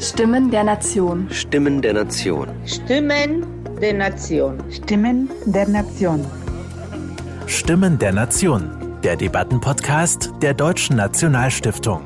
Stimmen 0.00 0.50
der 0.50 0.64
Nation. 0.64 1.28
Stimmen 1.30 1.82
der 1.82 1.92
Nation. 1.92 2.48
Stimmen 2.64 3.44
der 3.82 3.92
Nation. 3.92 4.58
Stimmen 4.70 5.28
der 5.44 5.68
Nation. 5.68 6.24
Stimmen 7.46 7.98
der 7.98 8.12
Nation. 8.14 8.70
Der 9.04 9.16
Debattenpodcast 9.16 10.30
der 10.40 10.54
Deutschen 10.54 10.96
Nationalstiftung. 10.96 12.00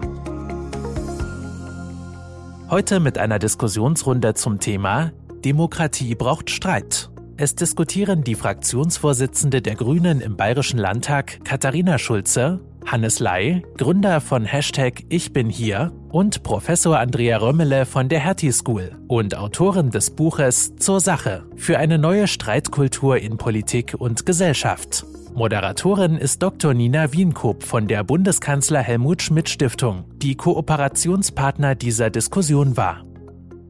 Heute 2.69 2.99
mit 2.99 3.17
einer 3.17 3.38
Diskussionsrunde 3.38 4.35
zum 4.35 4.58
Thema 4.58 5.13
Demokratie 5.45 6.17
braucht 6.17 6.51
Streit. 6.51 7.11
Es 7.37 7.54
diskutieren 7.54 8.24
die 8.24 8.35
Fraktionsvorsitzende 8.35 9.63
der 9.63 9.76
Grünen 9.76 10.21
im 10.21 10.37
Bayerischen 10.37 10.79
Landtag 10.79 11.45
Katharina 11.45 11.99
Schulze 11.99 12.58
Hannes 12.87 13.19
Lai, 13.19 13.62
Gründer 13.78 14.21
von 14.21 14.44
Hashtag 14.44 15.04
Ich 15.08 15.32
bin 15.32 15.48
hier 15.48 15.92
und 16.10 16.42
Professor 16.42 16.98
Andrea 16.98 17.38
Römmele 17.38 17.87
von 17.87 18.09
der 18.09 18.20
Hertie 18.20 18.52
School 18.52 18.96
und 19.09 19.36
Autorin 19.36 19.90
des 19.90 20.10
Buches 20.10 20.76
Zur 20.76 21.00
Sache 21.00 21.45
für 21.56 21.78
eine 21.78 21.98
neue 21.98 22.26
Streitkultur 22.26 23.16
in 23.16 23.38
Politik 23.38 23.95
und 23.98 24.26
Gesellschaft. 24.26 25.06
Moderatorin 25.34 26.16
ist 26.16 26.42
Dr. 26.42 26.74
Nina 26.74 27.12
Wienkop 27.12 27.62
von 27.64 27.88
der 27.88 28.04
Bundeskanzler 28.04 28.80
Helmut 28.80 29.23
Schmidt 29.23 29.48
Stiftung, 29.48 30.04
die 30.16 30.37
Kooperationspartner 30.37 31.74
dieser 31.74 32.10
Diskussion 32.10 32.76
war. 32.76 33.04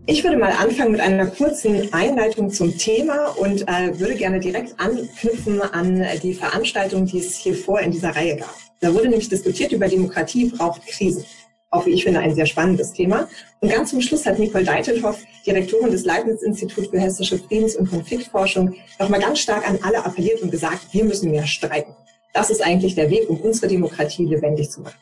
Ich 0.06 0.22
würde 0.22 0.36
mal 0.36 0.52
anfangen 0.52 0.92
mit 0.92 1.00
einer 1.00 1.26
kurzen 1.26 1.90
Einleitung 1.94 2.50
zum 2.50 2.76
Thema 2.76 3.28
und 3.38 3.62
äh, 3.62 3.98
würde 3.98 4.16
gerne 4.16 4.38
direkt 4.38 4.78
anknüpfen 4.78 5.62
an 5.62 6.04
die 6.22 6.34
Veranstaltung, 6.34 7.06
die 7.06 7.20
es 7.20 7.36
hier 7.36 7.54
vor 7.54 7.80
in 7.80 7.92
dieser 7.92 8.14
Reihe 8.14 8.36
gab. 8.36 8.54
Da 8.84 8.92
wurde 8.92 9.08
nämlich 9.08 9.30
diskutiert 9.30 9.72
über 9.72 9.88
Demokratie 9.88 10.50
braucht 10.50 10.86
Krisen. 10.86 11.24
Auch 11.70 11.86
wie 11.86 11.92
ich 11.92 12.04
finde, 12.04 12.20
ein 12.20 12.34
sehr 12.34 12.44
spannendes 12.44 12.92
Thema. 12.92 13.30
Und 13.60 13.70
ganz 13.70 13.88
zum 13.88 14.02
Schluss 14.02 14.26
hat 14.26 14.38
Nicole 14.38 14.62
Deitelhoff, 14.62 15.22
Direktorin 15.46 15.90
des 15.90 16.04
Leibniz-Instituts 16.04 16.88
für 16.88 17.00
hessische 17.00 17.38
Friedens- 17.38 17.76
und 17.76 17.88
Konfliktforschung, 17.88 18.74
nochmal 18.98 19.20
ganz 19.20 19.38
stark 19.38 19.66
an 19.66 19.78
alle 19.80 20.04
appelliert 20.04 20.42
und 20.42 20.50
gesagt, 20.50 20.92
wir 20.92 21.02
müssen 21.02 21.30
mehr 21.30 21.46
streiten. 21.46 21.94
Das 22.34 22.50
ist 22.50 22.62
eigentlich 22.62 22.94
der 22.94 23.08
Weg, 23.08 23.30
um 23.30 23.40
unsere 23.40 23.68
Demokratie 23.68 24.26
lebendig 24.26 24.70
zu 24.70 24.82
machen. 24.82 24.98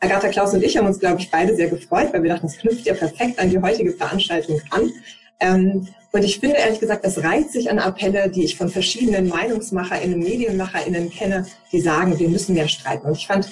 Agatha 0.00 0.28
Klaus 0.28 0.52
und 0.52 0.62
ich 0.62 0.76
haben 0.76 0.86
uns, 0.86 1.00
glaube 1.00 1.18
ich, 1.18 1.30
beide 1.30 1.56
sehr 1.56 1.70
gefreut, 1.70 2.12
weil 2.12 2.22
wir 2.22 2.28
dachten, 2.28 2.48
es 2.48 2.58
knüpft 2.58 2.84
ja 2.84 2.92
perfekt 2.92 3.38
an 3.38 3.48
die 3.48 3.58
heutige 3.58 3.92
Veranstaltung 3.92 4.60
an. 4.68 4.92
Ähm, 5.40 5.88
und 6.12 6.24
ich 6.24 6.38
finde 6.38 6.56
ehrlich 6.56 6.78
gesagt, 6.78 7.04
das 7.04 7.24
reiht 7.24 7.50
sich 7.50 7.70
an 7.70 7.80
Appelle, 7.80 8.30
die 8.30 8.44
ich 8.44 8.56
von 8.56 8.68
verschiedenen 8.68 9.28
MeinungsmacherInnen, 9.28 10.20
MedienmacherInnen 10.20 11.10
kenne, 11.10 11.44
die 11.72 11.80
sagen, 11.80 12.16
wir 12.18 12.28
müssen 12.28 12.54
mehr 12.54 12.68
streiten. 12.68 13.06
Und 13.08 13.16
ich 13.16 13.26
fand, 13.26 13.48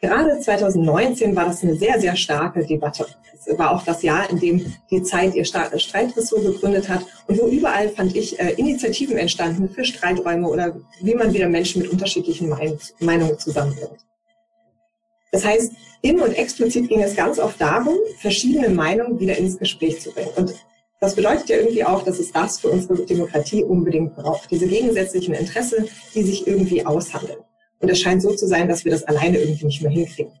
gerade 0.00 0.40
2019 0.40 1.36
war 1.36 1.44
das 1.44 1.62
eine 1.62 1.76
sehr, 1.76 2.00
sehr 2.00 2.16
starke 2.16 2.64
Debatte. 2.64 3.06
Es 3.34 3.58
war 3.58 3.72
auch 3.72 3.84
das 3.84 4.02
Jahr, 4.02 4.30
in 4.30 4.40
dem 4.40 4.72
die 4.90 5.02
Zeit 5.02 5.34
ihr 5.34 5.44
Streitressort 5.44 6.42
gegründet 6.42 6.88
hat 6.88 7.04
und 7.26 7.38
wo 7.38 7.48
überall, 7.48 7.90
fand 7.90 8.16
ich, 8.16 8.40
äh, 8.40 8.52
Initiativen 8.52 9.18
entstanden 9.18 9.68
für 9.68 9.84
Streiträume 9.84 10.48
oder 10.48 10.76
wie 11.02 11.14
man 11.14 11.34
wieder 11.34 11.48
Menschen 11.48 11.82
mit 11.82 11.90
unterschiedlichen 11.90 12.48
Meinungen 13.00 13.38
zusammenbringt. 13.38 14.06
Das 15.32 15.44
heißt, 15.44 15.72
in 16.02 16.20
und 16.20 16.32
explizit 16.32 16.88
ging 16.88 17.02
es 17.02 17.14
ganz 17.14 17.38
oft 17.38 17.60
darum, 17.60 17.94
verschiedene 18.18 18.70
Meinungen 18.70 19.20
wieder 19.20 19.36
ins 19.36 19.58
Gespräch 19.58 20.00
zu 20.00 20.10
bringen. 20.12 20.30
Und 20.36 20.54
das 21.00 21.14
bedeutet 21.14 21.48
ja 21.48 21.56
irgendwie 21.56 21.84
auch, 21.84 22.02
dass 22.02 22.18
es 22.18 22.30
das 22.30 22.60
für 22.60 22.68
unsere 22.68 23.06
Demokratie 23.06 23.64
unbedingt 23.64 24.14
braucht. 24.14 24.50
Diese 24.50 24.66
gegensätzlichen 24.66 25.34
Interessen, 25.34 25.88
die 26.14 26.22
sich 26.22 26.46
irgendwie 26.46 26.84
aushandeln. 26.84 27.38
Und 27.78 27.88
es 27.88 28.00
scheint 28.00 28.20
so 28.20 28.34
zu 28.34 28.46
sein, 28.46 28.68
dass 28.68 28.84
wir 28.84 28.92
das 28.92 29.04
alleine 29.04 29.38
irgendwie 29.38 29.64
nicht 29.64 29.80
mehr 29.80 29.90
hinkriegen. 29.90 30.32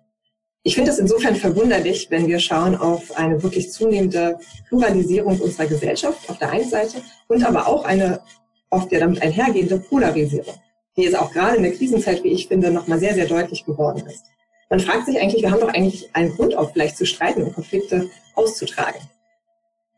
Ich 0.62 0.74
finde 0.74 0.90
es 0.90 0.98
insofern 0.98 1.36
verwunderlich, 1.36 2.08
wenn 2.10 2.26
wir 2.26 2.38
schauen 2.38 2.76
auf 2.76 3.16
eine 3.16 3.42
wirklich 3.42 3.72
zunehmende 3.72 4.38
Pluralisierung 4.68 5.40
unserer 5.40 5.66
Gesellschaft 5.66 6.28
auf 6.28 6.36
der 6.36 6.50
einen 6.50 6.68
Seite 6.68 6.98
und 7.28 7.42
aber 7.42 7.66
auch 7.66 7.84
eine 7.84 8.20
oft 8.68 8.92
ja 8.92 9.00
damit 9.00 9.22
einhergehende 9.22 9.78
Polarisierung, 9.78 10.54
die 10.98 11.02
jetzt 11.02 11.18
auch 11.18 11.32
gerade 11.32 11.56
in 11.56 11.62
der 11.62 11.72
Krisenzeit, 11.72 12.22
wie 12.22 12.28
ich 12.28 12.48
finde, 12.48 12.70
nochmal 12.70 13.00
sehr, 13.00 13.14
sehr 13.14 13.26
deutlich 13.26 13.64
geworden 13.64 14.06
ist. 14.06 14.26
Man 14.68 14.80
fragt 14.80 15.06
sich 15.06 15.18
eigentlich, 15.18 15.42
wir 15.42 15.50
haben 15.50 15.60
doch 15.60 15.72
eigentlich 15.72 16.10
einen 16.12 16.36
Grund 16.36 16.54
auch 16.54 16.72
vielleicht 16.72 16.98
zu 16.98 17.06
streiten 17.06 17.42
und 17.42 17.54
Konflikte 17.54 18.10
auszutragen. 18.34 19.00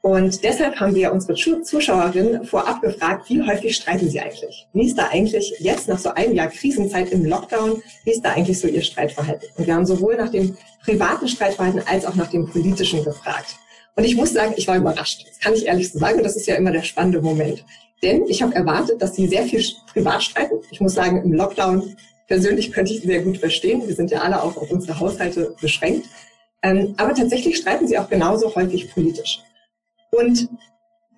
Und 0.03 0.43
deshalb 0.43 0.81
haben 0.81 0.97
wir 0.97 1.13
unsere 1.13 1.35
Zuschauerinnen 1.63 2.45
vorab 2.45 2.83
gefragt, 2.83 3.31
wie 3.31 3.41
häufig 3.41 3.77
streiten 3.77 4.11
sie 4.11 4.19
eigentlich? 4.19 4.67
Wie 4.73 4.87
ist 4.87 4.99
da 4.99 5.07
eigentlich 5.13 5.55
jetzt 5.61 5.87
nach 5.87 5.99
so 5.99 6.11
einem 6.11 6.35
Jahr 6.35 6.49
Krisenzeit 6.49 7.13
im 7.13 7.25
Lockdown, 7.25 7.81
wie 8.05 8.11
ist 8.11 8.25
da 8.25 8.31
eigentlich 8.31 8.59
so 8.59 8.67
ihr 8.67 8.83
Streitverhalten? 8.83 9.49
Und 9.57 9.67
wir 9.69 9.75
haben 9.75 9.87
sowohl 9.87 10.17
nach 10.17 10.31
dem 10.31 10.57
privaten 10.85 11.29
Streitverhalten 11.29 11.83
als 11.87 12.05
auch 12.05 12.17
nach 12.17 12.29
dem 12.29 12.51
politischen 12.51 13.05
gefragt. 13.05 13.55
Und 13.95 14.03
ich 14.03 14.17
muss 14.17 14.33
sagen, 14.33 14.55
ich 14.57 14.67
war 14.67 14.77
überrascht. 14.77 15.25
Das 15.29 15.39
kann 15.39 15.55
ich 15.55 15.67
ehrlich 15.67 15.93
so 15.93 16.01
sagen. 16.01 16.19
Und 16.19 16.25
das 16.25 16.35
ist 16.35 16.49
ja 16.49 16.57
immer 16.57 16.73
der 16.73 16.83
spannende 16.83 17.23
Moment. 17.23 17.65
Denn 18.03 18.25
ich 18.27 18.43
habe 18.43 18.57
erwartet, 18.57 19.01
dass 19.01 19.15
sie 19.15 19.29
sehr 19.29 19.45
viel 19.45 19.65
privat 19.93 20.25
streiten. 20.25 20.57
Ich 20.73 20.81
muss 20.81 20.95
sagen, 20.95 21.23
im 21.23 21.33
Lockdown 21.33 21.97
persönlich 22.27 22.73
könnte 22.73 22.93
ich 22.93 23.03
sehr 23.03 23.23
gut 23.23 23.39
verstehen. 23.39 23.87
Wir 23.87 23.95
sind 23.95 24.11
ja 24.11 24.23
alle 24.23 24.43
auch 24.43 24.57
auf 24.57 24.69
unsere 24.69 24.99
Haushalte 24.99 25.55
beschränkt. 25.61 26.09
Ähm, 26.65 26.95
aber 26.97 27.15
tatsächlich 27.15 27.57
streiten 27.57 27.87
sie 27.87 27.99
auch 27.99 28.09
genauso 28.09 28.53
häufig 28.57 28.93
politisch. 28.93 29.41
Und 30.13 30.49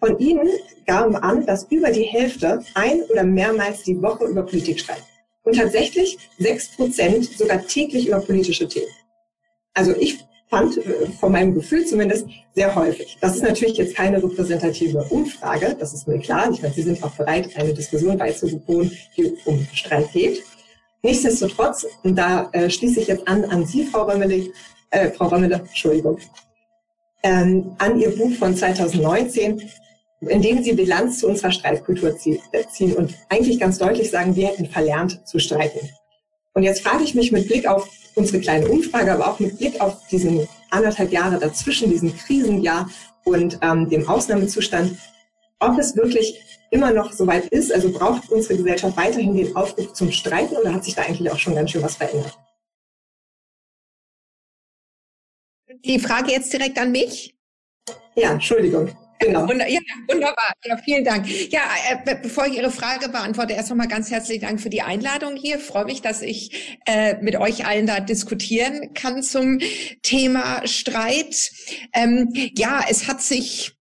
von 0.01 0.19
ihnen 0.19 0.49
gaben 0.87 1.17
an, 1.17 1.47
dass 1.47 1.65
über 1.71 1.91
die 1.91 2.03
Hälfte 2.03 2.63
ein 2.75 3.03
oder 3.11 3.25
mehrmals 3.25 3.83
die 3.83 4.01
Woche 4.01 4.27
über 4.27 4.43
Politik 4.43 4.81
streiten. 4.81 5.03
Und 5.43 5.57
tatsächlich 5.57 6.19
sechs 6.39 6.69
Prozent 6.69 7.25
sogar 7.25 7.67
täglich 7.67 8.09
über 8.09 8.21
politische 8.21 8.67
Themen. 8.69 8.89
Also 9.75 9.95
ich 9.99 10.25
fand 10.49 10.77
äh, 10.79 11.07
von 11.21 11.33
meinem 11.33 11.55
Gefühl 11.55 11.85
zumindest 11.85 12.27
sehr 12.55 12.75
häufig. 12.75 13.19
Das 13.21 13.35
ist 13.35 13.43
natürlich 13.43 13.77
jetzt 13.77 13.97
keine 13.97 14.23
repräsentative 14.23 15.05
Umfrage, 15.11 15.77
das 15.79 15.93
ist 15.93 16.07
mir 16.07 16.19
klar. 16.19 16.51
Ich 16.51 16.63
meine, 16.63 16.75
Sie 16.75 16.83
sind 16.83 17.03
auch 17.03 17.11
bereit, 17.13 17.57
eine 17.57 17.75
Diskussion 17.75 18.17
beizubewohnen, 18.17 18.91
die 19.17 19.37
um 19.45 19.67
Streit 19.73 20.13
geht. 20.13 20.43
Nichtsdestotrotz, 21.03 21.87
und 22.03 22.17
da 22.17 22.49
äh, 22.53 22.71
schließe 22.71 23.01
ich 23.01 23.09
jetzt 23.09 23.27
an 23.29 23.45
an 23.45 23.67
Sie, 23.67 23.85
Frau 23.85 24.05
Römmele, 24.05 24.53
äh, 24.91 25.11
Frau 25.11 25.27
Römmele, 25.27 25.57
Entschuldigung, 25.57 26.19
ähm, 27.25 27.75
an 27.79 27.99
ihr 27.99 28.17
Buch 28.17 28.33
von 28.35 28.55
2019, 28.55 29.63
in 30.21 30.43
dem 30.43 30.63
sie 30.63 30.75
Bilanz 30.75 31.19
zu 31.19 31.29
unserer 31.29 31.51
Streitkultur 31.51 32.11
äh, 32.11 32.65
ziehen 32.71 32.93
und 32.95 33.15
eigentlich 33.29 33.59
ganz 33.59 33.79
deutlich 33.79 34.11
sagen, 34.11 34.37
wir 34.37 34.49
hätten 34.49 34.67
verlernt 34.67 35.27
zu 35.27 35.39
streiten. 35.39 35.89
Und 36.53 36.63
jetzt 36.63 36.83
frage 36.83 37.03
ich 37.03 37.15
mich 37.15 37.33
mit 37.33 37.49
Blick 37.49 37.67
auf 37.67 37.89
unsere 38.15 38.41
kleine 38.41 38.69
Umfrage, 38.69 39.13
aber 39.13 39.29
auch 39.29 39.41
mit 39.41 39.59
Blick 39.59 39.81
auf 39.81 40.07
diesen 40.09 40.47
anderthalb 40.71 41.11
Jahre 41.11 41.39
dazwischen, 41.39 41.91
diesen 41.91 42.17
Krisenjahr 42.17 42.89
und 43.25 43.59
ähm, 43.63 43.89
dem 43.89 44.07
Ausnahmezustand, 44.07 44.97
ob 45.59 45.79
es 45.79 45.97
wirklich 45.97 46.41
immer 46.71 46.93
noch 46.93 47.13
so 47.13 47.27
weit 47.27 47.47
ist, 47.47 47.73
also 47.73 47.91
braucht 47.91 48.31
unsere 48.31 48.57
Gesellschaft 48.57 48.97
weiterhin 48.97 49.35
den 49.35 49.57
Aufruf 49.57 49.95
zum 49.95 50.13
Streiten 50.13 50.57
oder 50.57 50.75
hat 50.75 50.85
sich 50.85 50.95
da 50.95 51.03
eigentlich 51.03 51.31
auch 51.31 51.39
schon 51.39 51.55
ganz 51.55 51.71
schön 51.71 51.83
was 51.83 51.97
verändert? 51.97 52.37
Die 55.85 55.99
Frage 55.99 56.33
jetzt 56.33 56.53
direkt 56.53 56.79
an 56.79 56.93
mich? 56.93 57.35
Ja, 58.17 58.33
Entschuldigung. 58.33 58.91
Genau. 59.21 59.47
Ja, 59.47 59.81
wunderbar. 60.09 60.53
Ja, 60.65 60.77
vielen 60.79 61.05
Dank. 61.05 61.27
Ja, 61.51 61.61
äh, 61.91 62.17
bevor 62.23 62.47
ich 62.47 62.57
Ihre 62.57 62.71
Frage 62.71 63.09
beantworte, 63.09 63.55
erst 63.55 63.71
nochmal 63.71 63.89
ganz 63.89 64.11
herzlichen 64.11 64.43
Dank 64.43 64.61
für 64.61 64.71
die 64.71 64.83
Einladung 64.83 65.37
hier. 65.37 65.57
Ich 65.57 65.63
freue 65.63 65.85
mich, 65.85 66.03
dass 66.03 66.21
ich 66.21 66.79
äh, 66.87 67.17
mit 67.23 67.37
euch 67.37 67.65
allen 67.67 67.87
da 67.87 68.01
diskutieren 68.01 68.93
kann 68.95 69.23
zum 69.23 69.61
Thema 70.03 70.67
Streit. 70.67 71.53
Ähm, 71.95 72.29
ja, 72.57 72.85
es 72.89 73.09
hat 73.09 73.23
sich 73.23 73.77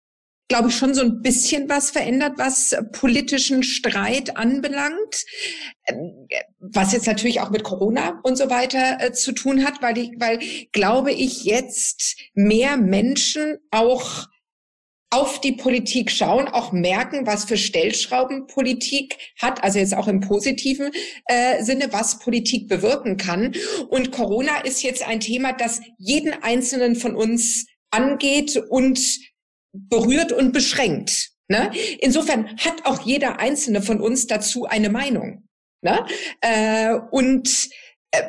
glaube 0.48 0.70
ich, 0.70 0.76
schon 0.76 0.94
so 0.94 1.02
ein 1.02 1.22
bisschen 1.22 1.70
was 1.70 1.92
verändert, 1.92 2.34
was 2.38 2.76
politischen 2.92 3.64
Streit 3.64 4.38
anbelangt, 4.38 5.26
ähm, 5.88 6.28
was 6.60 6.94
jetzt 6.94 7.08
natürlich 7.08 7.42
auch 7.42 7.50
mit 7.50 7.64
Corona 7.64 8.20
und 8.24 8.38
so 8.38 8.50
weiter 8.50 8.98
äh, 9.00 9.12
zu 9.14 9.32
tun 9.32 9.66
hat, 9.66 9.82
weil 9.82 9.98
ich, 9.98 10.12
weil 10.18 10.40
glaube 10.72 11.12
ich 11.12 11.44
jetzt 11.44 12.18
mehr 12.34 12.78
Menschen 12.78 13.58
auch 13.72 14.28
auf 15.14 15.40
die 15.40 15.52
Politik 15.52 16.10
schauen, 16.10 16.48
auch 16.48 16.72
merken, 16.72 17.28
was 17.28 17.46
für 17.46 17.56
Stellschrauben 17.56 18.48
Politik 18.48 19.16
hat, 19.40 19.64
also 19.64 19.78
jetzt 19.78 19.96
auch 19.96 20.08
im 20.08 20.22
positiven 20.22 20.92
äh, 21.28 21.64
Sinne, 21.64 21.90
was 21.92 22.18
Politik 22.18 22.68
bewirken 22.68 23.18
kann. 23.18 23.54
Und 23.90 24.12
Corona 24.12 24.62
ist 24.62 24.82
jetzt 24.82 25.08
ein 25.08 25.20
Thema, 25.20 25.54
das 25.54 25.82
jeden 26.00 26.34
Einzelnen 26.42 26.96
von 26.96 27.16
uns 27.16 27.68
angeht 27.92 28.58
und 28.58 29.00
berührt 29.74 30.32
und 30.32 30.54
beschränkt. 30.54 31.32
Ne? 31.48 31.72
Insofern 32.00 32.56
hat 32.58 32.86
auch 32.86 33.02
jeder 33.02 33.40
einzelne 33.40 33.82
von 33.82 34.00
uns 34.00 34.28
dazu 34.28 34.66
eine 34.66 34.90
Meinung. 34.90 35.48
Ne? 35.82 36.06
Äh, 36.40 36.94
und 37.12 37.70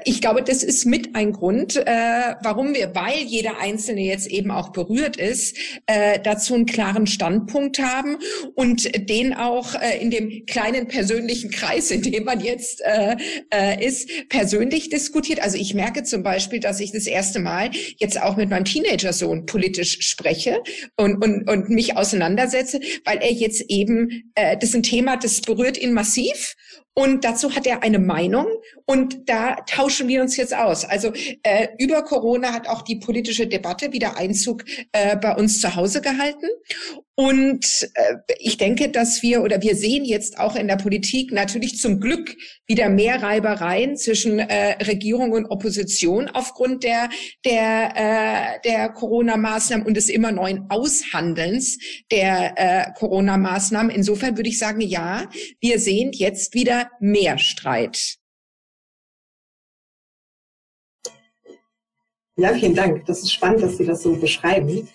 ich 0.04 0.20
glaube, 0.20 0.42
das 0.42 0.62
ist 0.62 0.86
mit 0.86 1.14
ein 1.14 1.32
Grund, 1.32 1.76
äh, 1.76 2.34
warum 2.42 2.74
wir, 2.74 2.94
weil 2.94 3.18
jeder 3.18 3.58
Einzelne 3.58 4.00
jetzt 4.00 4.26
eben 4.28 4.50
auch 4.50 4.70
berührt 4.70 5.16
ist, 5.16 5.56
äh, 5.86 6.18
dazu 6.22 6.54
einen 6.54 6.66
klaren 6.66 7.06
Standpunkt 7.06 7.78
haben 7.78 8.16
und 8.54 9.08
den 9.10 9.34
auch 9.34 9.74
äh, 9.74 10.00
in 10.00 10.10
dem 10.10 10.46
kleinen 10.46 10.88
persönlichen 10.88 11.50
Kreis, 11.50 11.90
in 11.90 12.02
dem 12.02 12.24
man 12.24 12.40
jetzt 12.40 12.80
äh, 12.82 13.16
äh, 13.52 13.84
ist, 13.84 14.08
persönlich 14.28 14.88
diskutiert. 14.88 15.40
Also 15.40 15.58
ich 15.58 15.74
merke 15.74 16.02
zum 16.02 16.22
Beispiel, 16.22 16.60
dass 16.60 16.80
ich 16.80 16.92
das 16.92 17.06
erste 17.06 17.40
Mal 17.40 17.70
jetzt 17.98 18.20
auch 18.20 18.36
mit 18.36 18.48
meinem 18.48 18.64
Teenager-Sohn 18.64 19.44
politisch 19.44 19.98
spreche 20.00 20.62
und, 20.96 21.22
und, 21.22 21.48
und 21.48 21.68
mich 21.68 21.96
auseinandersetze, 21.96 22.80
weil 23.04 23.18
er 23.18 23.32
jetzt 23.32 23.64
eben, 23.68 24.32
äh, 24.34 24.56
das 24.56 24.70
ist 24.70 24.76
ein 24.76 24.82
Thema, 24.82 25.16
das 25.18 25.42
berührt 25.42 25.76
ihn 25.76 25.92
massiv 25.92 26.54
und 26.94 27.24
dazu 27.24 27.54
hat 27.54 27.66
er 27.66 27.82
eine 27.82 27.98
Meinung 27.98 28.46
und 28.86 29.28
da 29.28 29.56
tauschen 29.66 30.06
wir 30.06 30.22
uns 30.22 30.36
jetzt 30.36 30.56
aus. 30.56 30.84
Also 30.84 31.12
äh, 31.42 31.68
über 31.78 32.02
Corona 32.02 32.52
hat 32.52 32.68
auch 32.68 32.82
die 32.82 32.96
politische 32.96 33.48
Debatte 33.48 33.92
wieder 33.92 34.16
Einzug 34.16 34.64
äh, 34.92 35.16
bei 35.16 35.34
uns 35.34 35.60
zu 35.60 35.74
Hause 35.74 36.00
gehalten. 36.00 36.46
Und 37.16 37.88
äh, 37.94 38.16
ich 38.38 38.56
denke, 38.56 38.88
dass 38.88 39.22
wir 39.22 39.42
oder 39.42 39.62
wir 39.62 39.76
sehen 39.76 40.04
jetzt 40.04 40.38
auch 40.38 40.56
in 40.56 40.66
der 40.66 40.76
Politik 40.76 41.30
natürlich 41.30 41.78
zum 41.78 42.00
Glück 42.00 42.34
wieder 42.66 42.88
mehr 42.88 43.22
Reibereien 43.22 43.96
zwischen 43.96 44.40
äh, 44.40 44.82
Regierung 44.84 45.30
und 45.30 45.46
Opposition 45.46 46.28
aufgrund 46.28 46.82
der 46.82 47.08
der 47.44 47.92
äh, 47.94 48.60
der 48.64 48.88
Corona-Maßnahmen 48.88 49.86
und 49.86 49.96
des 49.96 50.08
immer 50.08 50.32
neuen 50.32 50.66
Aushandelns 50.70 51.78
der 52.10 52.54
äh, 52.56 52.92
Corona-Maßnahmen. 52.98 53.90
Insofern 53.94 54.36
würde 54.36 54.48
ich 54.48 54.58
sagen, 54.58 54.80
ja, 54.80 55.28
wir 55.60 55.78
sehen 55.78 56.10
jetzt 56.12 56.54
wieder 56.54 56.83
mehr 57.00 57.38
Streit. 57.38 58.18
Ja, 62.36 62.52
vielen 62.52 62.74
Dank. 62.74 63.06
Das 63.06 63.20
ist 63.20 63.32
spannend, 63.32 63.62
dass 63.62 63.76
Sie 63.76 63.84
das 63.84 64.02
so 64.02 64.16
beschreiben. 64.16 64.88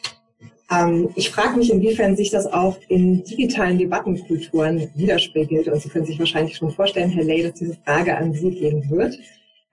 Ähm, 0.69 1.09
ich 1.15 1.29
frage 1.29 1.57
mich, 1.57 1.71
inwiefern 1.71 2.15
sich 2.15 2.29
das 2.31 2.45
auch 2.45 2.77
in 2.89 3.23
digitalen 3.23 3.77
Debattenkulturen 3.77 4.89
widerspiegelt. 4.95 5.67
Und 5.67 5.81
Sie 5.81 5.89
können 5.89 6.05
sich 6.05 6.19
wahrscheinlich 6.19 6.57
schon 6.57 6.71
vorstellen, 6.71 7.09
Herr 7.09 7.23
Ley, 7.23 7.41
dass 7.43 7.53
diese 7.53 7.77
Frage 7.85 8.17
an 8.17 8.33
Sie 8.33 8.51
gehen 8.51 8.89
wird. 8.89 9.17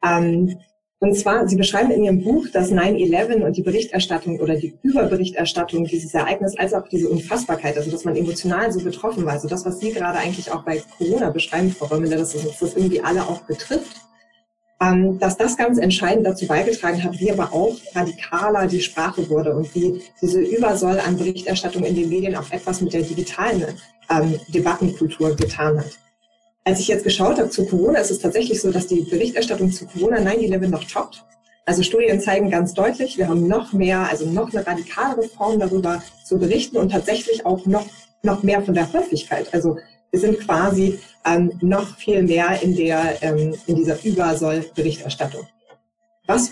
Ähm, 0.04 0.58
und 0.98 1.14
zwar, 1.14 1.46
Sie 1.46 1.56
beschreiben 1.56 1.90
in 1.90 2.04
Ihrem 2.04 2.24
Buch, 2.24 2.46
dass 2.52 2.72
9-11 2.72 3.44
und 3.44 3.56
die 3.56 3.62
Berichterstattung 3.62 4.40
oder 4.40 4.56
die 4.56 4.78
Überberichterstattung 4.82 5.84
dieses 5.84 6.14
Ereignisses, 6.14 6.58
als 6.58 6.72
auch 6.72 6.88
diese 6.88 7.10
Unfassbarkeit, 7.10 7.76
also 7.76 7.90
dass 7.90 8.04
man 8.04 8.16
emotional 8.16 8.72
so 8.72 8.80
betroffen 8.80 9.26
war, 9.26 9.34
also 9.34 9.46
das, 9.46 9.66
was 9.66 9.78
Sie 9.78 9.92
gerade 9.92 10.18
eigentlich 10.18 10.50
auch 10.50 10.64
bei 10.64 10.82
Corona 10.96 11.28
beschreiben, 11.30 11.70
Frau 11.70 11.86
Römmler, 11.86 12.16
dass 12.16 12.32
das 12.32 12.74
irgendwie 12.74 13.02
alle 13.02 13.22
auch 13.22 13.42
betrifft, 13.42 13.96
ähm, 14.80 15.18
dass 15.18 15.36
das 15.36 15.58
ganz 15.58 15.78
entscheidend 15.78 16.26
dazu 16.26 16.46
beigetragen 16.46 17.02
hat, 17.04 17.18
wie 17.20 17.30
aber 17.30 17.52
auch 17.52 17.76
radikaler 17.94 18.66
die 18.66 18.80
Sprache 18.80 19.28
wurde 19.28 19.54
und 19.54 19.74
wie 19.74 20.00
diese 20.22 20.40
Übersoll 20.40 20.98
an 21.00 21.18
Berichterstattung 21.18 21.84
in 21.84 21.94
den 21.94 22.08
Medien 22.08 22.36
auch 22.36 22.50
etwas 22.50 22.80
mit 22.80 22.94
der 22.94 23.02
digitalen 23.02 23.64
ähm, 24.10 24.38
Debattenkultur 24.48 25.36
getan 25.36 25.78
hat. 25.78 25.98
Als 26.66 26.80
ich 26.80 26.88
jetzt 26.88 27.04
geschaut 27.04 27.38
habe 27.38 27.48
zu 27.48 27.64
Corona, 27.64 28.00
ist 28.00 28.10
es 28.10 28.18
tatsächlich 28.18 28.60
so, 28.60 28.72
dass 28.72 28.88
die 28.88 29.02
Berichterstattung 29.02 29.70
zu 29.70 29.86
Corona 29.86 30.16
9-11 30.16 30.66
noch 30.66 30.82
toppt. 30.82 31.24
Also 31.64 31.84
Studien 31.84 32.20
zeigen 32.20 32.50
ganz 32.50 32.74
deutlich, 32.74 33.16
wir 33.18 33.28
haben 33.28 33.46
noch 33.46 33.72
mehr, 33.72 34.08
also 34.10 34.28
noch 34.28 34.52
eine 34.52 34.66
radikalere 34.66 35.22
Form 35.28 35.60
darüber 35.60 36.02
zu 36.24 36.38
berichten 36.38 36.76
und 36.76 36.90
tatsächlich 36.90 37.46
auch 37.46 37.64
noch, 37.66 37.86
noch 38.24 38.42
mehr 38.42 38.62
von 38.62 38.74
der 38.74 38.92
Häufigkeit. 38.92 39.54
Also 39.54 39.78
wir 40.10 40.18
sind 40.18 40.40
quasi 40.40 40.98
ähm, 41.24 41.52
noch 41.60 41.96
viel 41.98 42.24
mehr 42.24 42.60
in, 42.60 42.74
der, 42.74 43.22
ähm, 43.22 43.54
in 43.68 43.76
dieser 43.76 44.04
Übersoll-Berichterstattung. 44.04 45.46
Was 46.26 46.50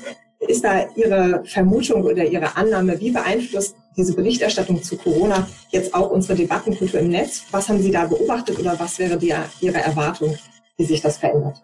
ist 0.48 0.64
da 0.64 0.86
Ihre 0.96 1.44
Vermutung 1.44 2.02
oder 2.02 2.24
Ihre 2.24 2.56
Annahme? 2.56 2.98
Wie 3.00 3.10
beeinflusst 3.10 3.76
diese 3.96 4.14
Berichterstattung 4.14 4.82
zu 4.82 4.96
Corona 4.96 5.46
jetzt 5.70 5.94
auch 5.94 6.10
unsere 6.10 6.36
Debattenkultur 6.36 7.00
im 7.00 7.08
Netz? 7.08 7.44
Was 7.50 7.68
haben 7.68 7.80
Sie 7.80 7.90
da 7.90 8.06
beobachtet 8.06 8.58
oder 8.58 8.78
was 8.78 8.98
wäre 8.98 9.16
die, 9.16 9.34
Ihre 9.60 9.78
Erwartung, 9.78 10.36
wie 10.76 10.84
sich 10.84 11.00
das 11.00 11.18
verändert? 11.18 11.62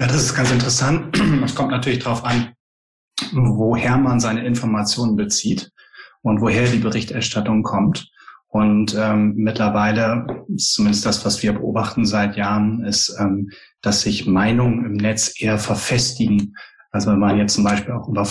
Ja, 0.00 0.06
das 0.06 0.16
ist 0.16 0.34
ganz 0.34 0.50
interessant. 0.50 1.16
Es 1.44 1.54
kommt 1.54 1.70
natürlich 1.70 2.00
darauf 2.00 2.24
an, 2.24 2.54
woher 3.32 3.96
man 3.96 4.20
seine 4.20 4.46
Informationen 4.46 5.16
bezieht 5.16 5.70
und 6.22 6.40
woher 6.40 6.68
die 6.68 6.78
Berichterstattung 6.78 7.62
kommt. 7.62 8.08
Und 8.48 8.96
ähm, 8.98 9.34
mittlerweile, 9.36 10.26
zumindest 10.56 11.04
das, 11.04 11.24
was 11.24 11.42
wir 11.42 11.52
beobachten 11.52 12.06
seit 12.06 12.36
Jahren, 12.36 12.82
ist, 12.84 13.14
ähm, 13.20 13.50
dass 13.82 14.02
sich 14.02 14.26
Meinungen 14.26 14.86
im 14.86 14.94
Netz 14.94 15.38
eher 15.38 15.58
verfestigen. 15.58 16.56
Also 16.90 17.12
wenn 17.12 17.18
man 17.18 17.36
jetzt 17.36 17.54
zum 17.54 17.64
Beispiel 17.64 17.92
auch 17.92 18.08
über 18.08 18.26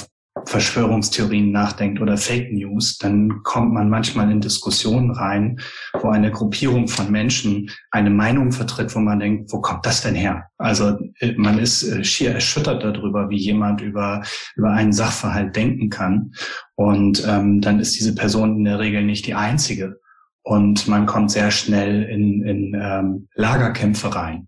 Verschwörungstheorien 0.45 1.51
nachdenkt 1.51 2.01
oder 2.01 2.17
Fake 2.17 2.51
News, 2.51 2.97
dann 2.97 3.43
kommt 3.43 3.73
man 3.73 3.89
manchmal 3.89 4.31
in 4.31 4.41
Diskussionen 4.41 5.11
rein, 5.11 5.59
wo 6.01 6.09
eine 6.09 6.31
Gruppierung 6.31 6.87
von 6.87 7.11
Menschen 7.11 7.69
eine 7.91 8.09
Meinung 8.09 8.51
vertritt, 8.51 8.95
wo 8.95 8.99
man 8.99 9.19
denkt, 9.19 9.51
wo 9.51 9.61
kommt 9.61 9.85
das 9.85 10.01
denn 10.01 10.15
her? 10.15 10.47
Also 10.57 10.97
äh, 11.19 11.33
man 11.37 11.59
ist 11.59 11.83
äh, 11.83 12.03
schier 12.03 12.31
erschüttert 12.31 12.83
darüber, 12.83 13.29
wie 13.29 13.37
jemand 13.37 13.81
über, 13.81 14.23
über 14.55 14.71
einen 14.71 14.93
Sachverhalt 14.93 15.55
denken 15.55 15.89
kann. 15.89 16.33
Und 16.75 17.23
ähm, 17.27 17.61
dann 17.61 17.79
ist 17.79 17.95
diese 17.99 18.15
Person 18.15 18.57
in 18.57 18.63
der 18.63 18.79
Regel 18.79 19.03
nicht 19.03 19.27
die 19.27 19.35
einzige 19.35 19.99
und 20.47 20.87
man 20.87 21.05
kommt 21.05 21.29
sehr 21.29 21.51
schnell 21.51 22.03
in, 22.03 22.41
in 22.45 22.73
ähm, 22.81 23.27
Lagerkämpfe 23.35 24.15
rein. 24.15 24.47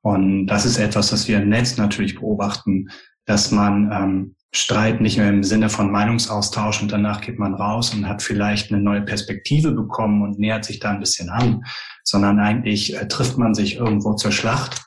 Und 0.00 0.46
das 0.46 0.64
ist 0.64 0.78
etwas, 0.78 1.12
was 1.12 1.28
wir 1.28 1.36
im 1.42 1.50
Netz 1.50 1.76
natürlich 1.76 2.14
beobachten, 2.14 2.88
dass 3.26 3.50
man 3.50 3.92
ähm, 3.92 4.36
Streit 4.52 5.02
nicht 5.02 5.18
mehr 5.18 5.28
im 5.28 5.44
Sinne 5.44 5.68
von 5.68 5.92
Meinungsaustausch 5.92 6.80
und 6.80 6.90
danach 6.92 7.20
geht 7.20 7.38
man 7.38 7.52
raus 7.52 7.92
und 7.92 8.08
hat 8.08 8.22
vielleicht 8.22 8.72
eine 8.72 8.82
neue 8.82 9.02
Perspektive 9.02 9.72
bekommen 9.72 10.22
und 10.22 10.38
nähert 10.38 10.64
sich 10.64 10.80
da 10.80 10.92
ein 10.92 11.00
bisschen 11.00 11.28
an, 11.28 11.62
sondern 12.04 12.40
eigentlich 12.40 12.96
äh, 12.96 13.06
trifft 13.06 13.36
man 13.36 13.52
sich 13.52 13.76
irgendwo 13.76 14.14
zur 14.14 14.32
Schlacht, 14.32 14.82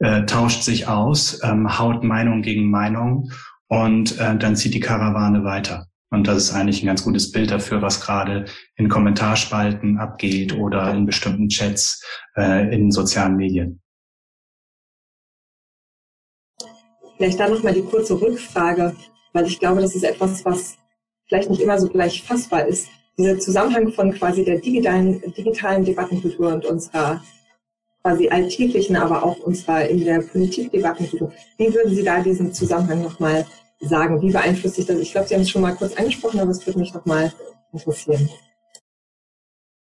äh, 0.00 0.24
tauscht 0.24 0.64
sich 0.64 0.88
aus, 0.88 1.38
ähm, 1.44 1.78
haut 1.78 2.02
Meinung 2.02 2.42
gegen 2.42 2.68
Meinung 2.68 3.30
und 3.68 4.18
äh, 4.18 4.36
dann 4.36 4.56
zieht 4.56 4.74
die 4.74 4.80
Karawane 4.80 5.44
weiter. 5.44 5.86
Und 6.10 6.26
das 6.26 6.38
ist 6.38 6.52
eigentlich 6.52 6.82
ein 6.82 6.86
ganz 6.86 7.04
gutes 7.04 7.30
Bild 7.30 7.52
dafür, 7.52 7.82
was 7.82 8.00
gerade 8.00 8.46
in 8.74 8.88
Kommentarspalten 8.88 9.98
abgeht 9.98 10.56
oder 10.56 10.92
in 10.92 11.06
bestimmten 11.06 11.48
Chats 11.48 12.04
äh, 12.36 12.74
in 12.74 12.90
sozialen 12.90 13.36
Medien. 13.36 13.80
Vielleicht 17.16 17.38
da 17.38 17.48
nochmal 17.48 17.74
die 17.74 17.82
kurze 17.82 18.20
Rückfrage, 18.20 18.96
weil 19.32 19.46
ich 19.46 19.60
glaube, 19.60 19.82
das 19.82 19.94
ist 19.94 20.04
etwas, 20.04 20.44
was 20.44 20.78
vielleicht 21.28 21.50
nicht 21.50 21.60
immer 21.60 21.78
so 21.78 21.88
gleich 21.88 22.22
fassbar 22.22 22.66
ist. 22.66 22.88
Dieser 23.16 23.38
Zusammenhang 23.38 23.92
von 23.92 24.12
quasi 24.12 24.44
der 24.44 24.58
digitalen, 24.58 25.20
digitalen 25.36 25.84
Debattenkultur 25.84 26.54
und 26.54 26.64
unserer 26.64 27.22
quasi 28.02 28.28
alltäglichen, 28.28 28.96
aber 28.96 29.22
auch 29.22 29.38
unserer 29.40 29.86
in 29.86 30.04
der 30.04 30.22
Politik 30.22 30.72
Debattenkultur. 30.72 31.32
Wie 31.58 31.72
würden 31.72 31.94
Sie 31.94 32.02
da 32.02 32.20
diesen 32.20 32.52
Zusammenhang 32.52 33.02
nochmal 33.02 33.46
sagen? 33.80 34.20
Wie 34.22 34.32
beeinflusst 34.32 34.76
sich 34.76 34.86
das? 34.86 34.98
Ich 34.98 35.12
glaube, 35.12 35.28
Sie 35.28 35.34
haben 35.34 35.42
es 35.42 35.50
schon 35.50 35.62
mal 35.62 35.74
kurz 35.74 35.94
angesprochen, 35.96 36.40
aber 36.40 36.50
es 36.50 36.66
würde 36.66 36.78
mich 36.78 36.94
noch 36.94 37.06
mal 37.06 37.32
interessieren. 37.72 38.28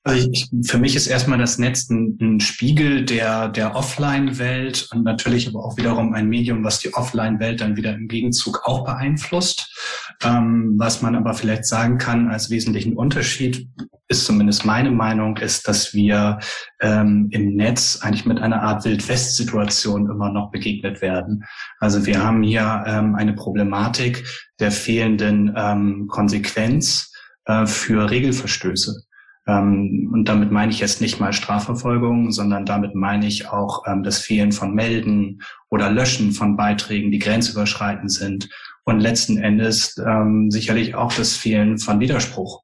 Also 0.05 0.29
ich, 0.31 0.51
für 0.65 0.79
mich 0.79 0.97
ist 0.97 1.07
erstmal 1.07 1.39
das 1.39 1.59
Netz 1.59 1.89
ein, 1.89 2.19
ein 2.21 2.41
Spiegel 2.41 3.05
der, 3.05 3.49
der 3.49 3.77
Offline-Welt 3.77 4.89
und 4.93 5.05
natürlich 5.05 5.47
aber 5.47 5.65
auch 5.65 5.77
wiederum 5.77 6.13
ein 6.13 6.29
Medium, 6.29 6.65
was 6.65 6.81
die 6.81 6.93
Offline-Welt 6.93 7.61
dann 7.61 7.77
wieder 7.77 7.95
im 7.95 8.09
Gegenzug 8.09 8.63
auch 8.65 8.85
beeinflusst. 8.85 10.12
Ähm, 10.25 10.75
was 10.79 11.03
man 11.03 11.17
aber 11.17 11.35
vielleicht 11.35 11.65
sagen 11.65 11.99
kann 11.99 12.29
als 12.29 12.51
wesentlichen 12.51 12.97
Unterschied, 12.97 13.69
ist 14.09 14.27
zumindest 14.27 14.65
meine 14.65 14.91
Meinung, 14.91 15.37
ist, 15.39 15.67
dass 15.67 15.95
wir 15.95 16.39
ähm, 16.81 17.29
im 17.31 17.57
Netz 17.57 18.01
eigentlich 18.03 18.27
mit 18.27 18.39
einer 18.39 18.63
Art 18.63 18.85
Wildwest-Situation 18.85 20.09
immer 20.09 20.31
noch 20.31 20.51
begegnet 20.51 21.01
werden. 21.01 21.45
Also 21.79 22.07
wir 22.07 22.23
haben 22.23 22.43
hier 22.43 22.85
ähm, 22.87 23.15
eine 23.15 23.33
Problematik 23.33 24.25
der 24.61 24.71
fehlenden 24.71 25.55
ähm, 25.57 26.07
Konsequenz 26.09 27.13
äh, 27.47 27.67
für 27.67 28.11
Regelverstöße. 28.11 29.03
Ähm, 29.47 30.11
und 30.13 30.29
damit 30.29 30.53
meine 30.53 30.71
ich 30.71 30.79
jetzt 30.79 31.01
nicht 31.01 31.19
mal 31.19 31.33
Strafverfolgung, 31.33 32.31
sondern 32.31 32.65
damit 32.65 32.95
meine 32.95 33.27
ich 33.27 33.49
auch 33.49 33.85
ähm, 33.87 34.03
das 34.05 34.21
Fehlen 34.21 34.53
von 34.53 34.75
Melden 34.75 35.43
oder 35.69 35.91
Löschen 35.91 36.33
von 36.33 36.57
Beiträgen, 36.57 37.11
die 37.11 37.19
grenzüberschreitend 37.19 38.13
sind. 38.13 38.49
Und 38.85 39.01
letzten 39.01 39.39
Endes 39.39 39.97
ähm, 39.99 40.51
sicherlich 40.51 40.95
auch 40.95 41.13
das 41.15 41.37
Fehlen 41.37 41.79
von 41.79 42.01
Widerspruch. 42.01 42.63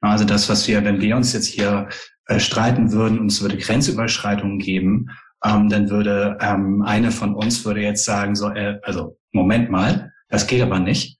Also 0.00 0.24
das, 0.24 0.48
was 0.48 0.66
wir, 0.66 0.84
wenn 0.84 1.00
wir 1.00 1.16
uns 1.16 1.32
jetzt 1.32 1.46
hier 1.46 1.88
äh, 2.26 2.40
streiten 2.40 2.92
würden 2.92 3.20
und 3.20 3.26
es 3.26 3.40
würde 3.40 3.56
Grenzüberschreitungen 3.56 4.58
geben, 4.58 5.06
ähm, 5.44 5.68
dann 5.68 5.90
würde 5.90 6.36
ähm, 6.40 6.82
eine 6.82 7.12
von 7.12 7.34
uns 7.34 7.64
würde 7.64 7.80
jetzt 7.80 8.04
sagen, 8.04 8.34
so, 8.34 8.50
äh, 8.50 8.78
also 8.82 9.18
Moment 9.32 9.70
mal, 9.70 10.12
das 10.28 10.46
geht 10.46 10.62
aber 10.62 10.78
nicht. 10.78 11.18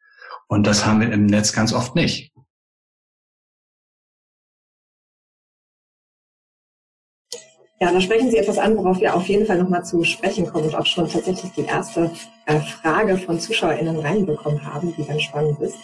Und 0.48 0.66
das 0.66 0.84
haben 0.84 1.00
wir 1.00 1.12
im 1.12 1.26
Netz 1.26 1.52
ganz 1.52 1.72
oft 1.72 1.94
nicht. 1.94 2.31
Ja, 7.82 7.90
da 7.90 8.00
sprechen 8.00 8.30
Sie 8.30 8.36
etwas 8.36 8.58
an, 8.58 8.76
worauf 8.76 9.00
wir 9.00 9.12
auf 9.12 9.26
jeden 9.26 9.44
Fall 9.44 9.58
nochmal 9.58 9.84
zu 9.84 10.04
sprechen 10.04 10.46
kommen 10.46 10.66
und 10.66 10.74
auch 10.76 10.86
schon 10.86 11.08
tatsächlich 11.08 11.50
die 11.56 11.64
erste 11.64 12.12
äh, 12.46 12.60
Frage 12.60 13.18
von 13.18 13.40
ZuschauerInnen 13.40 13.98
reinbekommen 13.98 14.64
haben, 14.64 14.94
die 14.96 15.04
ganz 15.04 15.22
spannend 15.22 15.58
ist. 15.58 15.78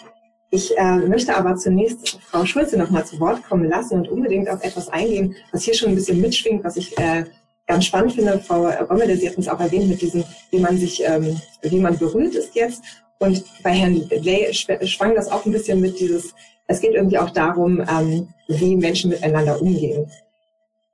Ich 0.49 0.77
äh, 0.77 0.95
möchte 0.95 1.35
aber 1.35 1.57
zunächst 1.57 2.17
Frau 2.21 2.45
Schulze 2.45 2.77
nochmal 2.77 3.05
zu 3.05 3.19
Wort 3.19 3.43
kommen 3.43 3.67
lassen 3.67 3.95
und 3.95 4.07
unbedingt 4.07 4.49
auf 4.49 4.63
etwas 4.63 4.87
eingehen, 4.87 5.35
was 5.51 5.63
hier 5.63 5.73
schon 5.73 5.89
ein 5.89 5.95
bisschen 5.95 6.21
mitschwingt, 6.21 6.63
was 6.63 6.77
ich 6.77 6.97
äh, 6.97 7.25
ganz 7.67 7.83
spannend 7.83 8.13
finde. 8.13 8.39
Frau 8.39 8.69
Rommel, 8.89 9.17
Sie 9.17 9.27
hatten 9.27 9.41
es 9.41 9.49
auch 9.49 9.59
erwähnt 9.59 9.89
mit 9.89 10.01
diesem, 10.01 10.23
wie 10.51 10.59
man 10.59 10.77
sich, 10.77 11.03
ähm, 11.05 11.35
wie 11.63 11.81
man 11.81 11.97
berührt 11.97 12.33
ist 12.33 12.55
jetzt. 12.55 12.81
Und 13.19 13.43
bei 13.61 13.71
Herrn 13.71 14.09
Lay 14.09 14.53
schwang 14.53 15.15
das 15.15 15.29
auch 15.29 15.45
ein 15.45 15.51
bisschen 15.51 15.81
mit 15.81 15.99
dieses, 15.99 16.33
es 16.67 16.79
geht 16.79 16.93
irgendwie 16.93 17.17
auch 17.17 17.31
darum, 17.31 17.81
ähm, 17.81 18.29
wie 18.47 18.77
Menschen 18.77 19.09
miteinander 19.09 19.61
umgehen. 19.61 20.09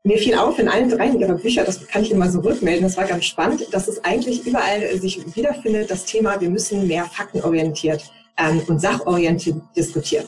Mir 0.06 0.20
fiel 0.20 0.36
auf 0.36 0.60
in 0.60 0.68
allen 0.68 0.88
dreien 0.88 1.20
ihrer 1.20 1.34
Bücher, 1.34 1.64
das 1.64 1.88
kann 1.88 2.04
ich 2.04 2.12
immer 2.12 2.30
so 2.30 2.40
rückmelden, 2.40 2.84
das 2.84 2.96
war 2.96 3.06
ganz 3.06 3.26
spannend, 3.26 3.66
dass 3.72 3.88
es 3.88 4.04
eigentlich 4.04 4.46
überall 4.46 4.96
sich 5.00 5.36
wiederfindet, 5.36 5.90
das 5.90 6.06
Thema, 6.06 6.40
wir 6.40 6.52
müssen 6.52 6.88
mehr 6.88 7.06
faktenorientiert 7.06 8.04
ähm, 8.38 8.62
und 8.68 8.80
sachorientiert 8.80 9.58
diskutieren. 9.76 10.28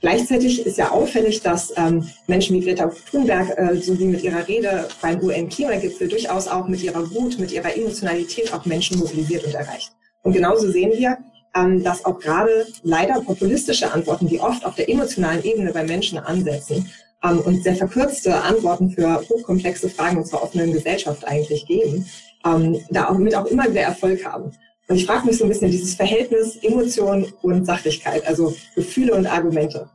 Gleichzeitig 0.00 0.66
ist 0.66 0.76
ja 0.76 0.90
auffällig, 0.90 1.40
dass 1.40 1.72
ähm, 1.76 2.10
Menschen 2.26 2.56
wie 2.56 2.64
Greta 2.64 2.90
Thunberg, 3.12 3.56
äh, 3.56 3.76
so 3.76 3.96
wie 3.96 4.06
mit 4.06 4.24
ihrer 4.24 4.48
Rede 4.48 4.88
beim 5.00 5.22
UN-Klimagipfel, 5.22 6.08
durchaus 6.08 6.48
auch 6.48 6.66
mit 6.66 6.82
ihrer 6.82 7.08
Wut, 7.14 7.38
mit 7.38 7.52
ihrer 7.52 7.76
Emotionalität 7.76 8.52
auch 8.52 8.64
Menschen 8.64 8.98
mobilisiert 8.98 9.44
und 9.44 9.54
erreicht. 9.54 9.92
Und 10.24 10.32
genauso 10.32 10.68
sehen 10.68 10.90
wir, 10.96 11.18
ähm, 11.54 11.84
dass 11.84 12.04
auch 12.04 12.18
gerade 12.18 12.66
leider 12.82 13.20
populistische 13.20 13.92
Antworten, 13.92 14.26
die 14.26 14.40
oft 14.40 14.66
auf 14.66 14.74
der 14.74 14.88
emotionalen 14.88 15.44
Ebene 15.44 15.72
bei 15.72 15.84
Menschen 15.84 16.18
ansetzen, 16.18 16.90
ähm, 17.22 17.40
und 17.40 17.62
sehr 17.62 17.76
verkürzte 17.76 18.34
Antworten 18.34 18.90
für 18.90 19.20
hochkomplexe 19.28 19.88
Fragen 19.88 20.18
unserer 20.18 20.42
offenen 20.42 20.72
Gesellschaft 20.72 21.26
eigentlich 21.26 21.66
geben, 21.66 22.06
ähm, 22.44 22.80
da 22.90 23.08
auch 23.08 23.18
mit 23.18 23.34
auch 23.34 23.46
immer 23.46 23.68
wieder 23.70 23.82
Erfolg 23.82 24.24
haben. 24.24 24.52
Und 24.88 24.96
ich 24.96 25.06
frage 25.06 25.26
mich 25.26 25.38
so 25.38 25.44
ein 25.44 25.48
bisschen 25.48 25.70
dieses 25.70 25.94
Verhältnis 25.94 26.56
Emotion 26.56 27.32
und 27.42 27.64
Sachlichkeit, 27.64 28.26
also 28.26 28.54
Gefühle 28.74 29.14
und 29.14 29.26
Argumente, 29.26 29.88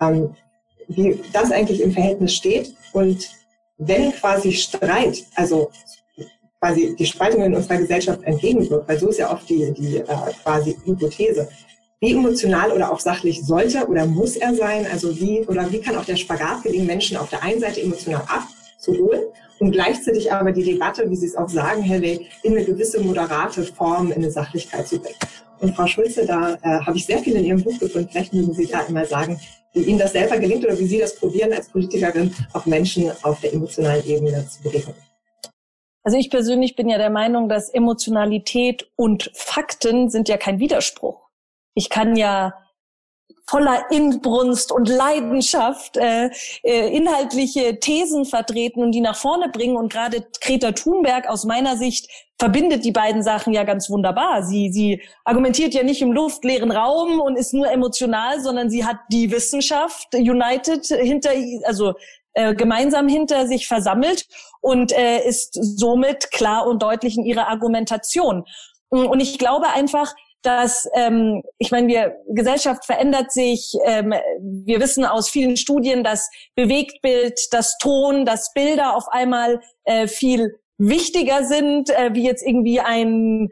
ähm, 0.00 0.34
wie 0.86 1.20
das 1.32 1.50
eigentlich 1.50 1.82
im 1.82 1.92
Verhältnis 1.92 2.34
steht 2.34 2.74
und 2.92 3.30
wenn 3.78 4.12
quasi 4.12 4.52
Streit, 4.52 5.24
also 5.34 5.70
quasi 6.60 6.96
die 6.96 7.06
Spaltung 7.06 7.42
in 7.44 7.54
unserer 7.54 7.78
Gesellschaft 7.78 8.22
entgegenwirkt, 8.24 8.88
weil 8.88 8.98
so 8.98 9.08
ist 9.08 9.18
ja 9.18 9.32
oft 9.32 9.48
die, 9.48 9.72
die 9.72 9.98
äh, 9.98 10.04
quasi 10.42 10.76
Hypothese, 10.84 11.48
wie 12.00 12.12
emotional 12.12 12.72
oder 12.72 12.92
auch 12.92 13.00
sachlich 13.00 13.44
sollte 13.44 13.86
oder 13.86 14.06
muss 14.06 14.36
er 14.36 14.54
sein? 14.54 14.86
Also 14.90 15.18
wie 15.18 15.40
oder 15.46 15.70
wie 15.72 15.80
kann 15.80 15.96
auch 15.96 16.04
der 16.04 16.16
Spagat 16.16 16.62
gelingen, 16.62 16.86
Menschen 16.86 17.16
auf 17.16 17.30
der 17.30 17.42
einen 17.42 17.60
Seite 17.60 17.82
emotional 17.82 18.22
abzuholen 18.28 19.22
und 19.58 19.72
gleichzeitig 19.72 20.32
aber 20.32 20.52
die 20.52 20.62
Debatte, 20.62 21.08
wie 21.10 21.16
Sie 21.16 21.26
es 21.26 21.36
auch 21.36 21.48
sagen, 21.48 21.82
Herr 21.82 21.98
Ley, 21.98 22.26
in 22.42 22.56
eine 22.56 22.64
gewisse 22.64 23.00
moderate 23.00 23.64
Form, 23.64 24.08
in 24.08 24.18
eine 24.18 24.30
Sachlichkeit 24.30 24.86
zu 24.86 25.00
bringen. 25.00 25.16
Und 25.60 25.74
Frau 25.74 25.86
Schulze, 25.86 26.24
da 26.24 26.54
äh, 26.62 26.80
habe 26.86 26.96
ich 26.96 27.06
sehr 27.06 27.18
viel 27.18 27.34
in 27.34 27.44
Ihrem 27.44 27.64
Buch 27.64 27.76
gefunden. 27.80 28.08
Vielleicht 28.10 28.32
mögen 28.32 28.52
Sie 28.54 28.66
da 28.66 28.86
einmal 28.86 29.06
sagen, 29.06 29.40
wie 29.72 29.82
Ihnen 29.82 29.98
das 29.98 30.12
selber 30.12 30.38
gelingt 30.38 30.64
oder 30.64 30.78
wie 30.78 30.86
Sie 30.86 30.98
das 30.98 31.16
probieren 31.16 31.52
als 31.52 31.68
Politikerin, 31.68 32.32
auch 32.52 32.66
Menschen 32.66 33.10
auf 33.22 33.40
der 33.40 33.52
emotionalen 33.52 34.06
Ebene 34.06 34.46
zu 34.48 34.62
bewegen. 34.62 34.94
Also 36.04 36.16
ich 36.16 36.30
persönlich 36.30 36.76
bin 36.76 36.88
ja 36.88 36.96
der 36.96 37.10
Meinung, 37.10 37.48
dass 37.48 37.68
Emotionalität 37.68 38.88
und 38.94 39.30
Fakten 39.34 40.08
sind 40.08 40.28
ja 40.28 40.36
kein 40.36 40.60
Widerspruch. 40.60 41.27
Ich 41.78 41.90
kann 41.90 42.16
ja 42.16 42.54
voller 43.46 43.90
Inbrunst 43.90 44.72
und 44.72 44.88
Leidenschaft 44.88 45.96
äh, 45.96 46.28
äh, 46.64 46.94
inhaltliche 46.94 47.78
Thesen 47.78 48.24
vertreten 48.24 48.82
und 48.82 48.92
die 48.92 49.00
nach 49.00 49.16
vorne 49.16 49.48
bringen. 49.48 49.76
Und 49.76 49.92
gerade 49.92 50.26
Greta 50.40 50.72
Thunberg 50.72 51.28
aus 51.28 51.44
meiner 51.44 51.76
Sicht 51.76 52.10
verbindet 52.36 52.84
die 52.84 52.90
beiden 52.90 53.22
Sachen 53.22 53.52
ja 53.52 53.62
ganz 53.62 53.88
wunderbar. 53.88 54.42
Sie, 54.42 54.70
sie 54.72 55.02
argumentiert 55.24 55.72
ja 55.72 55.84
nicht 55.84 56.02
im 56.02 56.12
luftleeren 56.12 56.72
Raum 56.72 57.20
und 57.20 57.36
ist 57.36 57.54
nur 57.54 57.70
emotional, 57.70 58.40
sondern 58.40 58.70
sie 58.70 58.84
hat 58.84 58.98
die 59.12 59.30
Wissenschaft 59.30 60.14
united 60.14 60.84
hinter, 60.86 61.30
also 61.64 61.94
äh, 62.34 62.54
gemeinsam 62.56 63.06
hinter 63.06 63.46
sich 63.46 63.68
versammelt 63.68 64.26
und 64.60 64.90
äh, 64.92 65.26
ist 65.26 65.54
somit 65.54 66.32
klar 66.32 66.66
und 66.66 66.82
deutlich 66.82 67.16
in 67.16 67.24
ihrer 67.24 67.48
Argumentation. 67.48 68.44
Und 68.90 69.20
ich 69.20 69.38
glaube 69.38 69.68
einfach, 69.68 70.14
dass 70.42 70.88
ähm, 70.94 71.42
ich 71.58 71.70
meine, 71.70 71.88
wir 71.88 72.16
Gesellschaft 72.28 72.84
verändert 72.84 73.32
sich. 73.32 73.74
Ähm, 73.84 74.14
wir 74.40 74.80
wissen 74.80 75.04
aus 75.04 75.28
vielen 75.28 75.56
Studien, 75.56 76.04
dass 76.04 76.30
Bewegtbild, 76.54 77.38
das 77.50 77.76
Ton, 77.78 78.24
das 78.24 78.52
Bilder 78.54 78.96
auf 78.96 79.08
einmal 79.08 79.60
äh, 79.84 80.06
viel 80.06 80.54
wichtiger 80.78 81.44
sind, 81.44 81.90
äh, 81.90 82.10
wie 82.14 82.24
jetzt 82.24 82.46
irgendwie 82.46 82.80
ein 82.80 83.50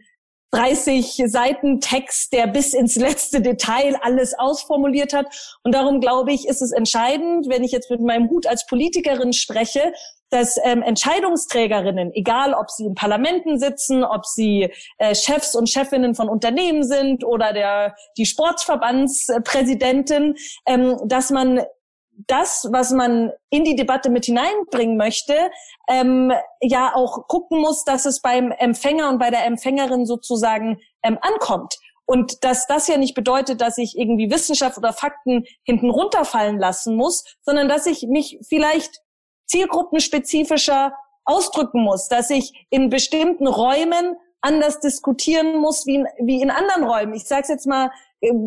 30 0.56 1.24
Seiten 1.26 1.80
Text, 1.80 2.32
der 2.32 2.46
bis 2.46 2.72
ins 2.72 2.94
letzte 2.96 3.42
Detail 3.42 3.98
alles 4.02 4.32
ausformuliert 4.38 5.12
hat. 5.12 5.26
Und 5.62 5.74
darum 5.74 6.00
glaube 6.00 6.32
ich, 6.32 6.48
ist 6.48 6.62
es 6.62 6.72
entscheidend, 6.72 7.50
wenn 7.50 7.62
ich 7.62 7.72
jetzt 7.72 7.90
mit 7.90 8.00
meinem 8.00 8.30
Hut 8.30 8.46
als 8.46 8.64
Politikerin 8.66 9.34
spreche, 9.34 9.92
dass 10.30 10.56
ähm, 10.64 10.80
Entscheidungsträgerinnen, 10.82 12.10
egal 12.14 12.54
ob 12.54 12.70
sie 12.70 12.86
in 12.86 12.94
Parlamenten 12.94 13.58
sitzen, 13.58 14.02
ob 14.02 14.24
sie 14.26 14.72
äh, 14.98 15.14
Chefs 15.14 15.54
und 15.54 15.68
Chefinnen 15.68 16.14
von 16.14 16.30
Unternehmen 16.30 16.84
sind 16.84 17.22
oder 17.22 17.52
der 17.52 17.94
die 18.16 18.24
Sportverbandspräsidentin, 18.26 20.36
ähm, 20.66 20.96
dass 21.04 21.30
man 21.30 21.60
das, 22.26 22.68
was 22.70 22.90
man 22.90 23.32
in 23.50 23.64
die 23.64 23.76
Debatte 23.76 24.10
mit 24.10 24.24
hineinbringen 24.24 24.96
möchte, 24.96 25.34
ähm, 25.88 26.32
ja 26.60 26.94
auch 26.94 27.28
gucken 27.28 27.60
muss, 27.60 27.84
dass 27.84 28.06
es 28.06 28.20
beim 28.20 28.50
Empfänger 28.52 29.08
und 29.08 29.18
bei 29.18 29.30
der 29.30 29.46
Empfängerin 29.46 30.06
sozusagen 30.06 30.80
ähm, 31.02 31.18
ankommt. 31.20 31.74
Und 32.06 32.44
dass 32.44 32.66
das 32.66 32.86
ja 32.86 32.96
nicht 32.96 33.14
bedeutet, 33.14 33.60
dass 33.60 33.78
ich 33.78 33.98
irgendwie 33.98 34.30
Wissenschaft 34.30 34.78
oder 34.78 34.92
Fakten 34.92 35.44
hinten 35.64 35.90
runterfallen 35.90 36.58
lassen 36.58 36.94
muss, 36.94 37.24
sondern 37.42 37.68
dass 37.68 37.86
ich 37.86 38.06
mich 38.06 38.38
vielleicht 38.48 39.02
zielgruppenspezifischer 39.46 40.92
ausdrücken 41.24 41.82
muss, 41.82 42.08
dass 42.08 42.30
ich 42.30 42.66
in 42.70 42.88
bestimmten 42.90 43.48
Räumen 43.48 44.16
anders 44.40 44.78
diskutieren 44.78 45.58
muss 45.58 45.86
wie 45.86 45.96
in, 45.96 46.06
wie 46.20 46.40
in 46.40 46.50
anderen 46.50 46.84
Räumen. 46.84 47.14
Ich 47.14 47.24
sage 47.24 47.42
es 47.42 47.48
jetzt 47.48 47.66
mal 47.66 47.90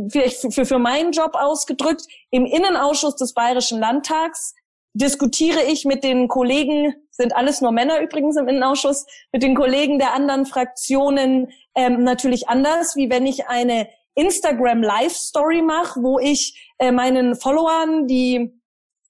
vielleicht 0.10 0.54
für, 0.54 0.66
für 0.66 0.80
meinen 0.80 1.12
Job 1.12 1.32
ausgedrückt. 1.34 2.04
Im 2.32 2.46
Innenausschuss 2.46 3.16
des 3.16 3.34
Bayerischen 3.34 3.80
Landtags 3.80 4.56
diskutiere 4.94 5.64
ich 5.64 5.86
mit 5.86 6.04
den 6.04 6.28
Kollegen, 6.28 6.96
sind 7.12 7.36
alles 7.36 7.62
nur 7.62 7.72
Männer 7.72 8.02
übrigens 8.02 8.38
im 8.38 8.48
Innenausschuss, 8.48 9.06
mit 9.32 9.44
den 9.44 9.56
Kollegen 9.56 10.00
der 10.00 10.14
anderen 10.14 10.46
Fraktionen 10.46 11.52
ähm, 11.76 12.04
natürlich 12.04 12.50
anders, 12.50 12.96
wie 12.96 13.10
wenn 13.10 13.26
ich 13.26 13.48
eine 13.48 13.88
Instagram 14.16 14.82
Live 14.82 15.16
Story 15.16 15.62
mache, 15.62 16.02
wo 16.02 16.20
ich 16.20 16.74
äh, 16.80 16.92
meinen 16.92 17.36
Followern, 17.36 18.08
die 18.08 18.52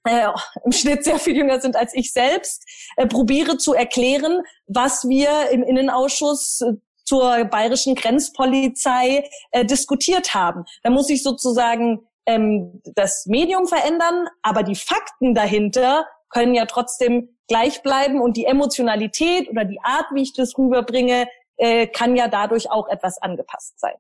äh, 0.04 0.28
im 0.66 0.72
Schnitt 0.72 1.04
sehr 1.04 1.20
viel 1.20 1.36
jünger 1.36 1.60
sind 1.62 1.76
als 1.76 1.94
ich 1.94 2.12
selbst, 2.12 2.64
äh, 2.98 3.08
probiere 3.08 3.58
zu 3.58 3.74
erklären, 3.74 4.44
was 4.68 5.08
wir 5.08 5.50
im 5.52 5.64
Innenausschuss 5.64 6.62
äh, 6.62 6.74
zur 7.10 7.46
bayerischen 7.46 7.96
Grenzpolizei 7.96 9.28
äh, 9.50 9.66
diskutiert 9.66 10.36
haben. 10.36 10.64
Da 10.84 10.92
muss 10.92 11.10
ich 11.10 11.24
sozusagen 11.24 12.08
ähm, 12.28 12.82
das 12.94 13.26
Medium 13.26 13.66
verändern, 13.66 14.28
aber 14.44 14.62
die 14.62 14.76
Fakten 14.76 15.34
dahinter 15.34 16.06
können 16.30 16.54
ja 16.54 16.68
trotzdem 16.68 17.36
gleich 17.48 17.82
bleiben 17.82 18.22
und 18.22 18.38
die 18.38 18.46
Emotionalität 18.46 19.50
oder 19.50 19.66
die 19.66 19.82
Art, 19.82 20.06
wie 20.14 20.22
ich 20.22 20.34
das 20.34 20.56
rüberbringe, 20.56 21.28
äh, 21.58 21.88
kann 21.88 22.16
ja 22.16 22.28
dadurch 22.28 22.70
auch 22.70 22.88
etwas 22.88 23.18
angepasst 23.18 23.80
sein. 23.80 23.96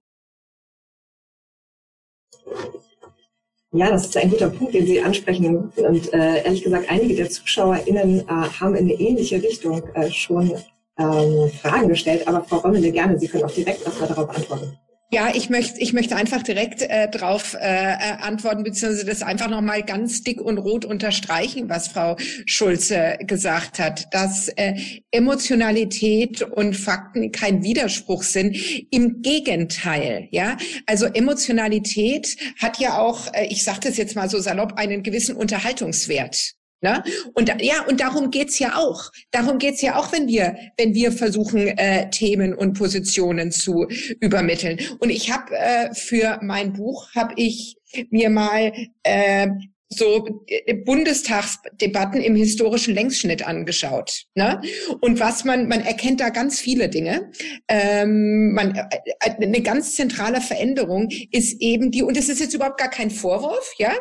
Ja, 3.71 3.89
das 3.89 4.05
ist 4.05 4.17
ein 4.17 4.29
guter 4.29 4.49
Punkt, 4.49 4.75
den 4.75 4.85
Sie 4.85 5.01
ansprechen. 5.01 5.71
Und 5.75 6.13
äh, 6.13 6.43
ehrlich 6.43 6.63
gesagt, 6.63 6.91
einige 6.91 7.15
der 7.15 7.29
ZuschauerInnen 7.31 8.19
äh, 8.19 8.23
haben 8.27 8.75
in 8.75 8.85
eine 8.85 8.93
ähnliche 8.93 9.41
Richtung 9.41 9.83
äh, 9.95 10.11
schon 10.11 10.53
ähm, 10.99 11.51
Fragen 11.61 11.87
gestellt. 11.87 12.27
Aber 12.27 12.43
Frau 12.43 12.57
Rommele, 12.57 12.91
gerne, 12.91 13.17
Sie 13.17 13.27
können 13.27 13.45
auch 13.45 13.51
direkt 13.51 13.85
erstmal 13.85 14.09
darauf 14.09 14.29
antworten. 14.29 14.77
Ja, 15.11 15.31
ich 15.33 15.49
möchte, 15.49 15.79
ich 15.79 15.91
möchte 15.91 16.15
einfach 16.15 16.43
direkt 16.43 16.83
äh, 16.83 17.09
darauf 17.09 17.55
äh, 17.55 17.57
äh, 17.57 17.97
antworten, 18.21 18.63
beziehungsweise 18.63 19.07
das 19.07 19.23
einfach 19.23 19.49
nochmal 19.49 19.81
ganz 19.81 20.21
dick 20.21 20.39
und 20.39 20.59
rot 20.59 20.85
unterstreichen, 20.85 21.67
was 21.67 21.87
Frau 21.87 22.15
Schulze 22.45 23.17
gesagt 23.25 23.79
hat, 23.79 24.13
dass 24.13 24.49
äh, 24.49 24.75
Emotionalität 25.09 26.43
und 26.43 26.75
Fakten 26.75 27.31
kein 27.31 27.63
Widerspruch 27.63 28.21
sind. 28.21 28.55
Im 28.91 29.23
Gegenteil, 29.23 30.27
ja. 30.29 30.57
Also 30.85 31.07
Emotionalität 31.07 32.37
hat 32.61 32.79
ja 32.79 32.99
auch, 32.99 33.33
äh, 33.33 33.47
ich 33.47 33.63
sage 33.63 33.79
das 33.85 33.97
jetzt 33.97 34.15
mal 34.15 34.29
so 34.29 34.39
salopp, 34.39 34.73
einen 34.75 35.01
gewissen 35.01 35.35
Unterhaltungswert. 35.35 36.53
Ne? 36.81 37.03
Und 37.33 37.51
ja, 37.61 37.85
und 37.87 37.99
darum 37.99 38.31
geht's 38.31 38.57
ja 38.59 38.77
auch. 38.77 39.11
Darum 39.31 39.57
geht's 39.57 39.81
ja 39.81 39.97
auch, 39.97 40.11
wenn 40.13 40.27
wir, 40.27 40.55
wenn 40.77 40.93
wir 40.93 41.11
versuchen, 41.11 41.67
äh, 41.67 42.09
Themen 42.09 42.53
und 42.53 42.73
Positionen 42.73 43.51
zu 43.51 43.87
übermitteln. 44.21 44.79
Und 44.99 45.09
ich 45.09 45.31
habe 45.31 45.55
äh, 45.55 45.93
für 45.93 46.39
mein 46.41 46.73
Buch 46.73 47.09
habe 47.15 47.33
ich 47.35 47.75
mir 48.11 48.29
mal 48.29 48.71
äh, 49.03 49.47
so 49.89 50.43
äh, 50.47 50.73
Bundestagsdebatten 50.75 52.21
im 52.21 52.35
historischen 52.35 52.93
Längsschnitt 52.93 53.45
angeschaut. 53.45 54.25
Ne? 54.35 54.61
Und 55.01 55.19
was 55.19 55.43
man, 55.43 55.67
man 55.67 55.81
erkennt 55.81 56.21
da 56.21 56.29
ganz 56.29 56.59
viele 56.59 56.89
Dinge. 56.89 57.31
Ähm, 57.67 58.53
man, 58.53 58.75
äh, 58.75 58.83
äh, 59.19 59.43
eine 59.43 59.61
ganz 59.61 59.95
zentrale 59.95 60.41
Veränderung 60.41 61.09
ist 61.31 61.59
eben 61.61 61.91
die, 61.91 62.03
und 62.03 62.17
es 62.17 62.29
ist 62.29 62.39
jetzt 62.39 62.53
überhaupt 62.53 62.79
gar 62.79 62.89
kein 62.89 63.09
Vorwurf, 63.09 63.73
ja, 63.77 63.93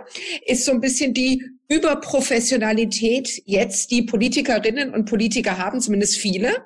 ist 0.47 0.65
so 0.65 0.73
ein 0.73 0.81
bisschen 0.81 1.15
die 1.15 1.43
Überprofessionalität 1.71 3.43
jetzt 3.45 3.91
die 3.91 4.03
Politikerinnen 4.03 4.95
und 4.95 5.05
Politiker 5.05 5.59
haben, 5.59 5.81
zumindest 5.81 6.17
viele. 6.17 6.65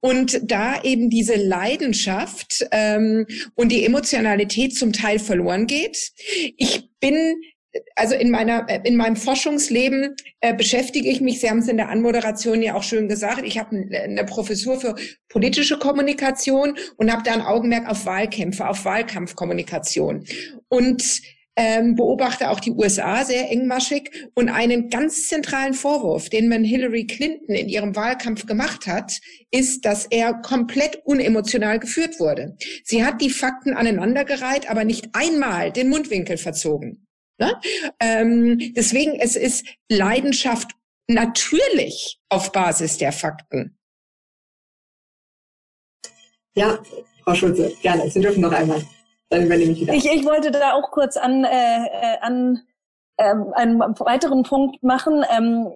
Und 0.00 0.40
da 0.44 0.82
eben 0.82 1.08
diese 1.08 1.36
Leidenschaft 1.36 2.66
ähm, 2.70 3.26
und 3.54 3.72
die 3.72 3.84
Emotionalität 3.84 4.74
zum 4.76 4.92
Teil 4.92 5.18
verloren 5.18 5.66
geht. 5.66 6.12
Ich 6.58 6.90
bin 7.00 7.34
also 7.96 8.14
in 8.14 8.30
meiner 8.30 8.66
in 8.84 8.96
meinem 8.96 9.16
Forschungsleben 9.16 10.16
äh, 10.40 10.54
beschäftige 10.54 11.08
ich 11.08 11.20
mich, 11.20 11.40
Sie 11.40 11.48
haben 11.48 11.58
es 11.58 11.68
in 11.68 11.76
der 11.76 11.88
Anmoderation 11.88 12.62
ja 12.62 12.74
auch 12.74 12.82
schön 12.82 13.08
gesagt, 13.08 13.42
ich 13.44 13.58
habe 13.58 13.76
eine 13.76 14.24
Professur 14.24 14.80
für 14.80 14.94
politische 15.28 15.78
Kommunikation 15.78 16.76
und 16.96 17.12
habe 17.12 17.22
da 17.22 17.32
ein 17.32 17.40
Augenmerk 17.40 17.88
auf 17.88 18.06
Wahlkämpfe, 18.06 18.68
auf 18.68 18.84
Wahlkampfkommunikation. 18.84 20.24
Und 20.68 21.22
ähm, 21.56 21.96
beobachte 21.96 22.50
auch 22.50 22.60
die 22.60 22.72
USA 22.72 23.24
sehr 23.24 23.50
engmaschig 23.50 24.10
und 24.34 24.48
einen 24.48 24.88
ganz 24.88 25.28
zentralen 25.28 25.74
Vorwurf, 25.74 26.30
den 26.30 26.48
man 26.48 26.64
Hillary 26.64 27.06
Clinton 27.06 27.54
in 27.54 27.68
ihrem 27.68 27.94
Wahlkampf 27.94 28.46
gemacht 28.46 28.86
hat, 28.86 29.20
ist, 29.50 29.84
dass 29.84 30.06
er 30.06 30.34
komplett 30.34 31.02
unemotional 31.04 31.78
geführt 31.78 32.18
wurde. 32.20 32.56
Sie 32.84 33.04
hat 33.04 33.20
die 33.20 33.30
Fakten 33.30 33.74
aneinandergereiht, 33.74 34.70
aber 34.70 34.84
nicht 34.84 35.10
einmal 35.12 35.70
den 35.70 35.90
Mundwinkel 35.90 36.38
verzogen. 36.38 37.06
Ne? 37.38 37.60
Ähm, 38.00 38.72
deswegen, 38.74 39.18
es 39.18 39.36
ist 39.36 39.66
Leidenschaft 39.88 40.72
natürlich 41.08 42.20
auf 42.28 42.52
Basis 42.52 42.98
der 42.98 43.12
Fakten. 43.12 43.78
Ja, 46.54 46.78
Frau 47.24 47.34
Schulze, 47.34 47.72
gerne. 47.82 48.10
Sie 48.10 48.20
dürfen 48.20 48.42
noch 48.42 48.52
einmal. 48.52 48.82
Dann 49.30 49.46
übernehme 49.46 49.72
ich 49.72 49.80
wieder. 49.80 49.94
Ich, 49.94 50.04
ich 50.04 50.24
wollte 50.24 50.50
da 50.50 50.74
auch 50.74 50.90
kurz 50.90 51.16
an, 51.16 51.44
äh, 51.44 51.48
äh, 51.48 52.18
an 52.20 52.62
ähm, 53.18 53.52
einen 53.54 53.80
weiteren 53.80 54.42
Punkt 54.42 54.82
machen. 54.82 55.24
Ähm, 55.30 55.72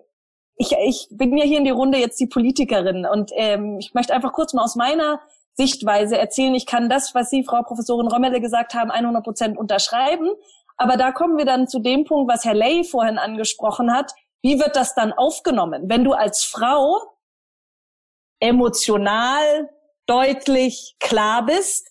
ich, 0.56 0.72
ich 0.86 1.08
bin 1.10 1.36
ja 1.36 1.44
hier 1.44 1.58
in 1.58 1.64
die 1.64 1.70
Runde 1.70 1.98
jetzt 1.98 2.20
die 2.20 2.26
Politikerin 2.26 3.06
und 3.06 3.30
ähm, 3.34 3.78
ich 3.78 3.94
möchte 3.94 4.14
einfach 4.14 4.32
kurz 4.32 4.52
mal 4.52 4.64
aus 4.64 4.76
meiner 4.76 5.20
Sichtweise 5.54 6.18
erzählen. 6.18 6.54
Ich 6.54 6.66
kann 6.66 6.88
das, 6.88 7.14
was 7.14 7.30
Sie, 7.30 7.44
Frau 7.44 7.62
Professorin 7.62 8.08
Rommelle, 8.08 8.40
gesagt 8.40 8.74
haben, 8.74 8.90
100 8.90 9.24
Prozent 9.24 9.58
unterschreiben. 9.58 10.30
Aber 10.76 10.96
da 10.96 11.12
kommen 11.12 11.38
wir 11.38 11.44
dann 11.44 11.68
zu 11.68 11.78
dem 11.78 12.04
Punkt, 12.04 12.30
was 12.30 12.44
Herr 12.44 12.54
Ley 12.54 12.84
vorhin 12.84 13.18
angesprochen 13.18 13.92
hat. 13.92 14.12
Wie 14.42 14.58
wird 14.60 14.76
das 14.76 14.94
dann 14.94 15.12
aufgenommen? 15.12 15.84
Wenn 15.88 16.04
du 16.04 16.12
als 16.12 16.44
Frau 16.44 17.00
emotional, 18.40 19.70
deutlich, 20.06 20.96
klar 21.00 21.44
bist, 21.44 21.88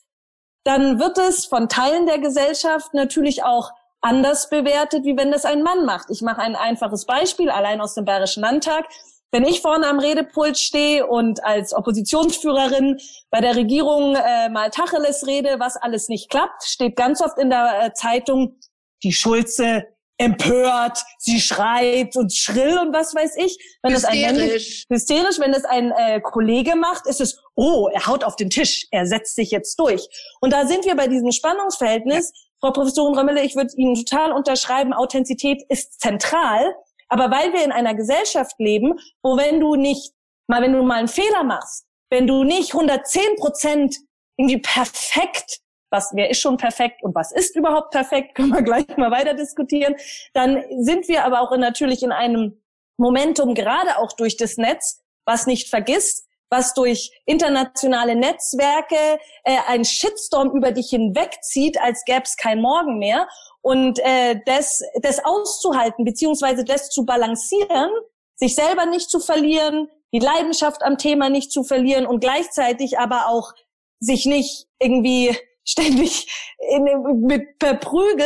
dann 0.64 1.00
wird 1.00 1.18
es 1.18 1.46
von 1.46 1.70
Teilen 1.70 2.06
der 2.06 2.20
Gesellschaft 2.20 2.94
natürlich 2.94 3.44
auch 3.44 3.72
anders 4.02 4.50
bewertet, 4.50 5.04
wie 5.04 5.18
wenn 5.18 5.32
das 5.32 5.46
ein 5.46 5.64
Mann 5.64 5.86
macht. 5.86 6.10
Ich 6.10 6.22
mache 6.22 6.42
ein 6.42 6.56
einfaches 6.56 7.06
Beispiel, 7.06 7.50
allein 7.50 7.82
aus 7.82 7.96
dem 7.96 8.06
Bayerischen 8.06 8.42
Landtag. 8.42 8.86
Wenn 9.32 9.44
ich 9.44 9.62
vorne 9.62 9.88
am 9.88 10.00
Redepult 10.00 10.58
stehe 10.58 11.08
und 11.08 11.44
als 11.44 11.74
Oppositionsführerin 11.74 13.00
bei 13.32 13.42
der 13.42 13.56
Regierung 13.56 14.16
äh, 14.16 14.50
mal 14.50 14.70
Tacheles 14.70 15.28
rede, 15.28 15.60
was 15.60 15.76
alles 15.76 16.08
nicht 16.08 16.30
klappt, 16.30 16.64
steht 16.64 16.96
ganz 16.96 17.22
oft 17.22 17.38
in 17.38 17.50
der 17.50 17.86
äh, 17.86 17.94
Zeitung, 17.94 18.58
die 19.04 19.14
Schulze 19.14 19.86
empört, 20.18 21.04
sie 21.20 21.42
schreit 21.42 22.16
und 22.16 22.34
schrill 22.34 22.78
und 22.78 22.94
was 22.94 23.14
weiß 23.14 23.36
ich. 23.38 23.58
Wenn 23.82 23.94
hysterisch. 23.94 24.86
Das 24.88 24.90
ein 24.90 24.96
hysterisch, 24.96 25.40
wenn 25.40 25.54
es 25.54 25.66
ein 25.66 25.92
äh, 25.92 26.22
Kollege 26.22 26.76
macht, 26.76 27.06
ist 27.08 27.22
es, 27.22 27.42
oh, 27.56 27.90
er 27.94 28.08
haut 28.08 28.24
auf 28.24 28.36
den 28.36 28.50
Tisch, 28.50 28.88
er 28.92 29.06
setzt 29.06 29.36
sich 29.36 29.52
jetzt 29.52 29.78
durch. 29.78 30.08
Und 30.40 30.54
da 30.54 30.66
sind 30.66 30.86
wir 30.86 30.96
bei 30.96 31.08
diesem 31.08 31.32
Spannungsverhältnis. 31.32 32.32
Ja. 32.34 32.42
Frau 32.62 32.72
Professorin 32.72 33.18
Römmele, 33.18 33.44
ich 33.44 33.56
würde 33.56 33.76
Ihnen 33.76 33.96
total 33.96 34.32
unterschreiben, 34.32 34.94
Authentizität 34.94 35.62
ist 35.70 36.00
zentral. 36.00 36.76
Aber 37.10 37.30
weil 37.30 37.54
wir 37.54 37.64
in 37.64 37.72
einer 37.72 37.94
Gesellschaft 37.94 38.56
leben, 38.58 38.98
wo 39.22 39.38
wenn 39.38 39.60
du 39.60 39.76
nicht, 39.76 40.14
mal 40.48 40.62
wenn 40.62 40.74
du 40.74 40.82
mal 40.82 41.00
einen 41.00 41.08
Fehler 41.08 41.44
machst, 41.44 41.86
wenn 42.10 42.26
du 42.26 42.44
nicht 42.44 42.74
110 42.74 43.36
Prozent 43.38 43.98
irgendwie 44.38 44.62
perfekt 44.62 45.60
was, 45.96 46.12
wer 46.14 46.30
ist 46.30 46.42
schon 46.42 46.58
perfekt 46.58 47.04
und 47.04 47.16
was 47.16 47.32
ist 47.32 47.56
überhaupt 47.56 47.92
perfekt, 47.92 48.36
können 48.36 48.50
wir 48.50 48.62
gleich 48.62 48.86
mal 48.98 49.12
weiter 49.12 49.34
diskutieren. 49.34 49.96
Dann 50.34 50.64
sind 50.80 51.08
wir 51.08 51.26
aber 51.26 51.42
auch 51.42 51.56
natürlich 51.58 52.04
in 52.04 52.12
einem 52.12 52.62
Momentum, 52.98 53.56
gerade 53.56 53.98
auch 53.98 54.14
durch 54.14 54.38
das 54.38 54.58
Netz, 54.58 55.02
was 55.26 55.48
nicht 55.48 55.70
vergisst, 55.70 56.28
was 56.50 56.74
durch 56.74 57.12
internationale 57.26 58.16
Netzwerke 58.16 59.20
äh, 59.44 59.58
ein 59.68 59.84
Shitstorm 59.84 60.52
über 60.52 60.72
dich 60.72 60.90
hinwegzieht, 60.90 61.80
als 61.82 62.06
gäbe 62.06 62.24
es 62.24 62.38
kein 62.38 62.62
Morgen 62.62 63.00
mehr. 63.00 63.28
Und 63.62 64.00
äh, 64.00 64.40
das, 64.46 64.84
das 65.02 65.24
auszuhalten, 65.26 66.06
beziehungsweise 66.06 66.64
das 66.64 66.90
zu 66.90 67.06
balancieren, 67.06 67.90
sich 68.36 68.54
selber 68.54 68.86
nicht 68.86 69.10
zu 69.10 69.20
verlieren, 69.20 69.90
die 70.14 70.20
Leidenschaft 70.20 70.84
am 70.84 70.98
Thema 70.98 71.30
nicht 71.30 71.52
zu 71.52 71.64
verlieren 71.64 72.06
und 72.06 72.20
gleichzeitig 72.20 73.00
aber 73.00 73.28
auch 73.28 73.54
sich 74.00 74.26
nicht 74.26 74.68
irgendwie 74.80 75.36
ständig 75.66 76.28
in, 76.60 76.84
mit 77.26 77.60
per 77.60 77.76
Prügel 77.76 78.26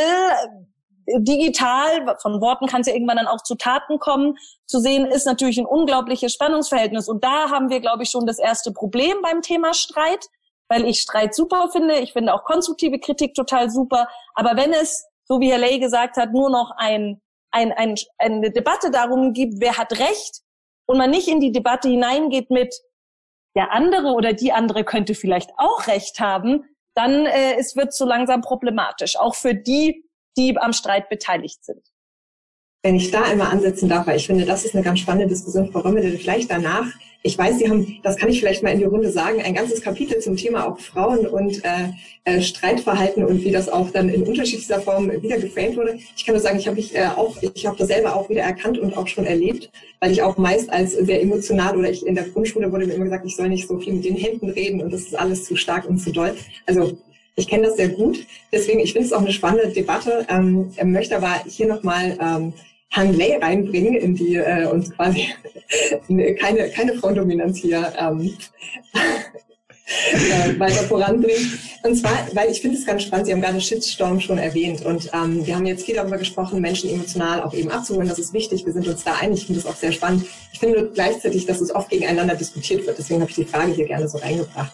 digital, 1.18 2.16
von 2.22 2.42
Worten 2.42 2.68
kann 2.68 2.82
es 2.82 2.88
ja 2.88 2.94
irgendwann 2.94 3.18
dann 3.18 3.28
auch 3.28 3.42
zu 3.42 3.56
Taten 3.56 4.00
kommen, 4.00 4.38
zu 4.68 4.80
sehen, 4.80 5.08
ist 5.08 5.26
natürlich 5.26 5.58
ein 5.58 5.66
unglaubliches 5.66 6.34
Spannungsverhältnis. 6.34 7.10
Und 7.10 7.24
da 7.24 7.50
haben 7.50 7.70
wir, 7.70 7.80
glaube 7.80 8.04
ich, 8.04 8.12
schon 8.12 8.28
das 8.28 8.38
erste 8.38 8.72
Problem 8.72 9.18
beim 9.24 9.42
Thema 9.42 9.74
Streit, 9.74 10.28
weil 10.68 10.86
ich 10.86 11.02
Streit 11.02 11.34
super 11.34 11.70
finde. 11.72 11.96
Ich 11.96 12.14
finde 12.14 12.34
auch 12.34 12.44
konstruktive 12.44 13.00
Kritik 13.00 13.34
total 13.34 13.70
super. 13.72 14.08
Aber 14.36 14.56
wenn 14.56 14.72
es, 14.72 15.08
so 15.24 15.40
wie 15.40 15.52
Herr 15.52 15.58
Ley 15.58 15.80
gesagt 15.80 16.18
hat, 16.18 16.32
nur 16.32 16.50
noch 16.50 16.72
ein, 16.78 17.22
ein, 17.52 17.72
ein, 17.72 17.96
eine 18.20 18.52
Debatte 18.52 18.92
darum 18.92 19.34
gibt, 19.34 19.56
wer 19.60 19.78
hat 19.78 19.98
Recht, 20.00 20.42
und 20.86 20.98
man 20.98 21.12
nicht 21.12 21.28
in 21.28 21.40
die 21.40 21.52
Debatte 21.52 21.88
hineingeht 21.88 22.50
mit, 22.50 22.76
der 23.56 23.72
andere 23.72 24.14
oder 24.14 24.34
die 24.34 24.52
andere 24.52 24.84
könnte 24.84 25.14
vielleicht 25.14 25.52
auch 25.58 25.86
Recht 25.86 26.20
haben, 26.20 26.64
dann 27.00 27.26
äh, 27.26 27.56
es 27.58 27.78
wird 27.78 27.94
so 27.94 28.06
langsam 28.06 28.42
problematisch, 28.42 29.18
auch 29.18 29.34
für 29.34 29.56
die, 29.56 30.04
die 30.38 30.58
am 30.58 30.74
Streit 30.74 31.08
beteiligt 31.08 31.64
sind. 31.64 31.82
Wenn 32.84 32.96
ich 32.96 33.10
da 33.10 33.24
einmal 33.24 33.52
ansetzen 33.52 33.88
darf, 33.88 34.06
weil 34.06 34.18
ich 34.18 34.28
finde, 34.28 34.46
das 34.46 34.66
ist 34.66 34.76
eine 34.76 34.84
ganz 34.84 35.00
spannende 35.00 35.28
Diskussion, 35.28 35.72
Frau 35.72 35.80
Römmel, 35.80 36.18
vielleicht 36.18 36.52
danach. 36.52 36.88
Ich 37.22 37.38
weiß, 37.38 37.60
Sie 37.60 37.70
haben, 37.70 38.00
das 38.02 38.16
kann 38.16 38.30
ich 38.30 38.40
vielleicht 38.40 38.64
mal 38.64 38.70
in 38.70 38.80
die 38.80 38.86
Runde 38.86 39.12
sagen, 39.12 39.42
ein 39.42 39.54
ganzes 39.54 39.82
Kapitel 39.82 40.20
zum 40.20 40.38
Thema 40.38 40.66
auch 40.66 40.80
Frauen 40.80 41.28
und 41.28 41.64
äh, 41.66 41.90
äh, 42.24 42.42
Streitverhalten 42.42 43.26
und 43.26 43.44
wie 43.44 43.52
das 43.52 43.68
auch 43.68 43.90
dann 43.92 44.08
in 44.08 44.24
unterschiedlicher 44.24 44.80
Form 44.80 45.12
wieder 45.22 45.38
geframed 45.38 45.76
wurde. 45.76 46.00
Ich 46.16 46.26
kann 46.26 46.34
nur 46.34 46.42
sagen, 46.42 46.58
ich 46.60 46.68
habe 46.68 46.78
mich 46.78 46.96
äh, 46.96 47.08
auch, 47.08 47.36
ich 47.42 47.66
habe 47.66 47.78
das 47.78 47.90
selber 47.90 48.16
auch 48.16 48.30
wieder 48.30 48.44
erkannt 48.44 48.78
und 48.78 48.96
auch 48.96 49.08
schon 49.08 49.26
erlebt, 49.26 49.70
weil 50.00 50.14
ich 50.14 50.22
auch 50.22 50.38
meist 50.38 50.70
als 50.70 50.94
sehr 50.94 51.22
emotional 51.22 51.78
oder 51.78 51.90
ich 51.90 52.06
in 52.06 52.16
der 52.16 52.24
Grundschule 52.24 52.72
wurde 52.72 52.88
mir 52.88 52.94
immer 52.94 53.06
gesagt, 53.06 53.26
ich 53.26 53.36
soll 53.36 53.50
nicht 53.50 53.68
so 53.68 53.80
viel 53.80 53.94
mit 53.94 54.06
den 54.06 54.16
Händen 54.16 54.50
reden 54.50 54.82
und 54.82 54.94
das 54.94 55.02
ist 55.02 55.20
alles 55.20 55.44
zu 55.44 55.58
stark 55.58 55.90
und 55.90 55.98
zu 55.98 56.14
doll. 56.14 56.36
Also 56.68 56.98
ich 57.36 57.48
kenne 57.48 57.68
das 57.68 57.78
sehr 57.78 57.90
gut. 57.90 58.26
Deswegen, 58.52 58.80
ich 58.80 58.94
finde 58.94 59.08
es 59.08 59.14
auch 59.14 59.22
eine 59.22 59.32
spannende 59.32 59.70
Debatte. 59.70 60.26
Ähm, 60.30 60.72
möchte 60.84 61.16
aber 61.16 61.42
hier 61.48 61.68
nochmal 61.68 62.18
ähm, 62.22 62.54
Lay 62.96 63.38
reinbringen 63.38 63.96
in 63.96 64.16
die 64.16 64.36
äh, 64.36 64.66
und 64.66 64.96
quasi 64.96 65.28
keine, 66.40 66.70
keine 66.70 66.96
Frauendominanz 66.96 67.60
hier 67.60 67.94
ähm, 67.98 68.36
äh, 70.12 70.60
weiter 70.60 70.84
voranbringen. 70.84 71.60
Und 71.84 71.96
zwar, 71.96 72.28
weil 72.34 72.50
ich 72.52 72.62
finde 72.62 72.78
es 72.78 72.86
ganz 72.86 73.04
spannend, 73.04 73.28
Sie 73.28 73.34
haben 73.34 73.42
gerade 73.42 73.62
Shitstorm 73.62 74.20
schon 74.20 74.38
erwähnt 74.38 74.86
und 74.86 75.10
ähm, 75.14 75.46
wir 75.46 75.56
haben 75.56 75.66
jetzt 75.66 75.86
viel 75.86 75.96
darüber 75.96 76.18
gesprochen, 76.18 76.62
Menschen 76.62 76.90
emotional 76.90 77.42
auch 77.44 77.54
eben 77.54 77.70
abzuholen. 77.70 78.08
Das 78.08 78.20
ist 78.20 78.34
wichtig, 78.34 78.66
wir 78.66 78.74
sind 78.74 78.88
uns 78.88 79.04
da 79.04 79.16
einig, 79.16 79.42
ich 79.42 79.46
finde 79.46 79.62
das 79.62 79.72
auch 79.72 79.78
sehr 79.78 79.92
spannend. 79.92 80.26
Ich 80.52 80.60
finde 80.60 80.90
gleichzeitig, 80.94 81.46
dass 81.46 81.62
es 81.62 81.74
oft 81.74 81.90
gegeneinander 81.90 82.36
diskutiert 82.36 82.86
wird, 82.86 82.98
deswegen 82.98 83.22
habe 83.22 83.30
ich 83.30 83.36
die 83.36 83.46
Frage 83.46 83.72
hier 83.72 83.86
gerne 83.86 84.08
so 84.08 84.18
reingebracht. 84.18 84.74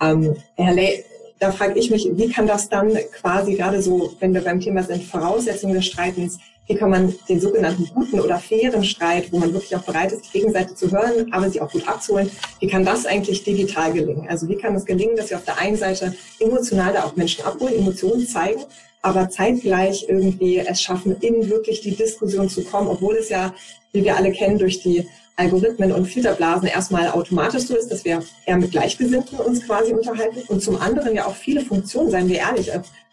Ähm, 0.00 0.34
Herr 0.56 0.74
Lay, 0.74 1.04
da 1.38 1.52
frage 1.52 1.78
ich 1.78 1.90
mich, 1.90 2.08
wie 2.12 2.28
kann 2.28 2.46
das 2.46 2.68
dann 2.68 2.96
quasi 3.12 3.54
gerade 3.54 3.80
so, 3.82 4.14
wenn 4.20 4.34
wir 4.34 4.42
beim 4.42 4.60
Thema 4.60 4.82
sind, 4.82 5.04
Voraussetzungen 5.04 5.74
des 5.74 5.86
Streitens, 5.86 6.38
wie 6.70 6.76
kann 6.76 6.90
man 6.90 7.12
den 7.28 7.40
sogenannten 7.40 7.84
guten 7.92 8.20
oder 8.20 8.38
fairen 8.38 8.84
Streit, 8.84 9.32
wo 9.32 9.40
man 9.40 9.52
wirklich 9.52 9.74
auch 9.74 9.82
bereit 9.82 10.12
ist, 10.12 10.26
die 10.26 10.38
Gegenseite 10.38 10.72
zu 10.72 10.88
hören, 10.92 11.26
aber 11.32 11.50
sie 11.50 11.60
auch 11.60 11.72
gut 11.72 11.88
abzuholen, 11.88 12.30
wie 12.60 12.68
kann 12.68 12.84
das 12.84 13.06
eigentlich 13.06 13.42
digital 13.42 13.92
gelingen? 13.92 14.28
Also 14.28 14.48
wie 14.48 14.54
kann 14.54 14.76
es 14.76 14.84
gelingen, 14.84 15.16
dass 15.16 15.30
wir 15.30 15.38
auf 15.38 15.44
der 15.44 15.58
einen 15.58 15.76
Seite 15.76 16.14
emotional 16.38 16.92
da 16.92 17.02
auch 17.02 17.16
Menschen 17.16 17.44
abholen, 17.44 17.74
Emotionen 17.74 18.24
zeigen, 18.24 18.60
aber 19.02 19.28
zeitgleich 19.28 20.06
irgendwie 20.08 20.58
es 20.58 20.80
schaffen, 20.80 21.16
in 21.20 21.50
wirklich 21.50 21.80
die 21.80 21.96
Diskussion 21.96 22.48
zu 22.48 22.62
kommen, 22.62 22.86
obwohl 22.86 23.16
es 23.16 23.30
ja, 23.30 23.52
wie 23.92 24.04
wir 24.04 24.16
alle 24.16 24.30
kennen, 24.30 24.56
durch 24.56 24.80
die 24.80 25.08
Algorithmen 25.34 25.90
und 25.90 26.06
Filterblasen 26.06 26.68
erstmal 26.68 27.08
automatisch 27.08 27.64
so 27.64 27.74
ist, 27.74 27.90
dass 27.90 28.04
wir 28.04 28.22
eher 28.46 28.58
mit 28.58 28.70
Gleichgesinnten 28.70 29.40
uns 29.40 29.66
quasi 29.66 29.92
unterhalten 29.92 30.42
und 30.46 30.62
zum 30.62 30.80
anderen 30.80 31.16
ja 31.16 31.26
auch 31.26 31.34
viele 31.34 31.62
Funktionen, 31.62 32.12
seien 32.12 32.28
wir 32.28 32.36
ehrlich, 32.36 32.70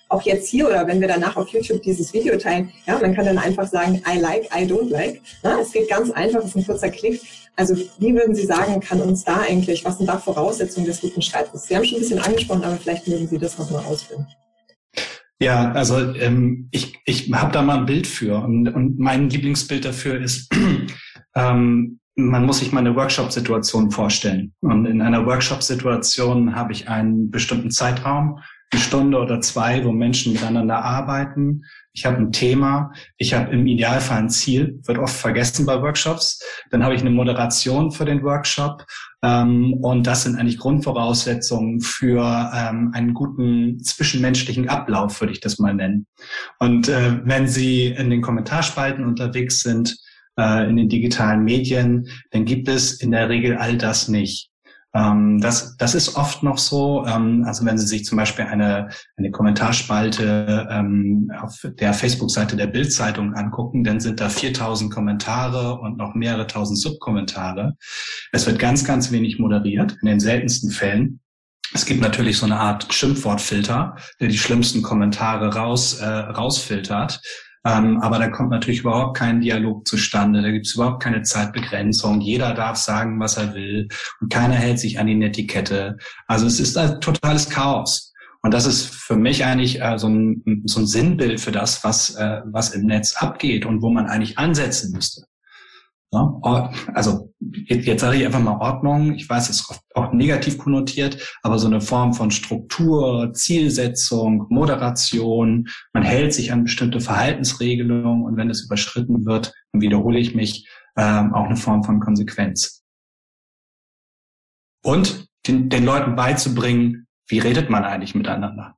auch 0.10 0.22
jetzt 0.22 0.48
hier 0.50 0.68
oder 0.68 0.88
wenn 0.88 1.02
wir 1.02 1.08
danach 1.08 1.36
auf 1.36 1.50
YouTube 1.50 1.82
dieses 1.82 2.14
Video 2.14 2.38
teilen, 2.38 2.72
ja, 2.86 2.98
man 3.00 3.16
kann 3.16 3.26
dann 3.26 3.38
einfach 3.38 3.68
sagen, 3.68 4.02
I 4.08 4.20
like, 4.20 4.46
I 4.56 4.66
don't 4.66 4.90
like. 4.90 5.22
Ja, 5.44 5.60
es 5.60 5.72
geht 5.72 5.90
ganz 5.90 6.12
einfach, 6.12 6.40
es 6.40 6.48
ist 6.48 6.56
ein 6.56 6.66
kurzer 6.66 6.90
Klick. 6.90 7.22
Also 7.56 7.76
wie 7.76 8.14
würden 8.14 8.36
Sie 8.36 8.46
sagen, 8.46 8.80
kann 8.80 9.02
uns 9.02 9.24
da 9.24 9.42
eigentlich, 9.42 9.84
was 9.84 9.98
sind 9.98 10.08
da 10.08 10.18
Voraussetzungen 10.18 10.86
des 10.86 11.02
guten 11.02 11.22
Streites? 11.22 11.68
Sie 11.68 11.76
haben 11.76 11.84
schon 11.84 11.98
ein 11.98 12.02
bisschen 12.02 12.20
angesprochen, 12.20 12.64
aber 12.64 12.78
vielleicht 12.78 13.08
mögen 13.08 13.28
Sie 13.28 13.38
das 13.38 13.58
nochmal 13.58 13.84
ausführen. 13.86 14.28
Ja, 15.40 15.72
also 15.74 16.14
ähm, 16.16 16.68
ich, 16.72 16.98
ich 17.06 17.32
habe 17.32 17.52
da 17.52 17.62
mal 17.62 17.80
ein 17.80 17.86
Bild 17.86 18.08
für 18.08 18.40
und, 18.44 18.68
und 18.70 18.98
mein 18.98 19.30
Lieblingsbild 19.30 19.86
dafür 19.86 20.20
ist, 20.20 20.52
ähm, 21.36 22.00
man 22.16 22.46
muss 22.46 22.60
sich 22.60 22.72
mal 22.72 22.80
eine 22.80 22.96
Workshop-Situation 22.96 23.92
vorstellen. 23.92 24.54
Und 24.62 24.88
in 24.88 25.02
einer 25.02 25.26
Workshop-Situation 25.26 26.56
habe 26.56 26.74
ich 26.74 26.90
einen 26.90 27.30
bestimmten 27.30 27.70
Zeitraum, 27.70 28.40
eine 28.72 28.82
Stunde 28.82 29.18
oder 29.20 29.40
zwei, 29.40 29.84
wo 29.86 29.92
Menschen 29.92 30.34
miteinander 30.34 30.84
arbeiten. 30.84 31.64
Ich 31.94 32.06
habe 32.06 32.18
ein 32.18 32.32
Thema, 32.32 32.92
ich 33.18 33.34
habe 33.34 33.52
im 33.54 33.66
Idealfall 33.66 34.20
ein 34.20 34.30
Ziel, 34.30 34.80
wird 34.86 34.98
oft 34.98 35.16
vergessen 35.16 35.66
bei 35.66 35.82
Workshops. 35.82 36.40
Dann 36.70 36.84
habe 36.84 36.94
ich 36.94 37.02
eine 37.02 37.10
Moderation 37.10 37.92
für 37.92 38.06
den 38.06 38.24
Workshop 38.24 38.86
ähm, 39.24 39.74
und 39.82 40.06
das 40.06 40.24
sind 40.24 40.38
eigentlich 40.38 40.58
Grundvoraussetzungen 40.58 41.80
für 41.82 42.52
ähm, 42.54 42.92
einen 42.94 43.14
guten 43.14 43.80
zwischenmenschlichen 43.80 44.68
Ablauf, 44.68 45.22
würde 45.22 45.34
ich 45.34 45.40
das 45.40 45.60
mal 45.60 45.74
nennen. 45.74 46.06
Und 46.60 46.90
äh, 46.90 47.20
wenn 47.24 47.48
Sie 47.48 47.88
in 47.88 48.10
den 48.10 48.22
Kommentarspalten 48.22 49.06
unterwegs 49.06 49.62
sind, 49.62 49.98
äh, 50.38 50.70
in 50.70 50.78
den 50.78 50.90
digitalen 50.90 51.44
Medien, 51.44 52.08
dann 52.32 52.46
gibt 52.46 52.68
es 52.68 53.02
in 53.02 53.12
der 53.12 53.30
Regel 53.30 53.58
all 53.58 53.78
das 53.78 54.08
nicht. 54.08 54.50
Ähm, 54.94 55.40
das, 55.42 55.76
das 55.78 55.96
ist 55.96 56.16
oft 56.16 56.44
noch 56.44 56.58
so. 56.58 57.06
Ähm, 57.06 57.44
also 57.46 57.66
wenn 57.66 57.78
Sie 57.78 57.88
sich 57.88 58.06
zum 58.06 58.18
Beispiel 58.18 58.46
eine, 58.46 58.90
eine 59.18 59.32
Kommentarspalte 59.32 60.68
ähm, 60.72 61.32
auf 61.42 61.66
der 61.80 61.94
Facebook-Seite 61.94 62.56
der 62.56 62.68
Bild-Zeitung 62.68 63.34
angucken, 63.34 63.84
dann 63.84 64.00
sind 64.00 64.20
da 64.20 64.30
4000 64.30 64.92
Kommentare 64.94 65.80
und 65.80 65.98
noch 65.98 66.16
mehrere 66.16 66.48
tausend 66.48 66.80
Subkommentare. 66.80 67.76
Es 68.32 68.46
wird 68.46 68.60
ganz, 68.60 68.86
ganz 68.86 69.12
wenig 69.12 69.40
moderiert, 69.40 69.98
in 70.02 70.08
den 70.08 70.20
seltensten 70.20 70.72
Fällen. 70.72 71.20
Es 71.74 71.86
gibt 71.86 72.02
natürlich 72.02 72.38
so 72.38 72.46
eine 72.46 72.60
Art 72.60 72.94
Schimpfwortfilter, 72.94 73.96
der 74.22 74.28
die 74.30 74.38
schlimmsten 74.38 74.82
Kommentare 74.82 75.54
raus, 75.54 76.00
äh, 76.00 76.06
rausfiltert. 76.06 77.22
Ähm, 77.68 78.00
aber 78.02 78.18
da 78.18 78.30
kommt 78.30 78.52
natürlich 78.52 78.80
überhaupt 78.80 79.18
kein 79.18 79.42
Dialog 79.42 79.86
zustande. 79.86 80.42
Da 80.42 80.52
gibt 80.52 80.68
es 80.68 80.76
überhaupt 80.76 81.04
keine 81.04 81.24
Zeitbegrenzung. 81.24 82.22
Jeder 82.22 82.54
darf 82.54 82.78
sagen, 82.78 83.20
was 83.20 83.36
er 83.36 83.54
will. 83.54 83.90
Und 84.22 84.32
keiner 84.32 84.56
hält 84.56 84.80
sich 84.80 85.00
an 85.00 85.08
die 85.08 85.16
Netiquette. 85.16 85.98
Also 86.28 86.46
es 86.46 86.62
ist 86.62 86.78
ein 86.78 87.02
totales 87.02 87.50
Chaos. 87.50 88.14
Und 88.42 88.54
das 88.54 88.66
ist 88.66 88.86
für 88.86 89.18
mich 89.18 89.44
eigentlich 89.44 89.82
äh, 89.82 89.98
so, 89.98 90.08
ein, 90.08 90.64
so 90.66 90.80
ein 90.80 90.88
Sinnbild 90.88 91.42
für 91.42 91.52
das, 91.52 91.84
was, 91.84 92.16
äh, 92.16 92.42
was 92.46 92.70
im 92.70 92.86
Netz 92.86 93.18
abgeht 93.18 93.66
und 93.66 93.82
wo 93.82 93.90
man 93.90 94.06
eigentlich 94.06 94.38
ansetzen 94.38 94.94
müsste. 94.94 95.24
Ja, 96.14 96.72
also 96.94 97.34
jetzt, 97.42 97.86
jetzt 97.86 98.02
sage 98.02 98.18
ich 98.18 98.26
einfach 98.26 98.40
mal 98.40 98.58
Ordnung. 98.60 99.16
Ich 99.16 99.30
weiß, 99.30 99.50
es 99.50 99.62
ist 99.62 99.82
auch 99.94 100.14
negativ 100.14 100.58
konnotiert, 100.58 101.36
aber 101.44 101.60
so 101.60 101.68
eine 101.68 101.82
Form 101.82 102.14
von 102.14 102.32
Struktur, 102.32 103.34
Zielsetzung, 103.34 104.46
Moderation. 104.50 105.68
Man 105.94 106.04
hält 106.04 106.34
sich 106.34 106.54
an 106.54 106.64
bestimmte 106.64 107.02
Verhaltensregelungen 107.02 108.24
und 108.24 108.38
wenn 108.38 108.50
es 108.50 108.64
überschritten 108.64 109.26
wird, 109.26 109.54
dann 109.74 109.82
wiederhole 109.82 110.18
ich 110.18 110.34
mich, 110.34 110.70
ähm, 110.98 111.34
auch 111.34 111.46
eine 111.46 111.58
Form 111.58 111.84
von 111.84 112.00
Konsequenz. 112.00 112.84
Und 114.84 115.28
den, 115.46 115.70
den 115.70 115.86
Leuten 115.86 116.16
beizubringen, 116.16 117.08
wie 117.28 117.40
redet 117.40 117.70
man 117.70 117.84
eigentlich 117.84 118.16
miteinander? 118.16 118.78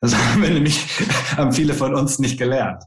Das 0.00 0.16
haben 0.32 0.42
wir 0.42 0.50
nämlich, 0.50 0.84
haben 1.36 1.52
viele 1.52 1.74
von 1.74 1.94
uns 1.94 2.18
nicht 2.18 2.38
gelernt. 2.38 2.82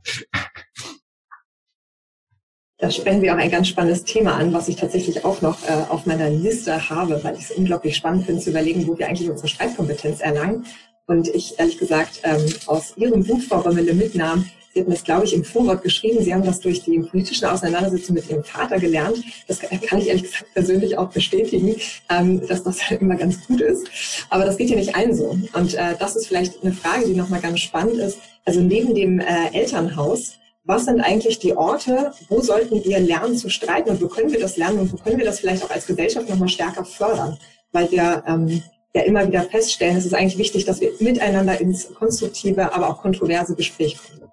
Da 2.80 2.92
sprechen 2.92 3.24
wir 3.24 3.34
auch 3.34 3.40
ein 3.40 3.50
ganz 3.50 3.70
spannendes 3.70 4.04
Thema 4.04 4.36
an, 4.36 4.54
was 4.54 4.68
ich 4.68 4.76
tatsächlich 4.76 5.26
auch 5.26 5.42
noch 5.42 5.64
äh, 5.64 5.74
auf 5.90 6.06
meiner 6.06 6.30
Liste 6.30 6.90
habe, 6.90 7.24
weil 7.24 7.36
ich 7.36 7.46
es 7.46 7.52
unglaublich 7.52 7.96
spannend 7.96 8.28
finde 8.28 8.42
zu 8.42 8.52
überlegen, 8.52 8.88
wo 8.88 8.98
wir 8.98 9.08
eigentlich 9.08 9.30
unsere 9.30 9.48
Streitkompetenz 9.48 10.22
erlangen. 10.22 10.66
Und 11.08 11.28
ich 11.30 11.58
ehrlich 11.58 11.80
gesagt 11.80 12.22
ähm, 12.24 12.46
aus 12.68 12.96
Ihrem 12.98 13.24
Buch, 13.24 13.42
Frau 13.42 13.62
Rommele, 13.62 13.94
mitnahm, 13.94 14.46
Sie 14.78 14.82
hatten 14.82 14.92
das, 14.92 15.04
glaube 15.04 15.26
ich, 15.26 15.34
im 15.34 15.44
Vorwort 15.44 15.82
geschrieben. 15.82 16.24
Sie 16.24 16.32
haben 16.32 16.44
das 16.44 16.60
durch 16.60 16.84
die 16.84 17.00
politischen 17.00 17.46
Auseinandersetzungen 17.46 18.22
mit 18.22 18.30
Ihrem 18.30 18.44
Vater 18.44 18.80
gelernt. 18.80 19.24
Das 19.48 19.60
kann 19.60 19.98
ich 19.98 20.08
ehrlich 20.08 20.22
gesagt 20.22 20.54
persönlich 20.54 20.96
auch 21.00 21.10
bestätigen, 21.10 21.76
ähm, 22.12 22.46
dass 22.48 22.62
das 22.62 22.88
halt 22.88 23.02
immer 23.02 23.16
ganz 23.16 23.44
gut 23.48 23.60
ist. 23.60 23.88
Aber 24.30 24.46
das 24.46 24.56
geht 24.56 24.70
ja 24.70 24.76
nicht 24.76 24.96
allen 24.96 25.16
so. 25.16 25.36
Und 25.54 25.74
äh, 25.74 25.96
das 25.98 26.16
ist 26.16 26.28
vielleicht 26.28 26.64
eine 26.64 26.74
Frage, 26.74 27.08
die 27.08 27.16
nochmal 27.16 27.42
ganz 27.42 27.60
spannend 27.60 27.98
ist. 27.98 28.20
Also 28.46 28.62
neben 28.62 28.94
dem 28.94 29.20
äh, 29.20 29.52
Elternhaus 29.52 30.38
was 30.68 30.86
sind 30.86 31.00
eigentlich 31.00 31.40
die 31.40 31.56
Orte, 31.56 32.12
wo 32.28 32.42
sollten 32.42 32.84
wir 32.84 33.00
lernen 33.00 33.38
zu 33.38 33.50
streiten 33.50 33.90
und 33.90 34.02
wo 34.02 34.08
können 34.08 34.32
wir 34.32 34.40
das 34.40 34.58
lernen 34.58 34.80
und 34.80 34.94
wo 34.94 34.98
können 34.98 35.18
wir 35.18 35.26
das 35.26 35.40
vielleicht 35.40 35.64
auch 35.64 35.72
als 35.72 35.88
Gesellschaft 35.88 36.30
nochmal 36.30 36.50
stärker 36.50 36.84
fördern? 36.84 37.40
Weil 37.72 37.90
wir 37.90 38.24
ähm, 38.28 38.62
ja 38.94 39.02
immer 39.04 39.26
wieder 39.26 39.44
feststellen, 39.44 39.98
es 39.98 40.06
ist 40.06 40.14
eigentlich 40.14 40.38
wichtig, 40.38 40.66
dass 40.66 40.82
wir 40.82 40.92
miteinander 41.00 41.60
ins 41.60 41.94
konstruktive, 41.94 42.74
aber 42.74 42.90
auch 42.90 43.02
kontroverse 43.02 43.56
Gespräch 43.56 43.98
kommen. 43.98 44.30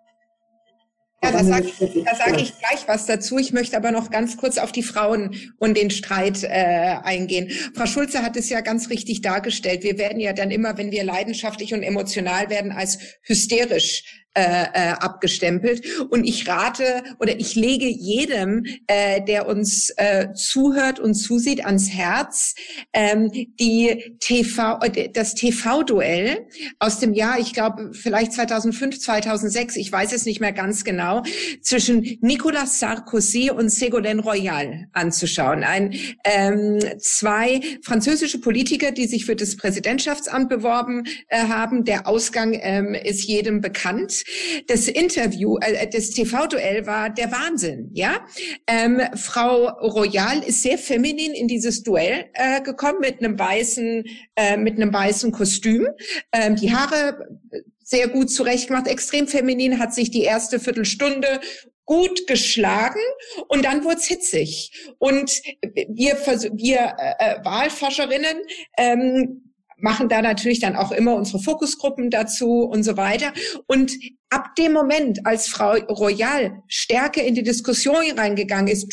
Ja, 1.23 1.31
da 1.33 1.43
sage 1.43 1.69
da 2.05 2.15
sag 2.15 2.39
ich 2.39 2.53
gleich 2.59 2.87
was 2.87 3.07
dazu. 3.07 3.39
Ich 3.39 3.53
möchte 3.53 3.79
aber 3.79 3.93
noch 3.93 4.11
ganz 4.11 4.37
kurz 4.37 4.59
auf 4.59 4.73
die 4.73 4.83
Frauen 4.83 5.35
und 5.59 5.77
den 5.77 5.91
Streit 5.91 6.43
äh, 6.43 6.97
eingehen. 7.03 7.51
Frau 7.75 7.87
Schulze 7.87 8.23
hat 8.23 8.37
es 8.37 8.51
ja 8.51 8.61
ganz 8.61 8.91
richtig 8.91 9.23
dargestellt. 9.23 9.85
Wir 9.85 9.97
werden 9.97 10.21
ja 10.21 10.35
dann 10.35 10.51
immer, 10.51 10.77
wenn 10.77 10.91
wir 10.91 11.03
leidenschaftlich 11.03 11.73
und 11.73 11.83
emotional 11.83 12.51
werden, 12.51 12.73
als 12.73 12.99
hysterisch 13.23 14.24
äh, 14.37 14.65
äh, 14.73 14.89
abgestempelt. 14.95 15.87
Und 16.11 16.25
ich 16.25 16.49
rate 16.49 17.05
oder 17.21 17.39
ich 17.39 17.55
lege 17.55 17.87
jedem, 17.87 18.65
äh, 18.89 19.23
der 19.23 19.47
uns 19.47 19.91
äh, 19.97 20.33
zuhört 20.35 20.99
und 20.99 21.15
zusieht, 21.15 21.65
ans 21.65 21.89
Herz, 21.91 22.57
ähm, 22.93 23.31
die 23.31 24.17
TV, 24.19 24.81
äh, 24.81 25.09
das 25.11 25.37
TV-Duell 25.37 26.49
aus 26.81 26.99
dem 26.99 27.15
Jahr, 27.15 27.39
ich 27.39 27.53
glaube 27.53 27.93
vielleicht 27.93 28.33
2005, 28.33 28.99
2006, 28.99 29.77
ich 29.77 29.93
weiß 29.93 30.13
es 30.13 30.27
nicht 30.27 30.41
mehr 30.41 30.53
ganz 30.53 30.83
genau, 30.83 31.23
zwischen 31.63 32.19
Nicolas 32.21 32.81
Sarkozy 32.81 33.53
und 33.53 33.69
Ségolène 33.69 34.21
Royal 34.21 34.89
anzuschauen. 34.95 35.63
Ein 35.63 35.95
ähm, 36.25 36.81
zwei 36.99 37.61
französische 37.83 38.41
Politiker, 38.41 38.91
die 38.91 39.07
sich 39.07 39.27
für 39.27 39.37
das 39.37 39.57
Präsidentschaftsamt 39.57 40.49
beworben 40.49 41.05
äh, 41.29 41.47
haben. 41.47 41.85
Der 41.85 42.09
Ausgang 42.09 42.59
ähm, 42.61 42.95
ist 42.95 43.23
jedem 43.29 43.61
bekannt 43.61 44.24
das 44.67 44.89
Interview, 44.89 45.59
äh, 45.59 45.89
das 45.89 46.11
TV-Duell 46.11 46.87
war 46.87 47.11
der 47.11 47.31
Wahnsinn, 47.33 47.91
ja. 47.93 48.27
Ähm, 48.67 49.01
Frau 49.15 49.69
Royal 49.81 50.43
ist 50.43 50.63
sehr 50.63 50.79
feminin 50.79 51.33
in 51.33 51.49
dieses 51.49 51.83
Duell 51.83 52.27
äh, 52.35 52.61
gekommen 52.61 53.01
mit 53.01 53.21
einem 53.21 53.39
weißen, 53.39 54.05
äh, 54.37 54.57
mit 54.57 54.77
einem 54.77 54.93
weißen 54.93 55.33
Kostüm. 55.33 55.89
Ähm, 56.33 56.57
die 56.57 56.75
Haare 56.75 57.41
sehr 57.83 58.09
gut 58.09 58.31
zurechtgemacht, 58.31 58.87
extrem 58.87 59.29
feminin, 59.29 59.79
hat 59.79 59.95
sich 59.95 60.11
die 60.11 60.23
erste 60.23 60.59
Viertelstunde 60.59 61.41
gut 61.85 62.27
geschlagen 62.27 63.01
und 63.49 63.65
dann 63.65 63.85
wurde 63.85 64.01
hitzig. 64.01 64.73
Und 64.99 65.43
wir, 65.89 66.17
wir 66.17 66.97
äh, 66.99 67.15
äh, 67.19 67.45
Wahlforscherinnen 67.45 68.39
ähm, 68.79 69.54
machen 69.85 70.09
da 70.09 70.23
natürlich 70.23 70.61
dann 70.61 70.77
auch 70.77 70.93
immer 70.93 71.15
unsere 71.15 71.39
Fokusgruppen 71.39 72.09
dazu 72.09 72.63
und 72.63 72.83
so 72.85 72.97
weiter. 72.97 73.35
Und 73.67 73.93
ab 74.31 74.55
dem 74.57 74.73
Moment, 74.73 75.27
als 75.27 75.47
Frau 75.47 75.73
Royal 75.75 76.63
stärker 76.69 77.23
in 77.23 77.35
die 77.35 77.43
Diskussion 77.43 78.03
reingegangen 78.17 78.69
ist, 78.69 78.91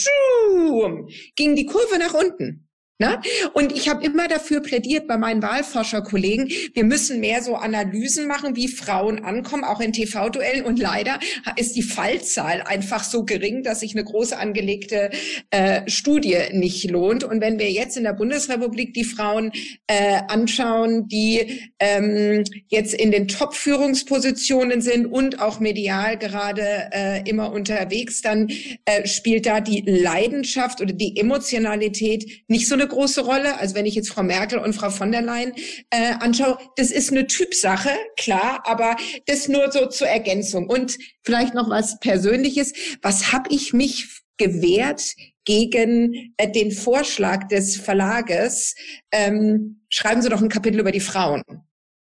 ging 1.38 1.56
die 1.56 1.65
Kurve 1.65 1.97
nach 1.97 2.13
unten. 2.13 2.67
Ne? 3.02 3.20
Und 3.54 3.72
ich 3.72 3.90
habe 3.90 4.06
immer 4.06 4.28
dafür 4.28 4.62
plädiert 4.62 5.08
bei 5.08 5.18
meinen 5.18 5.42
Wahlforscherkollegen, 5.42 6.52
wir 6.76 6.84
müssen 6.84 7.20
mehr 7.20 7.42
so 7.42 7.56
Analysen 7.56 8.28
machen, 8.28 8.56
wie 8.56 8.68
Frauen 8.68 9.26
ankommen, 9.26 9.64
auch 9.64 9.80
in 9.80 9.92
TV-Duellen. 9.92 10.64
Und 10.64 10.78
leider 10.78 11.18
ist 11.56 11.76
die 11.76 11.82
Fallzahl 11.82 12.62
einfach 12.62 13.04
so 13.04 13.26
gering, 13.26 13.64
dass 13.64 13.80
sich 13.80 13.96
eine 13.96 14.04
große 14.04 14.38
angelegte 14.38 15.10
äh, 15.50 15.82
Studie 15.90 16.38
nicht 16.52 16.92
lohnt. 16.92 17.24
Und 17.24 17.42
wenn 17.42 17.58
wir 17.58 17.72
jetzt 17.72 17.98
in 17.98 18.04
der 18.04 18.14
Bundesrepublik 18.14 18.94
die 18.94 19.04
Frauen 19.04 19.52
äh, 19.88 20.20
anschauen, 20.28 21.08
die 21.08 21.72
ähm, 21.80 22.44
jetzt 22.68 22.94
in 22.94 23.10
den 23.10 23.28
Top-Führungspositionen 23.28 24.82
sind 24.82 25.08
und 25.08 25.42
auch 25.42 25.60
medial 25.60 26.20
gerade 26.20 26.92
äh, 26.92 27.28
immer 27.28 27.52
unterwegs, 27.52 28.22
dann 28.22 28.48
äh, 28.86 29.08
spielt 29.08 29.48
da 29.48 29.60
die 29.60 29.82
Leidenschaft 29.88 30.82
oder 30.82 30.94
die 30.94 31.18
Emotionalität 31.18 32.44
nicht 32.48 32.68
so 32.68 32.76
eine 32.76 32.90
große 32.91 33.21
Rolle. 33.21 33.58
Also 33.60 33.75
wenn 33.75 33.86
ich 33.86 33.95
jetzt 33.95 34.10
Frau 34.10 34.23
Merkel 34.23 34.60
und 34.60 34.73
Frau 34.73 34.89
von 34.89 35.12
der 35.12 35.21
Leyen 35.21 35.54
äh, 35.89 36.13
anschaue, 36.19 36.58
das 36.75 36.91
ist 36.91 37.12
eine 37.12 37.27
Typsache, 37.27 37.89
klar, 38.17 38.62
aber 38.65 38.95
das 39.25 39.47
nur 39.47 39.71
so 39.71 39.88
zur 39.88 40.08
Ergänzung. 40.08 40.67
Und 40.69 40.97
vielleicht 41.23 41.54
noch 41.54 41.69
was 41.69 41.99
Persönliches. 41.99 42.73
Was 43.01 43.32
habe 43.32 43.49
ich 43.49 43.73
mich 43.73 44.21
gewehrt 44.38 45.15
gegen 45.45 46.34
äh, 46.38 46.51
den 46.51 46.71
Vorschlag 46.71 47.47
des 47.47 47.77
Verlages, 47.77 48.75
ähm, 49.12 49.82
schreiben 49.89 50.21
Sie 50.21 50.30
doch 50.30 50.41
ein 50.41 50.49
Kapitel 50.49 50.80
über 50.80 50.91
die 50.91 50.99
Frauen. 50.99 51.43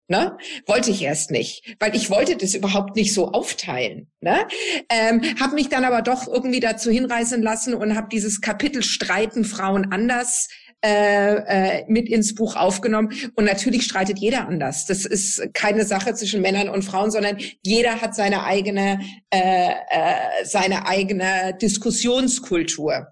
Ne? 0.09 0.37
Wollte 0.67 0.91
ich 0.91 1.01
erst 1.01 1.31
nicht, 1.31 1.75
weil 1.79 1.95
ich 1.95 2.09
wollte 2.09 2.35
das 2.35 2.53
überhaupt 2.53 2.95
nicht 2.95 3.13
so 3.13 3.31
aufteilen. 3.31 4.11
Ne? 4.19 4.47
Ähm, 4.89 5.21
habe 5.39 5.55
mich 5.55 5.69
dann 5.69 5.85
aber 5.85 6.01
doch 6.01 6.27
irgendwie 6.27 6.59
dazu 6.59 6.91
hinreißen 6.91 7.41
lassen 7.41 7.73
und 7.73 7.95
habe 7.95 8.09
dieses 8.11 8.41
Kapitel 8.41 8.83
Streiten 8.83 9.45
Frauen 9.45 9.91
anders 9.91 10.49
äh, 10.83 11.35
äh, 11.35 11.85
mit 11.87 12.09
ins 12.09 12.35
Buch 12.35 12.57
aufgenommen. 12.57 13.13
Und 13.35 13.45
natürlich 13.45 13.83
streitet 13.83 14.19
jeder 14.19 14.47
anders. 14.47 14.85
Das 14.85 15.05
ist 15.05 15.53
keine 15.53 15.85
Sache 15.85 16.13
zwischen 16.13 16.41
Männern 16.41 16.67
und 16.67 16.83
Frauen, 16.83 17.09
sondern 17.09 17.37
jeder 17.65 18.01
hat 18.01 18.15
seine 18.15 18.43
eigene, 18.43 18.99
äh, 19.29 19.69
äh, 19.69 20.43
seine 20.43 20.85
eigene 20.85 21.57
Diskussionskultur. 21.61 23.07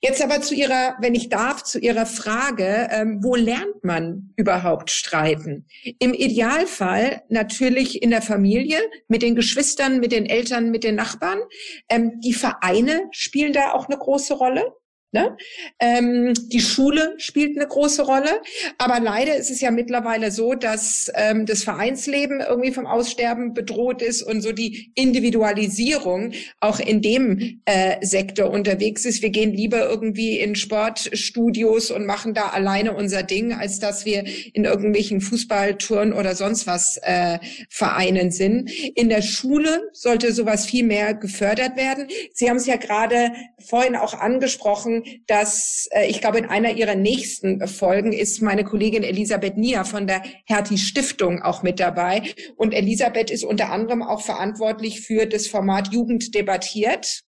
Jetzt 0.00 0.22
aber 0.22 0.40
zu 0.42 0.54
Ihrer, 0.54 0.94
wenn 1.00 1.16
ich 1.16 1.28
darf, 1.28 1.64
zu 1.64 1.80
Ihrer 1.80 2.06
Frage, 2.06 2.88
ähm, 2.92 3.18
wo 3.20 3.34
lernt 3.34 3.82
man 3.82 4.32
überhaupt 4.36 4.90
streiten? 4.90 5.66
Im 5.98 6.14
Idealfall 6.14 7.22
natürlich 7.28 8.00
in 8.00 8.10
der 8.10 8.22
Familie, 8.22 8.78
mit 9.08 9.22
den 9.22 9.34
Geschwistern, 9.34 9.98
mit 9.98 10.12
den 10.12 10.26
Eltern, 10.26 10.70
mit 10.70 10.84
den 10.84 10.94
Nachbarn. 10.94 11.40
Ähm, 11.88 12.20
die 12.20 12.32
Vereine 12.32 13.08
spielen 13.10 13.52
da 13.52 13.72
auch 13.72 13.88
eine 13.88 13.98
große 13.98 14.34
Rolle. 14.34 14.72
Ne? 15.10 15.38
Ähm, 15.80 16.34
die 16.52 16.60
Schule 16.60 17.14
spielt 17.16 17.56
eine 17.56 17.66
große 17.66 18.02
Rolle, 18.02 18.42
aber 18.76 19.00
leider 19.00 19.36
ist 19.36 19.50
es 19.50 19.62
ja 19.62 19.70
mittlerweile 19.70 20.30
so, 20.30 20.52
dass 20.52 21.10
ähm, 21.14 21.46
das 21.46 21.64
Vereinsleben 21.64 22.42
irgendwie 22.46 22.72
vom 22.72 22.84
Aussterben 22.84 23.54
bedroht 23.54 24.02
ist 24.02 24.22
und 24.22 24.42
so 24.42 24.52
die 24.52 24.92
Individualisierung 24.96 26.32
auch 26.60 26.78
in 26.78 27.00
dem 27.00 27.62
äh, 27.64 28.04
Sektor 28.04 28.50
unterwegs 28.50 29.06
ist. 29.06 29.22
Wir 29.22 29.30
gehen 29.30 29.54
lieber 29.54 29.88
irgendwie 29.88 30.38
in 30.40 30.54
Sportstudios 30.54 31.90
und 31.90 32.04
machen 32.04 32.34
da 32.34 32.48
alleine 32.48 32.92
unser 32.92 33.22
Ding, 33.22 33.54
als 33.54 33.78
dass 33.78 34.04
wir 34.04 34.24
in 34.52 34.66
irgendwelchen 34.66 35.22
Fußballtouren 35.22 36.12
oder 36.12 36.34
sonst 36.34 36.66
was 36.66 36.98
äh, 36.98 37.38
Vereinen 37.70 38.30
sind. 38.30 38.70
In 38.94 39.08
der 39.08 39.22
Schule 39.22 39.88
sollte 39.94 40.34
sowas 40.34 40.66
viel 40.66 40.84
mehr 40.84 41.14
gefördert 41.14 41.78
werden. 41.78 42.08
Sie 42.34 42.50
haben 42.50 42.58
es 42.58 42.66
ja 42.66 42.76
gerade 42.76 43.32
vorhin 43.58 43.96
auch 43.96 44.12
angesprochen 44.12 44.97
dass 45.26 45.88
äh, 45.92 46.06
ich 46.06 46.20
glaube, 46.20 46.38
in 46.38 46.46
einer 46.46 46.72
ihrer 46.72 46.94
nächsten 46.94 47.66
Folgen 47.66 48.12
ist 48.12 48.42
meine 48.42 48.64
Kollegin 48.64 49.02
Elisabeth 49.02 49.56
Nia 49.56 49.84
von 49.84 50.06
der 50.06 50.22
Hertie 50.46 50.78
Stiftung 50.78 51.42
auch 51.42 51.62
mit 51.62 51.80
dabei. 51.80 52.22
Und 52.56 52.72
Elisabeth 52.72 53.30
ist 53.30 53.44
unter 53.44 53.70
anderem 53.70 54.02
auch 54.02 54.22
verantwortlich 54.22 55.00
für 55.00 55.26
das 55.26 55.46
Format 55.46 55.92
Jugend 55.92 56.34
debattiert. 56.34 57.22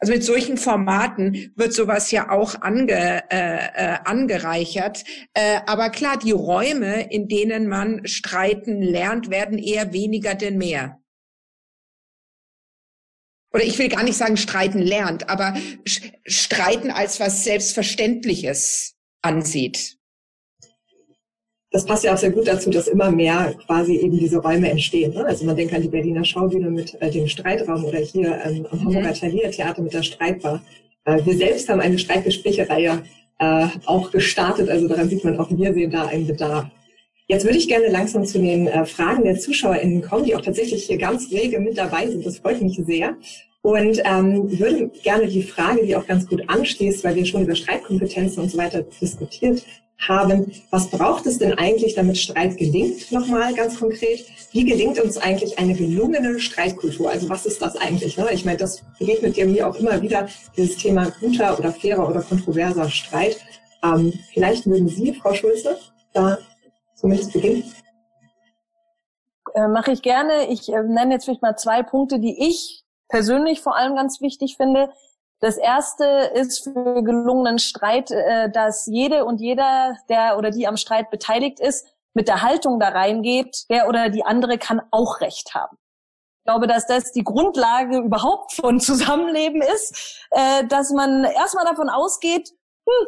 Also 0.00 0.12
mit 0.12 0.24
solchen 0.24 0.56
Formaten 0.56 1.52
wird 1.56 1.72
sowas 1.72 2.10
ja 2.10 2.30
auch 2.30 2.60
ange, 2.60 3.22
äh, 3.30 3.56
äh, 3.56 3.96
angereichert. 4.04 5.04
Äh, 5.32 5.60
aber 5.66 5.90
klar, 5.90 6.18
die 6.18 6.32
Räume, 6.32 7.10
in 7.10 7.28
denen 7.28 7.68
man 7.68 8.06
streiten 8.06 8.82
lernt, 8.82 9.30
werden 9.30 9.58
eher 9.58 9.92
weniger 9.92 10.34
denn 10.34 10.58
mehr 10.58 11.00
oder 13.54 13.62
ich 13.62 13.78
will 13.78 13.88
gar 13.88 14.02
nicht 14.02 14.16
sagen 14.16 14.36
streiten 14.36 14.80
lernt, 14.80 15.30
aber 15.30 15.54
streiten 16.26 16.90
als 16.90 17.20
was 17.20 17.44
Selbstverständliches 17.44 18.96
ansieht. 19.22 19.96
Das 21.70 21.86
passt 21.86 22.04
ja 22.04 22.14
auch 22.14 22.18
sehr 22.18 22.30
gut 22.30 22.46
dazu, 22.46 22.70
dass 22.70 22.88
immer 22.88 23.10
mehr 23.10 23.54
quasi 23.66 23.96
eben 23.96 24.18
diese 24.18 24.38
Räume 24.38 24.70
entstehen. 24.70 25.12
Ne? 25.12 25.24
Also 25.24 25.44
man 25.44 25.56
denkt 25.56 25.74
an 25.74 25.82
die 25.82 25.88
Berliner 25.88 26.24
Schaubühne 26.24 26.70
mit 26.70 27.00
äh, 27.00 27.10
dem 27.10 27.26
Streitraum 27.26 27.84
oder 27.84 27.98
hier 27.98 28.40
ähm, 28.44 28.66
am 28.70 28.80
Hamburger 28.80 29.08
mhm. 29.08 29.14
Taliertheater 29.14 29.82
mit 29.82 29.92
der 29.92 30.04
Streitbar. 30.04 30.62
Äh, 31.04 31.24
wir 31.24 31.36
selbst 31.36 31.68
haben 31.68 31.80
eine 31.80 31.98
Streitgesprächereihe 31.98 33.02
äh, 33.40 33.66
auch 33.86 34.12
gestartet, 34.12 34.68
also 34.68 34.86
daran 34.86 35.08
sieht 35.08 35.24
man 35.24 35.38
auch, 35.38 35.50
wir 35.50 35.74
sehen 35.74 35.90
da 35.90 36.06
einen 36.06 36.26
Bedarf. 36.26 36.66
Jetzt 37.34 37.46
würde 37.46 37.58
ich 37.58 37.66
gerne 37.66 37.88
langsam 37.88 38.24
zu 38.24 38.38
den 38.38 38.68
äh, 38.68 38.86
Fragen 38.86 39.24
der 39.24 39.36
ZuschauerInnen 39.36 40.02
kommen, 40.02 40.24
die 40.24 40.36
auch 40.36 40.40
tatsächlich 40.40 40.84
hier 40.84 40.98
ganz 40.98 41.32
rege 41.32 41.58
mit 41.58 41.76
dabei 41.76 42.06
sind. 42.06 42.24
Das 42.24 42.38
freut 42.38 42.62
mich 42.62 42.80
sehr. 42.86 43.16
Und 43.60 44.00
ähm, 44.04 44.56
würde 44.56 44.88
gerne 45.02 45.26
die 45.26 45.42
Frage, 45.42 45.84
die 45.84 45.96
auch 45.96 46.06
ganz 46.06 46.28
gut 46.28 46.48
anschließt, 46.48 47.02
weil 47.02 47.16
wir 47.16 47.26
schon 47.26 47.42
über 47.42 47.56
Streitkompetenzen 47.56 48.40
und 48.40 48.50
so 48.50 48.56
weiter 48.56 48.84
diskutiert 49.00 49.64
haben, 49.98 50.52
was 50.70 50.88
braucht 50.90 51.26
es 51.26 51.38
denn 51.38 51.54
eigentlich, 51.54 51.96
damit 51.96 52.18
Streit 52.18 52.56
gelingt? 52.56 53.10
Nochmal 53.10 53.52
ganz 53.52 53.80
konkret. 53.80 54.24
Wie 54.52 54.64
gelingt 54.64 55.00
uns 55.00 55.16
eigentlich 55.16 55.58
eine 55.58 55.74
gelungene 55.74 56.38
Streitkultur? 56.38 57.10
Also 57.10 57.28
was 57.28 57.46
ist 57.46 57.60
das 57.60 57.74
eigentlich? 57.74 58.16
Ne? 58.16 58.28
Ich 58.32 58.44
meine, 58.44 58.58
das 58.58 58.84
begegnet 58.96 59.36
ja 59.36 59.44
mir 59.44 59.68
auch 59.68 59.74
immer 59.74 60.00
wieder, 60.00 60.28
dieses 60.56 60.76
Thema 60.76 61.12
guter 61.18 61.58
oder 61.58 61.72
fairer 61.72 62.08
oder 62.08 62.22
kontroverser 62.22 62.88
Streit. 62.90 63.38
Ähm, 63.82 64.12
vielleicht 64.32 64.66
mögen 64.66 64.88
Sie, 64.88 65.14
Frau 65.14 65.34
Schulze, 65.34 65.78
da 66.12 66.38
zumindest 66.94 67.32
beginnen. 67.32 67.74
Äh, 69.54 69.68
Mache 69.68 69.92
ich 69.92 70.02
gerne. 70.02 70.48
Ich 70.48 70.68
äh, 70.68 70.82
nenne 70.82 71.14
jetzt 71.14 71.24
vielleicht 71.24 71.42
mal 71.42 71.56
zwei 71.56 71.82
Punkte, 71.82 72.18
die 72.18 72.48
ich 72.48 72.84
persönlich 73.08 73.60
vor 73.60 73.76
allem 73.76 73.94
ganz 73.94 74.20
wichtig 74.20 74.56
finde. 74.56 74.92
Das 75.40 75.56
erste 75.56 76.04
ist 76.34 76.64
für 76.64 77.02
gelungenen 77.02 77.58
Streit, 77.58 78.10
äh, 78.10 78.50
dass 78.50 78.86
jede 78.86 79.24
und 79.24 79.40
jeder, 79.40 79.96
der 80.08 80.38
oder 80.38 80.50
die 80.50 80.66
am 80.66 80.76
Streit 80.76 81.10
beteiligt 81.10 81.60
ist, 81.60 81.86
mit 82.14 82.28
der 82.28 82.42
Haltung 82.42 82.80
da 82.80 82.88
reingeht, 82.88 83.64
der 83.68 83.88
oder 83.88 84.08
die 84.08 84.24
andere 84.24 84.56
kann 84.58 84.80
auch 84.90 85.20
Recht 85.20 85.54
haben. 85.54 85.76
Ich 86.38 86.50
glaube, 86.50 86.66
dass 86.66 86.86
das 86.86 87.12
die 87.12 87.24
Grundlage 87.24 87.98
überhaupt 87.98 88.52
von 88.52 88.80
Zusammenleben 88.80 89.62
ist, 89.62 90.26
äh, 90.30 90.66
dass 90.66 90.90
man 90.90 91.24
erstmal 91.24 91.64
davon 91.64 91.88
ausgeht, 91.88 92.50
hm, 92.88 93.06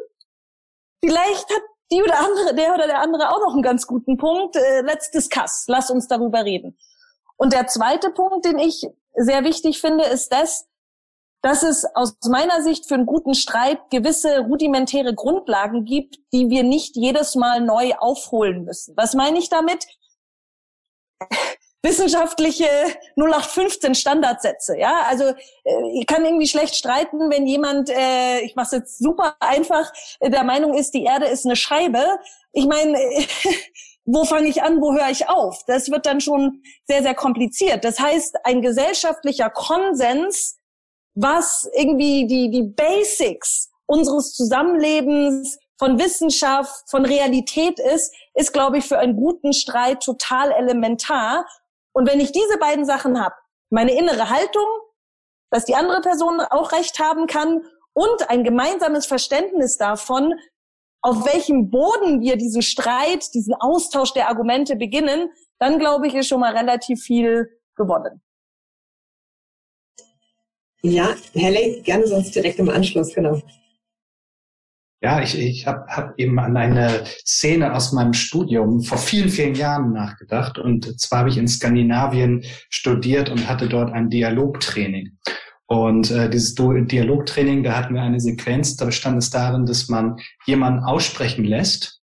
vielleicht 1.05 1.51
hat 1.51 1.63
die 1.91 2.03
oder 2.03 2.19
andere, 2.19 2.55
der 2.55 2.75
oder 2.75 2.87
der 2.87 3.01
andere 3.01 3.31
auch 3.31 3.41
noch 3.41 3.53
einen 3.53 3.63
ganz 3.63 3.87
guten 3.87 4.17
Punkt. 4.17 4.57
Äh, 4.57 4.81
let's 4.83 5.11
discuss. 5.11 5.65
Lass 5.69 5.91
uns 5.91 6.09
darüber 6.09 6.45
reden. 6.45 6.77
Und 7.37 7.53
der 7.53 7.67
zweite 7.67 8.11
Punkt, 8.11 8.45
den 8.45 8.59
ich 8.59 8.87
sehr 9.15 9.45
wichtig 9.45 9.81
finde, 9.81 10.05
ist 10.05 10.33
das, 10.33 10.67
dass 11.43 11.63
es 11.63 11.85
aus 11.95 12.17
meiner 12.29 12.63
Sicht 12.63 12.87
für 12.87 12.95
einen 12.95 13.07
guten 13.07 13.35
Streit 13.35 13.91
gewisse 13.91 14.41
rudimentäre 14.41 15.15
Grundlagen 15.15 15.85
gibt, 15.85 16.19
die 16.33 16.49
wir 16.49 16.65
nicht 16.65 16.97
jedes 16.97 17.35
Mal 17.35 17.61
neu 17.61 17.95
aufholen 17.99 18.65
müssen. 18.65 18.97
Was 18.97 19.15
meine 19.15 19.39
ich 19.39 19.49
damit? 19.49 19.87
Wissenschaftliche 21.83 22.69
0815 23.17 23.95
Standardsätze. 23.95 24.77
Ja, 24.79 25.03
also 25.09 25.25
äh, 25.25 25.99
ich 25.99 26.07
kann 26.07 26.25
irgendwie 26.25 26.49
schlecht 26.49 26.75
streiten, 26.75 27.31
wenn 27.31 27.47
jemand, 27.47 27.91
äh, 27.91 28.41
ich 28.41 28.57
mache 28.57 28.67
es 28.67 28.73
jetzt 28.73 28.99
super 28.99 29.37
einfach, 29.41 29.93
äh, 30.21 30.31
der 30.31 30.45
Meinung 30.45 30.75
ist, 30.75 30.95
die 30.95 31.05
Erde 31.05 31.27
ist 31.27 31.45
eine 31.45 31.57
Scheibe. 31.57 32.05
Ich 32.53 32.67
meine, 32.67 32.99
wo 34.05 34.25
fange 34.25 34.49
ich 34.49 34.63
an, 34.63 34.81
wo 34.81 34.93
höre 34.95 35.11
ich 35.11 35.29
auf? 35.29 35.65
Das 35.67 35.91
wird 35.91 36.07
dann 36.07 36.21
schon 36.21 36.63
sehr, 36.87 37.03
sehr 37.03 37.15
kompliziert. 37.15 37.85
Das 37.85 38.01
heißt, 38.01 38.37
ein 38.45 38.63
gesellschaftlicher 38.63 39.51
Konsens, 39.51 40.59
was 41.15 41.69
irgendwie 41.75 42.27
die, 42.27 42.51
die 42.51 42.63
Basics 42.63 43.71
unseres 43.87 44.33
Zusammenlebens 44.35 45.59
von 45.79 45.99
Wissenschaft, 45.99 46.89
von 46.89 47.05
Realität 47.05 47.79
ist, 47.79 48.15
ist, 48.35 48.53
glaube 48.53 48.79
ich, 48.79 48.85
für 48.85 48.99
einen 48.99 49.17
guten 49.17 49.53
Streit 49.53 50.03
total 50.03 50.53
elementar. 50.53 51.47
Und 51.97 52.07
wenn 52.07 52.21
ich 52.21 52.31
diese 52.31 52.59
beiden 52.59 52.85
Sachen 52.85 53.19
habe, 53.25 53.35
meine 53.71 53.99
innere 53.99 54.29
Haltung, 54.29 54.67
dass 55.51 55.65
die 55.65 55.75
andere 55.75 56.03
Person 56.03 56.41
auch 56.41 56.73
recht 56.73 56.99
haben 56.99 57.27
kann 57.27 57.63
und 57.95 58.29
ein 58.29 58.45
gemeinsames 58.45 59.07
Verständnis 59.07 59.79
davon, 59.79 60.35
auf 61.01 61.25
welchem 61.25 61.71
Boden 61.71 62.21
wir 62.21 62.37
diesen 62.37 62.61
Streit, 62.61 63.33
diesen 63.33 63.55
Austausch 63.55 64.13
der 64.13 64.29
Argumente 64.29 64.77
beginnen, 64.77 65.31
dann 65.59 65.79
glaube 65.79 66.07
ich, 66.07 66.15
ist 66.15 66.29
schon 66.29 66.41
mal 66.41 66.55
relativ 66.55 67.01
viel 67.01 67.49
gewonnen. 67.77 68.21
Ja, 70.83 71.15
Helle, 71.33 71.81
gerne 71.81 72.07
sonst 72.07 72.35
direkt 72.35 72.59
im 72.59 72.69
Anschluss, 72.69 73.15
genau. 73.15 73.41
Ja, 75.03 75.21
ich, 75.21 75.39
ich 75.39 75.67
habe 75.67 75.87
hab 75.89 76.19
eben 76.19 76.39
an 76.39 76.57
eine 76.57 77.05
Szene 77.25 77.75
aus 77.75 77.93
meinem 77.93 78.15
Studium 78.15 78.83
vor 78.83 78.97
vielen, 78.97 79.29
vielen 79.29 79.55
Jahren 79.55 79.93
nachgedacht. 79.93 80.59
Und 80.59 80.99
zwar 80.99 81.21
habe 81.21 81.29
ich 81.29 81.37
in 81.37 81.49
Skandinavien 81.49 82.43
studiert 82.71 83.29
und 83.29 83.49
hatte 83.49 83.69
dort 83.69 83.93
ein 83.93 84.09
Dialogtraining. 84.09 85.19
Und 85.67 86.11
äh, 86.11 86.31
dieses 86.31 86.55
Dialogtraining, 86.55 87.63
da 87.63 87.77
hatten 87.77 87.95
wir 87.95 88.03
eine 88.03 88.21
Sequenz, 88.21 88.77
da 88.77 88.87
bestand 88.87 89.19
es 89.19 89.31
darin, 89.31 89.67
dass 89.67 89.89
man 89.89 90.17
jemanden 90.47 90.85
aussprechen 90.85 91.45
lässt 91.45 92.01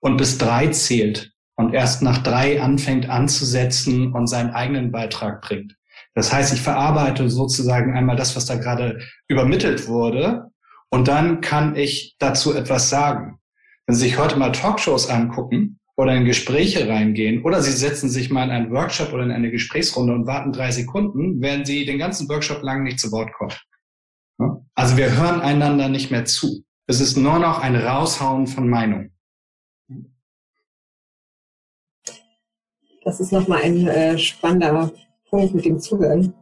und 0.00 0.16
bis 0.16 0.38
drei 0.38 0.68
zählt 0.68 1.32
und 1.56 1.74
erst 1.74 2.02
nach 2.02 2.18
drei 2.18 2.62
anfängt 2.62 3.08
anzusetzen 3.08 4.12
und 4.12 4.28
seinen 4.28 4.50
eigenen 4.50 4.92
Beitrag 4.92 5.40
bringt. 5.40 5.74
Das 6.14 6.32
heißt, 6.32 6.52
ich 6.52 6.60
verarbeite 6.60 7.28
sozusagen 7.30 7.96
einmal 7.96 8.16
das, 8.16 8.36
was 8.36 8.46
da 8.46 8.56
gerade 8.56 9.00
übermittelt 9.26 9.88
wurde 9.88 10.50
und 10.90 11.08
dann 11.08 11.40
kann 11.40 11.76
ich 11.76 12.16
dazu 12.18 12.54
etwas 12.54 12.90
sagen. 12.90 13.38
Wenn 13.86 13.96
Sie 13.96 14.02
sich 14.02 14.18
heute 14.18 14.36
mal 14.36 14.52
Talkshows 14.52 15.08
angucken, 15.08 15.78
oder 15.98 16.14
in 16.14 16.24
Gespräche 16.24 16.88
reingehen 16.88 17.42
oder 17.42 17.60
Sie 17.60 17.72
setzen 17.72 18.08
sich 18.08 18.30
mal 18.30 18.44
in 18.44 18.50
einen 18.50 18.70
Workshop 18.70 19.12
oder 19.12 19.24
in 19.24 19.32
eine 19.32 19.50
Gesprächsrunde 19.50 20.14
und 20.14 20.28
warten 20.28 20.52
drei 20.52 20.70
Sekunden, 20.70 21.42
werden 21.42 21.64
Sie 21.64 21.84
den 21.84 21.98
ganzen 21.98 22.28
Workshop 22.28 22.62
lang 22.62 22.84
nicht 22.84 23.00
zu 23.00 23.10
Wort 23.10 23.32
kommen. 23.32 24.62
Also 24.76 24.96
wir 24.96 25.16
hören 25.16 25.40
einander 25.40 25.88
nicht 25.88 26.12
mehr 26.12 26.24
zu. 26.24 26.64
Es 26.86 27.00
ist 27.00 27.16
nur 27.16 27.40
noch 27.40 27.58
ein 27.58 27.74
Raushauen 27.74 28.46
von 28.46 28.68
Meinung. 28.68 29.10
Das 33.02 33.18
ist 33.18 33.32
nochmal 33.32 33.62
ein 33.62 33.88
äh, 33.88 34.16
spannender 34.16 34.92
Punkt 35.28 35.54
mit 35.54 35.64
dem 35.64 35.80
Zuhören. 35.80 36.32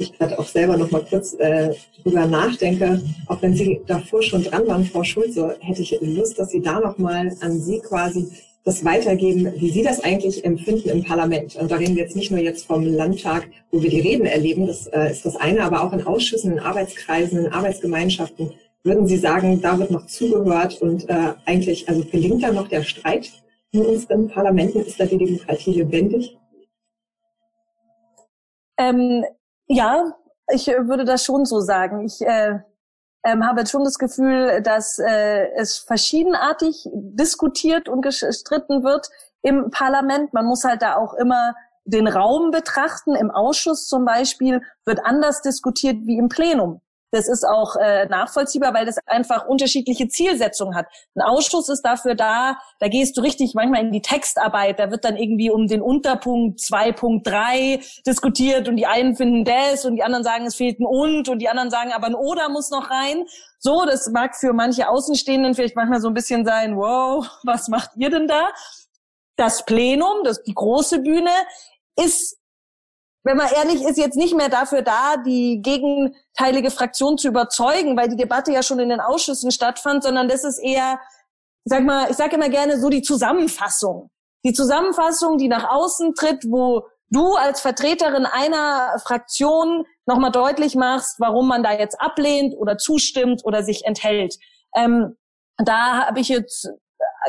Ich 0.00 0.16
gerade 0.16 0.38
auch 0.38 0.46
selber 0.46 0.78
nochmal 0.78 1.04
kurz 1.10 1.34
äh, 1.34 1.74
drüber 2.02 2.24
nachdenke, 2.24 3.02
auch 3.26 3.42
wenn 3.42 3.54
Sie 3.54 3.82
davor 3.86 4.22
schon 4.22 4.42
dran 4.42 4.66
waren, 4.66 4.86
Frau 4.86 5.04
Schulze, 5.04 5.58
hätte 5.60 5.82
ich 5.82 5.94
Lust, 6.00 6.38
dass 6.38 6.48
Sie 6.48 6.62
da 6.62 6.80
nochmal 6.80 7.36
an 7.40 7.60
Sie 7.60 7.80
quasi 7.80 8.30
das 8.64 8.82
weitergeben, 8.82 9.52
wie 9.56 9.68
Sie 9.68 9.82
das 9.82 10.02
eigentlich 10.02 10.42
empfinden 10.42 10.88
im 10.88 11.04
Parlament. 11.04 11.56
Und 11.56 11.70
da 11.70 11.76
reden 11.76 11.96
wir 11.96 12.04
jetzt 12.04 12.16
nicht 12.16 12.30
nur 12.30 12.40
jetzt 12.40 12.64
vom 12.64 12.82
Landtag, 12.82 13.48
wo 13.70 13.82
wir 13.82 13.90
die 13.90 14.00
Reden 14.00 14.24
erleben, 14.24 14.66
das 14.66 14.86
äh, 14.86 15.10
ist 15.10 15.26
das 15.26 15.36
eine, 15.36 15.62
aber 15.64 15.84
auch 15.84 15.92
in 15.92 16.06
Ausschüssen, 16.06 16.52
in 16.52 16.60
Arbeitskreisen, 16.60 17.38
in 17.44 17.52
Arbeitsgemeinschaften. 17.52 18.52
Würden 18.82 19.06
Sie 19.06 19.18
sagen, 19.18 19.60
da 19.60 19.78
wird 19.78 19.90
noch 19.90 20.06
zugehört 20.06 20.80
und 20.80 21.10
äh, 21.10 21.34
eigentlich, 21.44 21.90
also 21.90 22.02
gelingt 22.10 22.42
da 22.42 22.52
noch 22.52 22.68
der 22.68 22.84
Streit 22.84 23.30
in 23.72 23.84
unseren 23.84 24.28
Parlamenten? 24.28 24.80
Ist 24.80 24.98
da 24.98 25.04
die 25.04 25.18
Demokratie 25.18 25.74
lebendig? 25.74 26.38
Ähm, 28.78 29.24
ja, 29.70 30.12
ich 30.52 30.66
würde 30.66 31.04
das 31.04 31.24
schon 31.24 31.44
so 31.44 31.60
sagen. 31.60 32.04
Ich 32.04 32.20
äh, 32.22 32.58
ähm, 33.24 33.46
habe 33.46 33.66
schon 33.66 33.84
das 33.84 33.98
Gefühl, 33.98 34.62
dass 34.62 34.98
äh, 34.98 35.48
es 35.54 35.78
verschiedenartig 35.78 36.88
diskutiert 36.92 37.88
und 37.88 38.02
gestritten 38.02 38.82
wird 38.82 39.08
im 39.42 39.70
Parlament. 39.70 40.32
Man 40.32 40.46
muss 40.46 40.64
halt 40.64 40.82
da 40.82 40.96
auch 40.96 41.14
immer 41.14 41.54
den 41.84 42.08
Raum 42.08 42.50
betrachten. 42.50 43.14
Im 43.14 43.30
Ausschuss 43.30 43.86
zum 43.86 44.04
Beispiel 44.04 44.60
wird 44.84 45.04
anders 45.04 45.40
diskutiert 45.40 45.98
wie 46.02 46.18
im 46.18 46.28
Plenum. 46.28 46.80
Das 47.10 47.28
ist 47.28 47.44
auch 47.44 47.76
äh, 47.76 48.06
nachvollziehbar, 48.06 48.72
weil 48.72 48.86
das 48.86 48.98
einfach 49.06 49.46
unterschiedliche 49.46 50.08
Zielsetzungen 50.08 50.76
hat. 50.76 50.86
Ein 51.14 51.22
Ausschuss 51.22 51.68
ist 51.68 51.82
dafür 51.82 52.14
da, 52.14 52.58
da 52.78 52.88
gehst 52.88 53.16
du 53.16 53.20
richtig 53.20 53.54
manchmal 53.54 53.82
in 53.82 53.92
die 53.92 54.02
Textarbeit, 54.02 54.78
da 54.78 54.90
wird 54.90 55.04
dann 55.04 55.16
irgendwie 55.16 55.50
um 55.50 55.66
den 55.66 55.82
Unterpunkt 55.82 56.60
2.3 56.60 58.02
diskutiert 58.06 58.68
und 58.68 58.76
die 58.76 58.86
einen 58.86 59.16
finden 59.16 59.44
das 59.44 59.84
und 59.84 59.96
die 59.96 60.02
anderen 60.02 60.24
sagen, 60.24 60.46
es 60.46 60.54
fehlt 60.54 60.78
ein 60.78 60.86
und 60.86 61.28
und 61.28 61.40
die 61.40 61.48
anderen 61.48 61.70
sagen, 61.70 61.92
aber 61.92 62.06
ein 62.06 62.14
oder 62.14 62.48
muss 62.48 62.70
noch 62.70 62.90
rein. 62.90 63.24
So, 63.58 63.84
das 63.84 64.08
mag 64.08 64.36
für 64.36 64.52
manche 64.52 64.88
Außenstehenden 64.88 65.54
vielleicht 65.54 65.76
manchmal 65.76 66.00
so 66.00 66.08
ein 66.08 66.14
bisschen 66.14 66.44
sein, 66.44 66.76
wow, 66.76 67.28
was 67.44 67.68
macht 67.68 67.90
ihr 67.96 68.10
denn 68.10 68.26
da? 68.26 68.50
Das 69.36 69.64
Plenum, 69.64 70.24
das, 70.24 70.42
die 70.42 70.54
große 70.54 71.00
Bühne, 71.00 71.30
ist 71.96 72.39
wenn 73.22 73.36
man 73.36 73.48
ehrlich 73.54 73.82
ist, 73.82 73.98
jetzt 73.98 74.16
nicht 74.16 74.34
mehr 74.34 74.48
dafür 74.48 74.82
da, 74.82 75.16
die 75.18 75.60
gegenteilige 75.62 76.70
Fraktion 76.70 77.18
zu 77.18 77.28
überzeugen, 77.28 77.96
weil 77.96 78.08
die 78.08 78.16
Debatte 78.16 78.52
ja 78.52 78.62
schon 78.62 78.78
in 78.78 78.88
den 78.88 79.00
Ausschüssen 79.00 79.50
stattfand, 79.50 80.02
sondern 80.02 80.28
das 80.28 80.44
ist 80.44 80.58
eher, 80.58 80.98
ich 81.64 81.70
sag 81.70 81.84
mal, 81.84 82.10
ich 82.10 82.16
sage 82.16 82.36
immer 82.36 82.48
gerne 82.48 82.80
so 82.80 82.88
die 82.88 83.02
Zusammenfassung. 83.02 84.10
Die 84.44 84.54
Zusammenfassung, 84.54 85.36
die 85.36 85.48
nach 85.48 85.68
außen 85.68 86.14
tritt, 86.14 86.44
wo 86.48 86.86
du 87.10 87.34
als 87.34 87.60
Vertreterin 87.60 88.24
einer 88.24 88.98
Fraktion 89.04 89.84
nochmal 90.06 90.32
deutlich 90.32 90.74
machst, 90.74 91.20
warum 91.20 91.46
man 91.46 91.62
da 91.62 91.72
jetzt 91.72 92.00
ablehnt 92.00 92.54
oder 92.56 92.78
zustimmt 92.78 93.44
oder 93.44 93.62
sich 93.62 93.84
enthält. 93.84 94.36
Ähm, 94.74 95.16
da 95.58 96.06
habe 96.06 96.20
ich 96.20 96.30
jetzt 96.30 96.70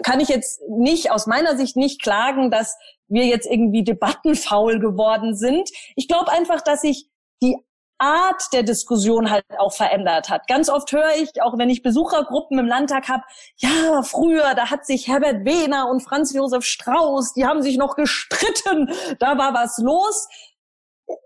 kann 0.03 0.19
ich 0.19 0.29
jetzt 0.29 0.61
nicht 0.69 1.11
aus 1.11 1.27
meiner 1.27 1.57
Sicht 1.57 1.75
nicht 1.75 2.01
klagen, 2.01 2.49
dass 2.49 2.77
wir 3.11 3.25
jetzt 3.25 3.47
irgendwie 3.49 3.83
debattenfaul 3.83 4.79
geworden 4.79 5.35
sind. 5.35 5.69
Ich 5.95 6.07
glaube 6.07 6.31
einfach, 6.31 6.61
dass 6.61 6.81
sich 6.81 7.07
die 7.41 7.57
Art 8.01 8.41
der 8.51 8.63
Diskussion 8.63 9.29
halt 9.29 9.45
auch 9.59 9.73
verändert 9.73 10.29
hat. 10.29 10.47
Ganz 10.47 10.69
oft 10.69 10.91
höre 10.91 11.15
ich, 11.17 11.41
auch 11.43 11.59
wenn 11.59 11.69
ich 11.69 11.83
Besuchergruppen 11.83 12.57
im 12.57 12.65
Landtag 12.65 13.09
habe, 13.09 13.23
ja, 13.57 14.01
früher, 14.01 14.55
da 14.55 14.71
hat 14.71 14.87
sich 14.87 15.07
Herbert 15.07 15.45
Wehner 15.45 15.87
und 15.87 16.01
Franz 16.01 16.33
Josef 16.33 16.65
Strauß, 16.65 17.33
die 17.33 17.45
haben 17.45 17.61
sich 17.61 17.77
noch 17.77 17.95
gestritten, 17.95 18.91
da 19.19 19.37
war 19.37 19.53
was 19.53 19.77
los. 19.77 20.27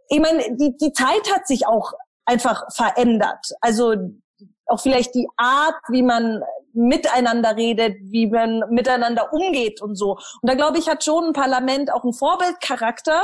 Ich 0.09 0.19
meine, 0.19 0.57
die, 0.57 0.75
die 0.75 0.91
Zeit 0.91 1.33
hat 1.33 1.47
sich 1.47 1.65
auch 1.65 1.93
einfach 2.25 2.65
verändert. 2.73 3.45
Also 3.61 3.95
auch 4.67 4.79
vielleicht 4.79 5.15
die 5.15 5.27
Art, 5.37 5.75
wie 5.89 6.03
man 6.03 6.43
miteinander 6.73 7.55
redet, 7.55 7.97
wie 8.01 8.27
man 8.27 8.63
miteinander 8.69 9.31
umgeht 9.31 9.81
und 9.81 9.95
so. 9.95 10.13
Und 10.41 10.49
da 10.49 10.55
glaube 10.55 10.77
ich, 10.77 10.89
hat 10.89 11.03
schon 11.03 11.25
ein 11.25 11.33
Parlament 11.33 11.91
auch 11.91 12.03
einen 12.03 12.13
Vorbildcharakter, 12.13 13.23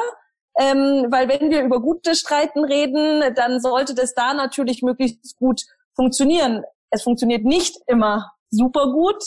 ähm, 0.58 1.08
weil 1.10 1.28
wenn 1.28 1.50
wir 1.50 1.64
über 1.64 1.82
gute 1.82 2.16
Streiten 2.16 2.64
reden, 2.64 3.34
dann 3.36 3.60
sollte 3.60 3.94
das 3.94 4.14
da 4.14 4.34
natürlich 4.34 4.82
möglichst 4.82 5.36
gut 5.38 5.62
funktionieren. 5.96 6.64
Es 6.90 7.04
funktioniert 7.04 7.44
nicht 7.44 7.78
immer 7.88 8.32
super 8.50 8.92
gut, 8.92 9.24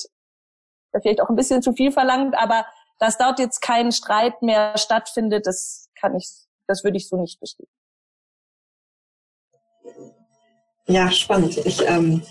vielleicht 1.01 1.21
auch 1.21 1.29
ein 1.29 1.37
bisschen 1.37 1.63
zu 1.63 1.73
viel 1.73 1.93
verlangt, 1.93 2.37
aber 2.37 2.67
dass 2.99 3.19
dort 3.19 3.39
jetzt 3.39 3.61
kein 3.61 3.91
Streit 3.91 4.43
mehr 4.43 4.77
stattfindet, 4.79 5.47
das 5.47 5.91
kann 5.99 6.15
ich, 6.15 6.29
das 6.67 6.85
würde 6.85 6.97
ich 6.97 7.09
so 7.09 7.17
nicht 7.17 7.41
bestätigen. 7.41 7.74
Ja, 10.87 11.11
spannend. 11.11 11.59
Ich 11.65 11.81
ähm, 11.87 12.23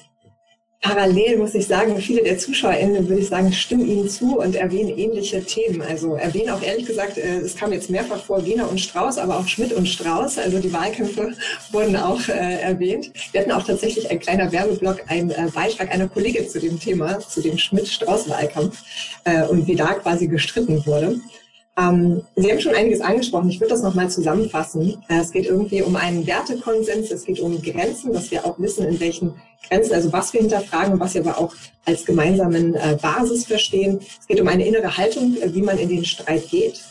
Parallel 0.83 1.37
muss 1.37 1.55
ich 1.55 1.65
sagen, 1.65 1.97
viele 1.97 2.23
der 2.23 2.37
ZuschauerInnen, 2.37 3.07
würde 3.07 3.21
ich 3.21 3.29
sagen, 3.29 3.53
stimmen 3.53 3.87
Ihnen 3.87 4.09
zu 4.09 4.37
und 4.37 4.57
erwähnen 4.57 4.97
ähnliche 4.97 5.41
Themen. 5.41 5.81
Also 5.81 6.15
erwähnen 6.15 6.49
auch 6.49 6.61
ehrlich 6.61 6.85
gesagt, 6.85 7.17
äh, 7.17 7.37
es 7.37 7.55
kam 7.55 7.71
jetzt 7.71 7.89
mehrfach 7.89 8.21
vor 8.21 8.45
Wiener 8.45 8.69
und 8.69 8.81
Strauß, 8.81 9.17
aber 9.17 9.39
auch 9.39 9.47
Schmidt 9.47 9.71
und 9.71 9.87
Strauß. 9.87 10.39
Also 10.39 10.59
die 10.59 10.73
Wahlkämpfe 10.73 11.35
wurden 11.71 11.95
auch 11.95 12.27
äh, 12.27 12.59
erwähnt. 12.59 13.13
Wir 13.31 13.41
hatten 13.41 13.53
auch 13.53 13.63
tatsächlich 13.63 14.11
ein 14.11 14.19
kleiner 14.19 14.51
Werbeblock, 14.51 15.03
ein 15.07 15.31
äh, 15.31 15.47
Beitrag 15.53 15.89
einer 15.89 16.09
Kollegin 16.09 16.49
zu 16.49 16.59
dem 16.59 16.77
Thema, 16.77 17.17
zu 17.19 17.41
dem 17.41 17.57
Schmidt-Strauß-Wahlkampf 17.57 18.83
äh, 19.23 19.43
und 19.43 19.65
wie 19.67 19.77
da 19.77 19.93
quasi 19.93 20.27
gestritten 20.27 20.85
wurde. 20.85 21.21
Ähm, 21.75 22.21
Sie 22.35 22.51
haben 22.51 22.59
schon 22.59 22.75
einiges 22.75 23.01
angesprochen. 23.01 23.49
Ich 23.49 23.59
würde 23.59 23.73
das 23.73 23.81
nochmal 23.81 24.09
zusammenfassen. 24.09 25.03
Äh, 25.09 25.19
es 25.19 25.31
geht 25.31 25.45
irgendwie 25.45 25.81
um 25.81 25.95
einen 25.95 26.25
Wertekonsens. 26.27 27.11
Es 27.11 27.25
geht 27.25 27.39
um 27.39 27.59
Grenzen, 27.61 28.13
dass 28.13 28.29
wir 28.29 28.45
auch 28.45 28.59
wissen, 28.59 28.85
in 28.85 28.99
welchen 28.99 29.33
Grenzen, 29.67 29.93
also 29.93 30.13
was 30.13 30.33
wir 30.33 30.41
hinterfragen, 30.41 30.99
was 30.99 31.15
wir 31.15 31.21
aber 31.21 31.39
auch 31.39 31.53
als 31.85 32.05
gemeinsamen 32.05 32.75
äh, 32.75 32.97
Basis 33.01 33.45
verstehen. 33.45 33.99
Es 34.19 34.27
geht 34.27 34.39
um 34.39 34.47
eine 34.47 34.65
innere 34.65 34.97
Haltung, 34.97 35.35
äh, 35.41 35.53
wie 35.53 35.63
man 35.63 35.79
in 35.79 35.89
den 35.89 36.05
Streit 36.05 36.47
geht. 36.49 36.81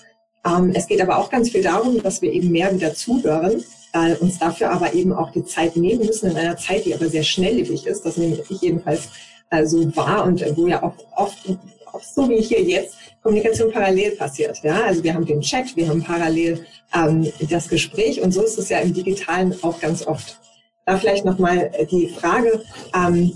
Ähm, 0.45 0.73
es 0.75 0.89
geht 0.89 1.01
aber 1.01 1.19
auch 1.19 1.31
ganz 1.31 1.51
viel 1.51 1.63
darum, 1.63 2.03
dass 2.03 2.21
wir 2.21 2.33
eben 2.33 2.51
mehr 2.51 2.75
wieder 2.75 2.95
zuhören, 2.95 3.63
äh, 3.93 4.17
uns 4.17 4.41
dafür 4.41 4.73
aber 4.73 4.95
eben 4.95 5.13
auch 5.13 5.31
die 5.31 5.45
Zeit 5.45 5.77
nehmen 5.77 6.07
müssen 6.07 6.31
in 6.31 6.37
einer 6.37 6.57
Zeit, 6.57 6.85
die 6.85 6.95
aber 6.95 7.09
sehr 7.09 7.23
schnelllebig 7.23 7.87
ist. 7.87 8.05
Das 8.05 8.17
nehme 8.17 8.37
ich 8.49 8.61
jedenfalls 8.61 9.09
äh, 9.51 9.65
so 9.65 9.95
wahr 9.95 10.25
und 10.25 10.43
äh, 10.43 10.57
wo 10.57 10.67
ja 10.67 10.83
auch 10.83 10.95
oft, 11.15 11.39
oft 11.93 12.15
so 12.15 12.29
wie 12.29 12.41
hier 12.41 12.63
jetzt 12.63 12.97
Kommunikation 13.23 13.71
parallel 13.71 14.13
passiert. 14.13 14.59
Ja, 14.63 14.83
also 14.85 15.03
wir 15.03 15.15
haben 15.15 15.25
den 15.25 15.41
Chat, 15.41 15.77
wir 15.77 15.89
haben 15.89 16.03
parallel 16.03 16.67
ähm, 16.95 17.33
das 17.49 17.69
Gespräch 17.69 18.21
und 18.21 18.33
so 18.33 18.43
ist 18.43 18.59
es 18.59 18.69
ja 18.69 18.79
im 18.79 18.93
Digitalen 18.93 19.55
auch 19.63 19.81
ganz 19.81 20.07
oft. 20.07 20.39
Da 20.85 20.97
vielleicht 20.97 21.25
nochmal 21.25 21.71
die 21.91 22.09
Frage 22.09 22.63
ähm, 22.95 23.33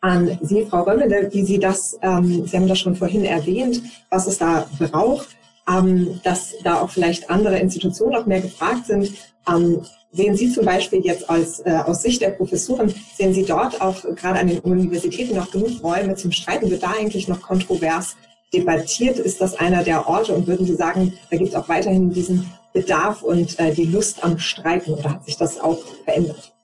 an 0.00 0.38
Sie, 0.42 0.64
Frau 0.66 0.82
Römmele, 0.82 1.28
wie 1.32 1.44
Sie 1.44 1.58
das, 1.58 1.98
ähm, 2.02 2.46
Sie 2.46 2.56
haben 2.56 2.68
das 2.68 2.78
schon 2.78 2.94
vorhin 2.94 3.24
erwähnt, 3.24 3.82
was 4.10 4.28
es 4.28 4.38
da 4.38 4.68
braucht, 4.78 5.28
ähm, 5.68 6.20
dass 6.22 6.54
da 6.62 6.80
auch 6.80 6.90
vielleicht 6.90 7.28
andere 7.30 7.58
Institutionen 7.58 8.12
noch 8.12 8.26
mehr 8.26 8.40
gefragt 8.40 8.86
sind. 8.86 9.12
Ähm, 9.48 9.82
sehen 10.12 10.36
Sie 10.36 10.52
zum 10.52 10.64
Beispiel 10.64 11.00
jetzt 11.04 11.28
als, 11.28 11.58
äh, 11.60 11.80
aus 11.84 12.02
Sicht 12.02 12.22
der 12.22 12.30
Professuren, 12.30 12.94
sehen 13.16 13.34
Sie 13.34 13.44
dort 13.44 13.80
auch 13.80 14.00
gerade 14.14 14.38
an 14.38 14.46
den 14.46 14.60
Universitäten 14.60 15.34
noch 15.34 15.50
genug 15.50 15.82
Räume 15.82 16.14
zum 16.14 16.30
Streiten? 16.30 16.70
Wird 16.70 16.84
da 16.84 16.92
eigentlich 16.96 17.26
noch 17.26 17.42
kontrovers 17.42 18.14
debattiert? 18.52 19.18
Ist 19.18 19.40
das 19.40 19.54
einer 19.54 19.84
der 19.84 20.08
Orte? 20.08 20.34
Und 20.34 20.46
würden 20.46 20.66
Sie 20.66 20.74
sagen, 20.74 21.18
da 21.30 21.36
gibt 21.36 21.50
es 21.50 21.54
auch 21.54 21.68
weiterhin 21.68 22.10
diesen 22.10 22.52
Bedarf 22.72 23.22
und 23.22 23.58
äh, 23.58 23.72
die 23.72 23.86
Lust 23.86 24.22
am 24.22 24.38
Streiten 24.38 24.92
oder 24.92 25.10
hat 25.14 25.24
sich 25.24 25.36
das 25.36 25.58
auch 25.58 25.78
verändert? 26.04 26.54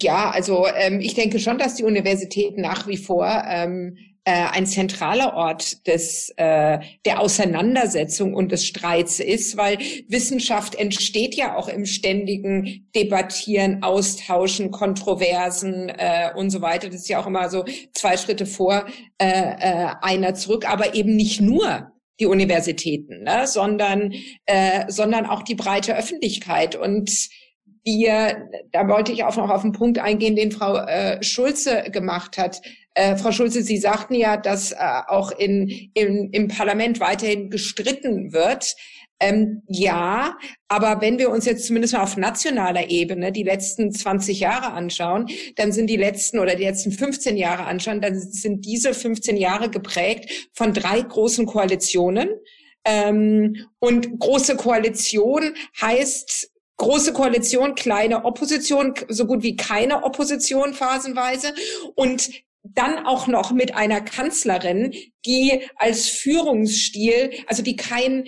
Ja, 0.00 0.30
also 0.30 0.66
ähm, 0.76 1.00
ich 1.00 1.14
denke 1.14 1.38
schon, 1.38 1.58
dass 1.58 1.74
die 1.74 1.84
Universitäten 1.84 2.60
nach 2.60 2.86
wie 2.86 2.96
vor 2.96 3.26
ähm, 3.48 3.96
äh, 3.96 4.17
ein 4.30 4.66
zentraler 4.66 5.34
Ort 5.34 5.86
des, 5.86 6.32
äh, 6.36 6.78
der 7.04 7.20
Auseinandersetzung 7.20 8.34
und 8.34 8.52
des 8.52 8.66
Streits 8.66 9.20
ist, 9.20 9.56
weil 9.56 9.78
Wissenschaft 10.08 10.74
entsteht 10.74 11.34
ja 11.34 11.56
auch 11.56 11.68
im 11.68 11.86
ständigen 11.86 12.88
Debattieren, 12.94 13.82
Austauschen, 13.82 14.70
Kontroversen 14.70 15.88
äh, 15.88 16.30
und 16.34 16.50
so 16.50 16.60
weiter. 16.60 16.88
Das 16.88 17.02
ist 17.02 17.08
ja 17.08 17.20
auch 17.20 17.26
immer 17.26 17.48
so 17.48 17.64
zwei 17.92 18.16
Schritte 18.16 18.46
vor, 18.46 18.86
äh, 19.18 19.26
äh, 19.28 19.88
einer 20.02 20.34
zurück, 20.34 20.68
aber 20.68 20.94
eben 20.94 21.16
nicht 21.16 21.40
nur 21.40 21.92
die 22.20 22.26
Universitäten, 22.26 23.22
ne, 23.22 23.46
sondern, 23.46 24.12
äh, 24.46 24.84
sondern 24.88 25.26
auch 25.26 25.42
die 25.42 25.54
breite 25.54 25.96
Öffentlichkeit. 25.96 26.74
Und 26.74 27.10
wir, 27.84 28.48
da 28.72 28.88
wollte 28.88 29.12
ich 29.12 29.24
auch 29.24 29.36
noch 29.36 29.50
auf 29.50 29.62
den 29.62 29.72
Punkt 29.72 29.98
eingehen, 29.98 30.36
den 30.36 30.52
Frau 30.52 30.76
äh, 30.76 31.22
Schulze 31.22 31.84
gemacht 31.90 32.36
hat. 32.38 32.60
Äh, 32.98 33.16
Frau 33.16 33.30
Schulze, 33.30 33.62
Sie 33.62 33.78
sagten 33.78 34.14
ja, 34.14 34.36
dass 34.36 34.72
äh, 34.72 34.76
auch 35.06 35.30
in, 35.30 35.68
in, 35.94 36.30
im 36.32 36.48
Parlament 36.48 36.98
weiterhin 36.98 37.48
gestritten 37.48 38.32
wird. 38.32 38.74
Ähm, 39.20 39.62
ja, 39.68 40.36
aber 40.66 41.00
wenn 41.00 41.16
wir 41.20 41.30
uns 41.30 41.44
jetzt 41.44 41.64
zumindest 41.64 41.94
mal 41.94 42.02
auf 42.02 42.16
nationaler 42.16 42.90
Ebene 42.90 43.30
die 43.30 43.44
letzten 43.44 43.92
20 43.92 44.40
Jahre 44.40 44.72
anschauen, 44.72 45.28
dann 45.54 45.70
sind 45.70 45.88
die 45.88 45.96
letzten 45.96 46.40
oder 46.40 46.56
die 46.56 46.64
letzten 46.64 46.90
15 46.90 47.36
Jahre 47.36 47.66
anschauen, 47.66 48.00
dann 48.00 48.18
sind 48.18 48.66
diese 48.66 48.92
15 48.92 49.36
Jahre 49.36 49.70
geprägt 49.70 50.50
von 50.52 50.74
drei 50.74 51.00
großen 51.00 51.46
Koalitionen. 51.46 52.30
Ähm, 52.84 53.64
und 53.78 54.18
große 54.18 54.56
Koalition 54.56 55.54
heißt 55.80 56.50
große 56.78 57.12
Koalition, 57.12 57.76
kleine 57.76 58.24
Opposition, 58.24 58.94
so 59.08 59.26
gut 59.26 59.44
wie 59.44 59.54
keine 59.54 60.02
Opposition 60.02 60.74
phasenweise. 60.74 61.54
Und 61.94 62.30
dann 62.74 63.06
auch 63.06 63.26
noch 63.26 63.52
mit 63.52 63.74
einer 63.74 64.00
Kanzlerin, 64.00 64.92
die 65.26 65.62
als 65.76 66.08
Führungsstil, 66.08 67.30
also 67.46 67.62
die 67.62 67.76
kein 67.76 68.24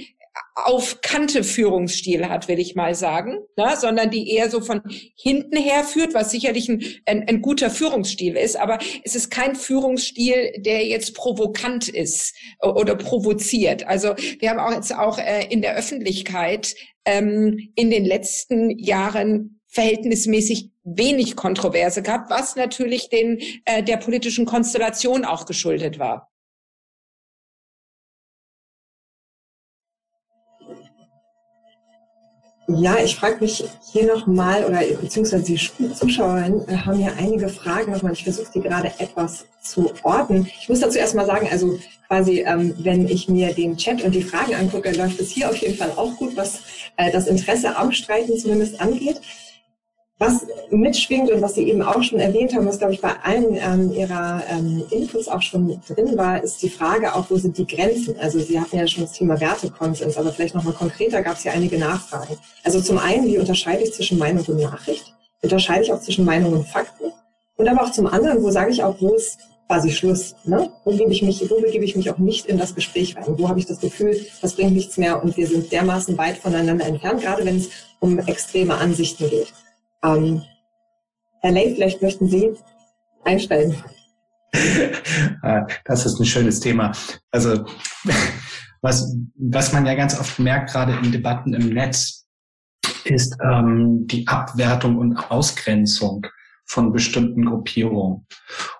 auf 0.54 1.00
Kante 1.00 1.42
Führungsstil 1.44 2.28
hat, 2.28 2.48
will 2.48 2.58
ich 2.58 2.74
mal 2.74 2.94
sagen, 2.94 3.38
ne? 3.56 3.74
sondern 3.78 4.10
die 4.10 4.30
eher 4.30 4.50
so 4.50 4.60
von 4.60 4.82
hinten 5.16 5.56
her 5.56 5.84
führt, 5.84 6.14
was 6.14 6.30
sicherlich 6.30 6.68
ein, 6.68 6.82
ein, 7.06 7.28
ein, 7.28 7.42
guter 7.42 7.70
Führungsstil 7.70 8.36
ist, 8.36 8.56
aber 8.56 8.78
es 9.04 9.14
ist 9.14 9.30
kein 9.30 9.56
Führungsstil, 9.56 10.52
der 10.58 10.86
jetzt 10.86 11.14
provokant 11.14 11.88
ist 11.88 12.34
oder 12.60 12.94
provoziert. 12.94 13.86
Also 13.86 14.14
wir 14.38 14.50
haben 14.50 14.60
auch 14.60 14.72
jetzt 14.74 14.94
auch 14.94 15.18
äh, 15.18 15.46
in 15.50 15.62
der 15.62 15.76
Öffentlichkeit 15.76 16.74
ähm, 17.04 17.70
in 17.74 17.90
den 17.90 18.04
letzten 18.04 18.70
Jahren 18.78 19.59
verhältnismäßig 19.70 20.70
wenig 20.84 21.36
Kontroverse 21.36 22.02
gehabt, 22.02 22.30
was 22.30 22.56
natürlich 22.56 23.08
den 23.08 23.40
äh, 23.64 23.82
der 23.82 23.96
politischen 23.96 24.44
Konstellation 24.44 25.24
auch 25.24 25.46
geschuldet 25.46 25.98
war. 25.98 26.30
Ja, 32.76 32.98
ich 33.02 33.16
frage 33.16 33.38
mich 33.40 33.64
hier 33.92 34.06
nochmal, 34.06 34.64
oder 34.64 34.80
beziehungsweise 35.00 35.42
die 35.42 35.58
Zuschauerinnen 35.92 36.68
äh, 36.68 36.76
haben 36.76 36.98
hier 36.98 37.12
einige 37.18 37.48
Fragen 37.48 37.90
nochmal. 37.90 38.12
Ich 38.12 38.22
versuche 38.22 38.50
die 38.54 38.60
gerade 38.60 38.92
etwas 38.98 39.46
zu 39.60 39.92
ordnen. 40.04 40.48
Ich 40.60 40.68
muss 40.68 40.78
dazu 40.80 40.98
erstmal 40.98 41.26
sagen, 41.26 41.48
also 41.50 41.78
quasi, 42.06 42.44
ähm, 42.46 42.74
wenn 42.78 43.08
ich 43.08 43.28
mir 43.28 43.52
den 43.54 43.76
Chat 43.76 44.02
und 44.02 44.14
die 44.14 44.22
Fragen 44.22 44.54
angucke, 44.54 44.92
läuft 44.92 45.18
es 45.18 45.30
hier 45.30 45.50
auf 45.50 45.56
jeden 45.56 45.76
Fall 45.76 45.90
auch 45.96 46.16
gut, 46.16 46.36
was 46.36 46.60
äh, 46.96 47.10
das 47.10 47.26
Interesse 47.26 47.76
am 47.76 47.90
Streiten 47.90 48.38
zumindest 48.38 48.80
angeht. 48.80 49.20
Was 50.22 50.46
mitschwingt 50.68 51.30
und 51.30 51.40
was 51.40 51.54
Sie 51.54 51.66
eben 51.66 51.80
auch 51.80 52.02
schon 52.02 52.20
erwähnt 52.20 52.54
haben, 52.54 52.66
was, 52.66 52.78
glaube 52.78 52.92
ich, 52.92 53.00
bei 53.00 53.14
allen 53.22 53.56
ähm, 53.56 53.90
Ihrer 53.90 54.42
ähm, 54.50 54.84
Inputs 54.90 55.28
auch 55.28 55.40
schon 55.40 55.80
drin 55.88 56.14
war, 56.14 56.44
ist 56.44 56.62
die 56.62 56.68
Frage 56.68 57.14
auch, 57.14 57.30
wo 57.30 57.38
sind 57.38 57.56
die 57.56 57.66
Grenzen? 57.66 58.14
Also 58.20 58.38
Sie 58.38 58.60
hatten 58.60 58.76
ja 58.76 58.86
schon 58.86 59.04
das 59.04 59.14
Thema 59.14 59.40
Wertekonsens, 59.40 60.18
aber 60.18 60.30
vielleicht 60.30 60.54
nochmal 60.54 60.74
konkreter 60.74 61.22
gab 61.22 61.38
es 61.38 61.44
ja 61.44 61.52
einige 61.52 61.78
Nachfragen. 61.78 62.36
Also 62.62 62.82
zum 62.82 62.98
einen, 62.98 63.24
wie 63.28 63.38
unterscheide 63.38 63.82
ich 63.82 63.94
zwischen 63.94 64.18
Meinung 64.18 64.44
und 64.44 64.60
Nachricht? 64.60 65.14
Unterscheide 65.40 65.84
ich 65.84 65.92
auch 65.92 66.02
zwischen 66.02 66.26
Meinung 66.26 66.52
und 66.52 66.68
Fakten? 66.68 67.12
Und 67.56 67.66
aber 67.66 67.84
auch 67.84 67.92
zum 67.92 68.06
anderen, 68.06 68.42
wo 68.42 68.50
sage 68.50 68.72
ich 68.72 68.82
auch, 68.82 69.00
wo 69.00 69.14
ist 69.14 69.38
quasi 69.68 69.90
Schluss? 69.90 70.34
Ne? 70.44 70.70
Wo, 70.84 70.90
gebe 70.90 71.12
ich 71.12 71.22
mich, 71.22 71.50
wo 71.50 71.62
begebe 71.62 71.86
ich 71.86 71.96
mich 71.96 72.10
auch 72.10 72.18
nicht 72.18 72.44
in 72.44 72.58
das 72.58 72.74
Gespräch 72.74 73.16
rein? 73.16 73.24
Wo 73.38 73.48
habe 73.48 73.58
ich 73.58 73.64
das 73.64 73.80
Gefühl, 73.80 74.20
das 74.42 74.52
bringt 74.52 74.74
nichts 74.74 74.98
mehr 74.98 75.22
und 75.22 75.38
wir 75.38 75.46
sind 75.46 75.72
dermaßen 75.72 76.18
weit 76.18 76.36
voneinander 76.36 76.84
entfernt, 76.84 77.22
gerade 77.22 77.46
wenn 77.46 77.56
es 77.56 77.70
um 78.00 78.18
extreme 78.18 78.74
Ansichten 78.74 79.30
geht. 79.30 79.54
Ähm, 80.02 80.42
Herr 81.42 81.52
Ley, 81.52 81.74
vielleicht 81.74 82.02
möchten 82.02 82.28
Sie 82.28 82.52
einsteigen. 83.24 83.76
Ah, 85.42 85.66
das 85.84 86.06
ist 86.06 86.18
ein 86.18 86.26
schönes 86.26 86.58
Thema. 86.60 86.92
Also 87.30 87.64
was, 88.82 89.16
was 89.36 89.72
man 89.72 89.86
ja 89.86 89.94
ganz 89.94 90.18
oft 90.18 90.38
merkt, 90.38 90.72
gerade 90.72 90.92
in 91.02 91.12
Debatten 91.12 91.54
im 91.54 91.68
Netz, 91.68 92.26
ist 93.04 93.36
ähm, 93.42 94.06
die 94.06 94.26
Abwertung 94.26 94.98
und 94.98 95.16
Ausgrenzung 95.30 96.26
von 96.66 96.92
bestimmten 96.92 97.44
Gruppierungen. 97.44 98.26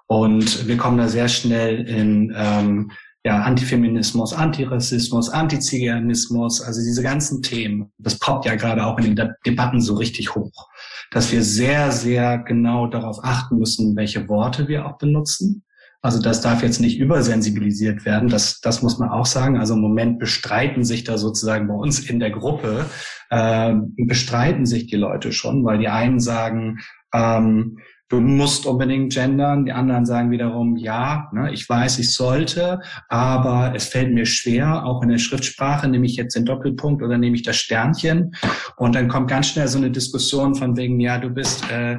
Und 0.06 0.66
wir 0.66 0.76
kommen 0.76 0.98
da 0.98 1.08
sehr 1.08 1.28
schnell 1.28 1.86
in 1.88 2.34
ähm, 2.36 2.90
ja, 3.24 3.42
Antifeminismus, 3.42 4.32
Antirassismus, 4.32 5.30
Antiziganismus, 5.30 6.60
also 6.60 6.80
diese 6.80 7.02
ganzen 7.02 7.42
Themen. 7.42 7.92
Das 7.98 8.18
poppt 8.18 8.46
ja 8.46 8.54
gerade 8.56 8.84
auch 8.84 8.98
in 8.98 9.14
den 9.14 9.34
Debatten 9.46 9.80
so 9.80 9.94
richtig 9.94 10.34
hoch 10.34 10.69
dass 11.11 11.32
wir 11.32 11.42
sehr, 11.42 11.92
sehr 11.92 12.38
genau 12.38 12.86
darauf 12.86 13.18
achten 13.22 13.58
müssen, 13.58 13.96
welche 13.96 14.28
Worte 14.28 14.68
wir 14.68 14.86
auch 14.86 14.98
benutzen. 14.98 15.64
Also 16.02 16.20
das 16.22 16.40
darf 16.40 16.62
jetzt 16.62 16.80
nicht 16.80 16.98
übersensibilisiert 16.98 18.06
werden. 18.06 18.30
Das, 18.30 18.61
das 18.61 18.80
muss 18.80 18.98
man 18.98 19.11
auch 19.11 19.26
sagen. 19.26 19.58
Also 19.58 19.74
im 19.74 19.80
Moment 19.80 20.18
bestreiten 20.18 20.82
sich 20.82 21.04
da 21.04 21.18
sozusagen 21.18 21.68
bei 21.68 21.74
uns 21.74 21.98
in 21.98 22.20
der 22.20 22.30
Gruppe, 22.30 22.86
äh, 23.28 23.74
bestreiten 23.98 24.64
sich 24.64 24.86
die 24.86 24.96
Leute 24.96 25.32
schon, 25.32 25.64
weil 25.64 25.78
die 25.78 25.88
einen 25.88 26.20
sagen, 26.20 26.78
ähm, 27.12 27.78
du 28.11 28.20
musst 28.20 28.66
unbedingt 28.66 29.14
gendern. 29.14 29.64
Die 29.64 29.72
anderen 29.72 30.04
sagen 30.04 30.30
wiederum, 30.30 30.76
ja, 30.76 31.30
ne, 31.32 31.52
ich 31.52 31.66
weiß, 31.66 31.98
ich 32.00 32.12
sollte, 32.12 32.80
aber 33.08 33.72
es 33.74 33.88
fällt 33.88 34.12
mir 34.12 34.26
schwer, 34.26 34.84
auch 34.84 35.02
in 35.02 35.08
der 35.08 35.18
Schriftsprache, 35.18 35.88
nehme 35.88 36.06
ich 36.06 36.16
jetzt 36.16 36.36
den 36.36 36.44
Doppelpunkt 36.44 37.02
oder 37.02 37.16
nehme 37.16 37.36
ich 37.36 37.42
das 37.42 37.56
Sternchen? 37.56 38.34
Und 38.76 38.94
dann 38.94 39.08
kommt 39.08 39.30
ganz 39.30 39.48
schnell 39.48 39.68
so 39.68 39.78
eine 39.78 39.90
Diskussion 39.90 40.54
von 40.56 40.76
wegen, 40.76 41.00
ja, 41.00 41.18
du 41.18 41.30
bist, 41.30 41.70
äh, 41.70 41.98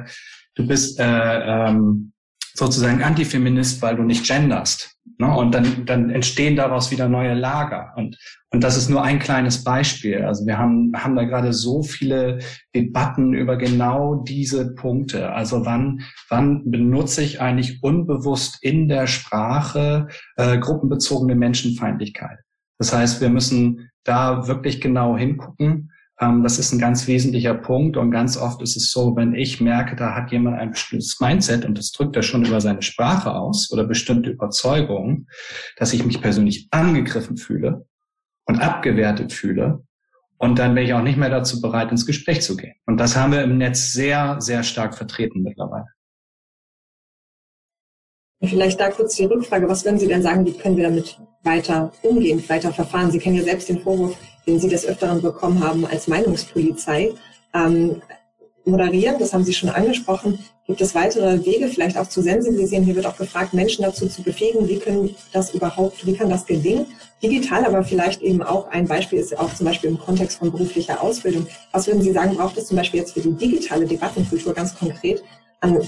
du 0.54 0.66
bist 0.66 1.00
äh, 1.00 1.68
ähm, 1.68 2.11
sozusagen 2.54 3.02
Antifeminist, 3.02 3.80
weil 3.82 3.96
du 3.96 4.02
nicht 4.02 4.26
genderst. 4.26 4.96
Ne? 5.18 5.34
Und 5.34 5.54
dann, 5.54 5.84
dann 5.86 6.10
entstehen 6.10 6.56
daraus 6.56 6.90
wieder 6.90 7.08
neue 7.08 7.34
Lager. 7.34 7.92
Und, 7.96 8.18
und 8.50 8.62
das 8.62 8.76
ist 8.76 8.88
nur 8.88 9.02
ein 9.02 9.18
kleines 9.18 9.64
Beispiel. 9.64 10.22
Also 10.22 10.46
wir 10.46 10.58
haben, 10.58 10.92
haben 10.94 11.16
da 11.16 11.24
gerade 11.24 11.52
so 11.52 11.82
viele 11.82 12.40
Debatten 12.74 13.32
über 13.32 13.56
genau 13.56 14.16
diese 14.16 14.74
Punkte. 14.74 15.32
Also 15.32 15.64
wann, 15.64 16.02
wann 16.28 16.70
benutze 16.70 17.22
ich 17.22 17.40
eigentlich 17.40 17.82
unbewusst 17.82 18.58
in 18.62 18.88
der 18.88 19.06
Sprache 19.06 20.08
äh, 20.36 20.58
gruppenbezogene 20.58 21.34
Menschenfeindlichkeit? 21.34 22.38
Das 22.78 22.92
heißt, 22.92 23.20
wir 23.20 23.30
müssen 23.30 23.90
da 24.04 24.48
wirklich 24.48 24.80
genau 24.80 25.16
hingucken 25.16 25.91
das 26.42 26.58
ist 26.58 26.72
ein 26.72 26.78
ganz 26.78 27.06
wesentlicher 27.06 27.54
Punkt 27.54 27.96
und 27.96 28.10
ganz 28.10 28.36
oft 28.36 28.62
ist 28.62 28.76
es 28.76 28.90
so, 28.90 29.16
wenn 29.16 29.34
ich 29.34 29.60
merke, 29.60 29.96
da 29.96 30.14
hat 30.14 30.30
jemand 30.30 30.58
ein 30.58 30.70
bestimmtes 30.70 31.20
Mindset 31.20 31.64
und 31.64 31.76
das 31.76 31.90
drückt 31.92 32.16
er 32.16 32.22
schon 32.22 32.44
über 32.44 32.60
seine 32.60 32.82
Sprache 32.82 33.34
aus 33.34 33.70
oder 33.72 33.84
bestimmte 33.84 34.30
Überzeugungen, 34.30 35.28
dass 35.76 35.92
ich 35.92 36.04
mich 36.04 36.20
persönlich 36.20 36.68
angegriffen 36.70 37.36
fühle 37.36 37.86
und 38.44 38.60
abgewertet 38.60 39.32
fühle 39.32 39.82
und 40.42 40.58
dann 40.58 40.74
bin 40.74 40.84
ich 40.84 40.92
auch 40.92 41.02
nicht 41.02 41.18
mehr 41.18 41.30
dazu 41.30 41.60
bereit, 41.60 41.92
ins 41.92 42.04
Gespräch 42.04 42.42
zu 42.42 42.56
gehen. 42.56 42.74
Und 42.84 42.96
das 42.96 43.16
haben 43.16 43.30
wir 43.30 43.44
im 43.44 43.58
Netz 43.58 43.92
sehr, 43.92 44.40
sehr 44.40 44.64
stark 44.64 44.96
vertreten 44.96 45.42
mittlerweile. 45.42 45.86
Vielleicht 48.42 48.80
da 48.80 48.90
kurz 48.90 49.14
die 49.14 49.26
Rückfrage. 49.26 49.68
Was 49.68 49.84
würden 49.84 50.00
Sie 50.00 50.08
denn 50.08 50.20
sagen, 50.20 50.44
wie 50.44 50.54
können 50.54 50.76
wir 50.76 50.88
damit 50.88 51.16
weiter 51.44 51.92
umgehen, 52.02 52.42
weiter 52.48 52.72
verfahren? 52.72 53.12
Sie 53.12 53.20
kennen 53.20 53.36
ja 53.36 53.44
selbst 53.44 53.68
den 53.68 53.78
Vorwurf, 53.78 54.16
den 54.46 54.58
Sie 54.58 54.68
des 54.68 54.84
Öfteren 54.86 55.22
bekommen 55.22 55.62
haben 55.62 55.86
als 55.86 56.08
Meinungspolizei. 56.08 57.12
Ähm, 57.54 58.02
moderieren, 58.64 59.18
das 59.18 59.32
haben 59.32 59.44
Sie 59.44 59.52
schon 59.52 59.70
angesprochen. 59.70 60.38
Gibt 60.66 60.80
es 60.80 60.94
weitere 60.94 61.44
Wege, 61.44 61.68
vielleicht 61.68 61.98
auch 61.98 62.08
zu 62.08 62.22
sensibilisieren? 62.22 62.84
Hier 62.84 62.94
wird 62.94 63.06
auch 63.06 63.16
gefragt, 63.16 63.52
Menschen 63.52 63.82
dazu 63.82 64.06
zu 64.06 64.22
befähigen. 64.22 64.68
Wie 64.68 64.78
können 64.78 65.14
das 65.32 65.52
überhaupt, 65.54 66.06
wie 66.06 66.14
kann 66.14 66.30
das 66.30 66.46
gelingen? 66.46 66.86
Digital, 67.22 67.64
aber 67.64 67.82
vielleicht 67.82 68.22
eben 68.22 68.42
auch 68.42 68.68
ein 68.70 68.86
Beispiel 68.86 69.18
ist 69.18 69.36
auch 69.38 69.52
zum 69.54 69.66
Beispiel 69.66 69.90
im 69.90 69.98
Kontext 69.98 70.38
von 70.38 70.52
beruflicher 70.52 71.02
Ausbildung. 71.02 71.46
Was 71.72 71.86
würden 71.86 72.02
Sie 72.02 72.12
sagen, 72.12 72.36
braucht 72.36 72.56
es 72.56 72.66
zum 72.66 72.76
Beispiel 72.76 73.00
jetzt 73.00 73.14
für 73.14 73.20
die 73.20 73.32
digitale 73.32 73.86
Debattenkultur 73.86 74.54
ganz 74.54 74.74
konkret 74.76 75.22
an 75.60 75.80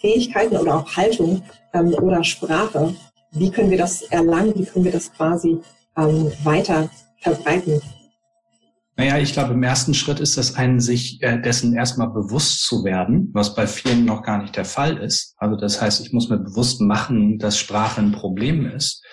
Fähigkeiten 0.00 0.56
oder 0.56 0.78
auch 0.78 0.96
Haltung 0.96 1.42
ähm, 1.72 1.94
oder 1.94 2.24
Sprache? 2.24 2.94
Wie 3.30 3.50
können 3.50 3.70
wir 3.70 3.78
das 3.78 4.02
erlangen? 4.02 4.52
Wie 4.56 4.64
können 4.64 4.84
wir 4.84 4.92
das 4.92 5.12
quasi 5.12 5.58
ähm, 5.96 6.32
weiter 6.42 6.90
verbreiten? 7.20 7.80
Naja, 8.96 9.18
ich 9.18 9.32
glaube, 9.32 9.54
im 9.54 9.62
ersten 9.62 9.94
Schritt 9.94 10.18
ist 10.18 10.36
das 10.36 10.56
einen, 10.56 10.80
sich 10.80 11.22
äh, 11.22 11.40
dessen 11.40 11.72
erstmal 11.72 12.10
bewusst 12.10 12.66
zu 12.66 12.82
werden, 12.82 13.30
was 13.32 13.54
bei 13.54 13.68
vielen 13.68 14.04
noch 14.04 14.22
gar 14.22 14.42
nicht 14.42 14.56
der 14.56 14.64
Fall 14.64 14.96
ist. 14.96 15.34
Also 15.38 15.54
das 15.54 15.80
heißt, 15.80 16.04
ich 16.04 16.12
muss 16.12 16.28
mir 16.28 16.38
bewusst 16.38 16.80
machen, 16.80 17.38
dass 17.38 17.58
Sprache 17.58 18.00
ein 18.00 18.10
Problem 18.10 18.66
ist. 18.66 19.04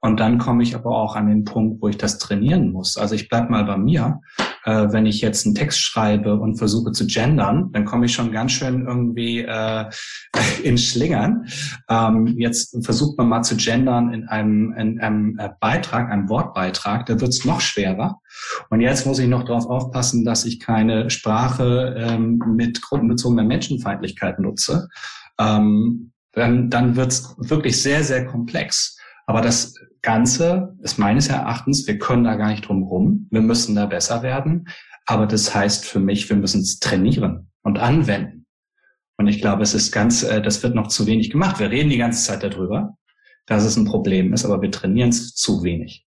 Und 0.00 0.20
dann 0.20 0.38
komme 0.38 0.62
ich 0.62 0.76
aber 0.76 0.90
auch 0.90 1.16
an 1.16 1.26
den 1.26 1.44
Punkt, 1.44 1.82
wo 1.82 1.88
ich 1.88 1.96
das 1.96 2.18
trainieren 2.18 2.70
muss. 2.70 2.96
Also 2.96 3.16
ich 3.16 3.28
bleib 3.28 3.50
mal 3.50 3.64
bei 3.64 3.76
mir. 3.76 4.20
Äh, 4.64 4.92
wenn 4.92 5.06
ich 5.06 5.20
jetzt 5.20 5.44
einen 5.44 5.54
Text 5.54 5.80
schreibe 5.80 6.38
und 6.38 6.56
versuche 6.56 6.92
zu 6.92 7.06
gendern, 7.06 7.70
dann 7.72 7.84
komme 7.84 8.06
ich 8.06 8.14
schon 8.14 8.32
ganz 8.32 8.52
schön 8.52 8.86
irgendwie 8.86 9.40
äh, 9.40 9.84
in 10.62 10.78
Schlingern. 10.78 11.46
Ähm, 11.88 12.26
jetzt 12.38 12.76
versucht 12.84 13.18
man 13.18 13.28
mal 13.28 13.42
zu 13.42 13.56
gendern 13.56 14.12
in 14.14 14.26
einem, 14.26 14.72
in 14.72 15.00
einem 15.00 15.38
äh, 15.38 15.50
Beitrag, 15.60 16.10
einem 16.10 16.28
Wortbeitrag, 16.28 17.06
da 17.06 17.20
wird 17.20 17.30
es 17.30 17.44
noch 17.44 17.60
schwerer. 17.60 18.20
Und 18.70 18.80
jetzt 18.80 19.06
muss 19.06 19.18
ich 19.18 19.28
noch 19.28 19.44
darauf 19.44 19.66
aufpassen, 19.66 20.24
dass 20.24 20.44
ich 20.44 20.60
keine 20.60 21.10
Sprache 21.10 21.94
ähm, 21.98 22.42
mit 22.56 22.80
gruppenbezogener 22.80 23.44
Menschenfeindlichkeit 23.44 24.38
nutze. 24.38 24.88
Ähm, 25.38 26.12
dann, 26.32 26.70
dann 26.70 26.96
wird 26.96 27.12
es 27.12 27.34
wirklich 27.38 27.80
sehr, 27.80 28.02
sehr 28.02 28.26
komplex. 28.26 28.98
Aber 29.26 29.40
das 29.40 29.74
Ganze 30.02 30.76
ist 30.82 30.98
meines 30.98 31.28
Erachtens, 31.28 31.86
wir 31.86 31.98
können 31.98 32.24
da 32.24 32.34
gar 32.34 32.50
nicht 32.50 32.68
drum 32.68 32.82
rum. 32.82 33.26
Wir 33.30 33.40
müssen 33.40 33.74
da 33.74 33.86
besser 33.86 34.22
werden. 34.22 34.68
Aber 35.06 35.26
das 35.26 35.54
heißt 35.54 35.86
für 35.86 36.00
mich, 36.00 36.28
wir 36.28 36.36
müssen 36.36 36.60
es 36.60 36.78
trainieren 36.78 37.50
und 37.62 37.78
anwenden. 37.78 38.46
Und 39.16 39.28
ich 39.28 39.40
glaube, 39.40 39.62
es 39.62 39.74
ist 39.74 39.92
ganz, 39.92 40.22
äh, 40.22 40.42
das 40.42 40.62
wird 40.62 40.74
noch 40.74 40.88
zu 40.88 41.06
wenig 41.06 41.30
gemacht. 41.30 41.58
Wir 41.60 41.70
reden 41.70 41.90
die 41.90 41.98
ganze 41.98 42.24
Zeit 42.24 42.42
darüber, 42.42 42.96
dass 43.46 43.64
es 43.64 43.76
ein 43.76 43.84
Problem 43.84 44.32
ist, 44.32 44.44
aber 44.44 44.60
wir 44.60 44.70
trainieren 44.70 45.10
es 45.10 45.34
zu 45.34 45.62
wenig. 45.62 46.06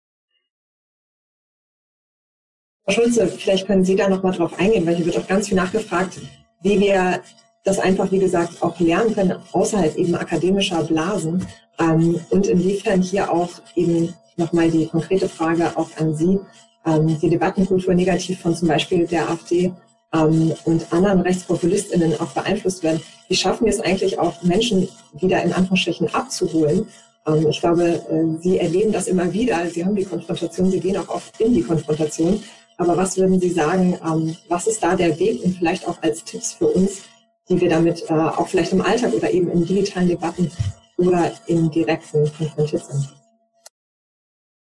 Frau 2.85 2.93
Schulze, 2.93 3.27
vielleicht 3.27 3.67
können 3.67 3.83
Sie 3.83 3.95
da 3.95 4.09
noch 4.09 4.23
mal 4.23 4.31
drauf 4.31 4.57
eingehen, 4.59 4.85
weil 4.85 4.95
hier 4.95 5.05
wird 5.05 5.17
auch 5.17 5.27
ganz 5.27 5.47
viel 5.47 5.57
nachgefragt, 5.57 6.19
wie 6.61 6.79
wir 6.79 7.21
das 7.63 7.79
einfach, 7.79 8.11
wie 8.11 8.19
gesagt, 8.19 8.61
auch 8.61 8.79
lernen 8.79 9.13
können 9.13 9.35
außerhalb 9.51 9.95
eben 9.95 10.15
akademischer 10.15 10.83
Blasen 10.83 11.47
ähm, 11.79 12.19
und 12.29 12.47
inwiefern 12.47 13.01
hier 13.01 13.31
auch 13.31 13.49
eben 13.75 14.13
nochmal 14.35 14.69
die 14.69 14.87
konkrete 14.87 15.29
Frage 15.29 15.71
auch 15.75 15.89
an 15.97 16.15
Sie, 16.15 16.39
ähm, 16.85 17.19
die 17.21 17.29
Debattenkultur 17.29 17.93
negativ 17.93 18.41
von 18.41 18.55
zum 18.55 18.67
Beispiel 18.67 19.07
der 19.07 19.29
AfD 19.29 19.71
ähm, 20.13 20.53
und 20.65 20.91
anderen 20.91 21.21
RechtspopulistInnen 21.21 22.19
auch 22.19 22.31
beeinflusst 22.31 22.83
werden. 22.83 23.01
Wie 23.27 23.35
schaffen 23.35 23.65
wir 23.65 23.73
es 23.73 23.79
eigentlich 23.79 24.19
auch, 24.19 24.41
Menschen 24.43 24.87
wieder 25.13 25.41
in 25.41 25.53
Anführungsstrichen 25.53 26.13
abzuholen? 26.13 26.87
Ähm, 27.25 27.47
ich 27.47 27.59
glaube, 27.59 27.83
äh, 27.83 28.41
Sie 28.41 28.59
erleben 28.59 28.91
das 28.91 29.07
immer 29.07 29.31
wieder. 29.31 29.65
Sie 29.69 29.85
haben 29.85 29.95
die 29.95 30.05
Konfrontation, 30.05 30.69
Sie 30.69 30.79
gehen 30.79 30.97
auch 30.97 31.09
oft 31.09 31.39
in 31.39 31.53
die 31.53 31.63
Konfrontation. 31.63 32.43
Aber 32.77 32.97
was 32.97 33.17
würden 33.17 33.39
Sie 33.39 33.51
sagen, 33.51 33.97
ähm, 34.05 34.35
was 34.49 34.67
ist 34.67 34.83
da 34.83 34.95
der 34.95 35.17
Weg 35.19 35.43
und 35.43 35.57
vielleicht 35.57 35.87
auch 35.87 36.01
als 36.01 36.23
Tipps 36.23 36.53
für 36.53 36.67
uns, 36.67 37.03
die 37.49 37.59
wir 37.59 37.69
damit 37.69 38.09
äh, 38.09 38.13
auch 38.13 38.47
vielleicht 38.47 38.73
im 38.73 38.81
Alltag 38.81 39.13
oder 39.13 39.31
eben 39.31 39.49
in 39.51 39.65
digitalen 39.65 40.07
Debatten 40.07 40.51
oder 40.97 41.31
im 41.47 41.69
direkten 41.71 42.31
konfrontiert 42.37 42.85
sind? 42.85 43.13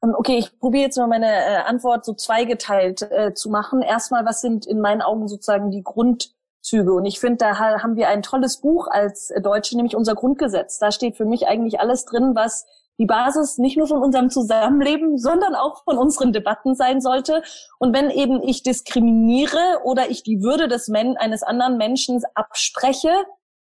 Ähm, 0.04 0.16
okay, 0.18 0.38
ich 0.38 0.58
probiere 0.60 0.86
jetzt 0.86 0.98
mal 0.98 1.08
meine 1.08 1.28
äh, 1.28 1.58
Antwort 1.66 2.06
so 2.06 2.14
zweigeteilt 2.14 3.02
äh, 3.04 3.34
zu 3.34 3.50
machen. 3.50 3.82
Erstmal, 3.82 4.26
was 4.26 4.42
sind 4.42 4.66
in 4.66 4.82
meinen 4.82 5.02
Augen 5.02 5.28
sozusagen 5.28 5.72
die 5.72 5.84
Grundzüge? 5.84 6.94
Und 6.94 7.06
ich 7.06 7.20
finde, 7.20 7.38
da 7.38 7.60
haben 7.60 7.96
wir 7.96 8.10
ein 8.10 8.24
tolles 8.24 8.58
Buch 8.58 8.88
als 8.90 9.32
Deutsche, 9.42 9.76
nämlich 9.76 9.96
unser 9.96 10.16
Grundgesetz. 10.16 10.80
Da 10.80 10.92
steht 10.92 11.18
für 11.18 11.26
mich 11.26 11.48
eigentlich 11.48 11.80
alles 11.80 12.06
drin, 12.06 12.32
was 12.34 12.66
die 13.00 13.06
Basis 13.06 13.58
nicht 13.58 13.78
nur 13.78 13.88
von 13.88 14.02
unserem 14.02 14.30
Zusammenleben, 14.30 15.18
sondern 15.18 15.56
auch 15.56 15.84
von 15.84 15.98
unseren 15.98 16.34
Debatten 16.34 16.76
sein 16.76 17.02
sollte. 17.02 17.42
Und 17.80 17.96
wenn 17.96 18.10
eben 18.10 18.44
ich 18.44 18.64
diskriminiere 18.64 19.82
oder 19.84 20.10
ich 20.10 20.24
die 20.24 20.42
Würde 20.42 20.68
des 20.68 20.88
Men 20.88 21.18
eines 21.18 21.44
anderen 21.44 21.78
Menschen 21.78 22.22
abspreche, 22.36 23.12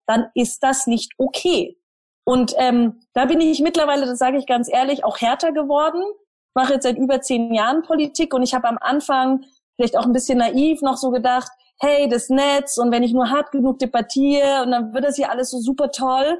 dann 0.07 0.29
ist 0.35 0.63
das 0.63 0.87
nicht 0.87 1.13
okay. 1.19 1.77
Und 2.25 2.55
ähm, 2.59 3.01
da 3.15 3.25
bin 3.27 3.41
ich 3.41 3.61
mittlerweile, 3.61 4.07
das 4.07 4.19
sage 4.19 4.39
ich 4.39 4.47
ganz 4.47 4.69
ehrlich, 4.73 5.05
auch 5.05 5.21
härter 5.21 5.53
geworden. 5.53 6.03
Ich 6.03 6.55
mache 6.55 6.75
jetzt 6.75 6.83
seit 6.83 6.99
über 6.99 7.21
zehn 7.21 7.55
Jahren 7.55 7.83
Politik 7.83 8.35
und 8.35 8.43
ich 8.43 8.55
habe 8.55 8.69
am 8.69 8.79
Anfang 8.81 9.45
vielleicht 9.77 9.97
auch 9.97 10.05
ein 10.05 10.13
bisschen 10.13 10.39
naiv 10.39 10.83
noch 10.83 10.97
so 10.97 11.11
gedacht, 11.11 11.51
hey, 11.79 12.09
das 12.09 12.29
Netz 12.29 12.79
und 12.79 12.91
wenn 12.91 13.03
ich 13.03 13.13
nur 13.13 13.31
hart 13.31 13.53
genug 13.53 13.79
debattiere 13.79 14.63
und 14.63 14.71
dann 14.71 14.95
wird 14.95 15.05
das 15.05 15.17
hier 15.17 15.31
alles 15.31 15.51
so 15.51 15.59
super 15.59 15.91
toll. 15.91 16.39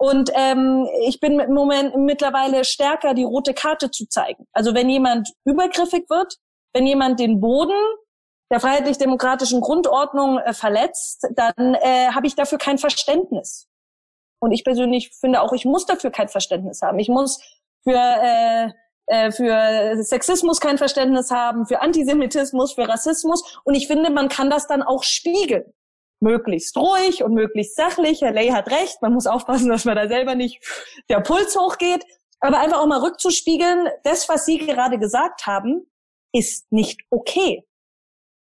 Und 0.00 0.30
ähm, 0.34 0.88
ich 1.06 1.20
bin 1.20 1.38
im 1.40 1.52
Moment 1.52 1.94
mittlerweile 1.94 2.64
stärker, 2.64 3.12
die 3.12 3.22
rote 3.22 3.52
Karte 3.52 3.90
zu 3.90 4.06
zeigen. 4.06 4.46
Also 4.52 4.74
wenn 4.74 4.88
jemand 4.88 5.28
übergriffig 5.44 6.08
wird, 6.08 6.36
wenn 6.72 6.86
jemand 6.86 7.20
den 7.20 7.38
Boden 7.38 7.76
der 8.50 8.60
freiheitlich-demokratischen 8.60 9.60
Grundordnung 9.60 10.38
äh, 10.38 10.54
verletzt, 10.54 11.26
dann 11.34 11.74
äh, 11.74 12.12
habe 12.12 12.26
ich 12.26 12.34
dafür 12.34 12.56
kein 12.56 12.78
Verständnis. 12.78 13.68
Und 14.40 14.52
ich 14.52 14.64
persönlich 14.64 15.10
finde 15.10 15.42
auch, 15.42 15.52
ich 15.52 15.66
muss 15.66 15.84
dafür 15.84 16.10
kein 16.10 16.28
Verständnis 16.28 16.80
haben. 16.80 16.98
Ich 16.98 17.10
muss 17.10 17.38
für 17.84 17.92
äh, 17.92 18.70
äh, 19.04 19.32
für 19.32 20.02
Sexismus 20.02 20.60
kein 20.60 20.78
Verständnis 20.78 21.30
haben, 21.30 21.66
für 21.66 21.82
Antisemitismus, 21.82 22.72
für 22.72 22.88
Rassismus. 22.88 23.60
Und 23.64 23.74
ich 23.74 23.86
finde, 23.86 24.08
man 24.10 24.28
kann 24.28 24.48
das 24.48 24.66
dann 24.66 24.82
auch 24.82 25.02
spiegeln. 25.02 25.64
Möglichst 26.20 26.76
ruhig 26.76 27.22
und 27.22 27.34
möglichst 27.34 27.76
sachlich. 27.76 28.20
Herr 28.22 28.32
Ley 28.32 28.48
hat 28.48 28.70
recht. 28.70 29.00
Man 29.00 29.14
muss 29.14 29.26
aufpassen, 29.26 29.68
dass 29.68 29.84
man 29.84 29.96
da 29.96 30.06
selber 30.08 30.34
nicht 30.34 30.62
der 31.08 31.20
Puls 31.20 31.56
hochgeht. 31.56 32.04
Aber 32.40 32.58
einfach 32.58 32.78
auch 32.78 32.86
mal 32.86 33.00
rückzuspiegeln, 33.00 33.88
das, 34.02 34.28
was 34.28 34.46
Sie 34.46 34.58
gerade 34.58 34.98
gesagt 34.98 35.46
haben, 35.46 35.86
ist 36.32 36.70
nicht 36.72 37.00
okay. 37.10 37.66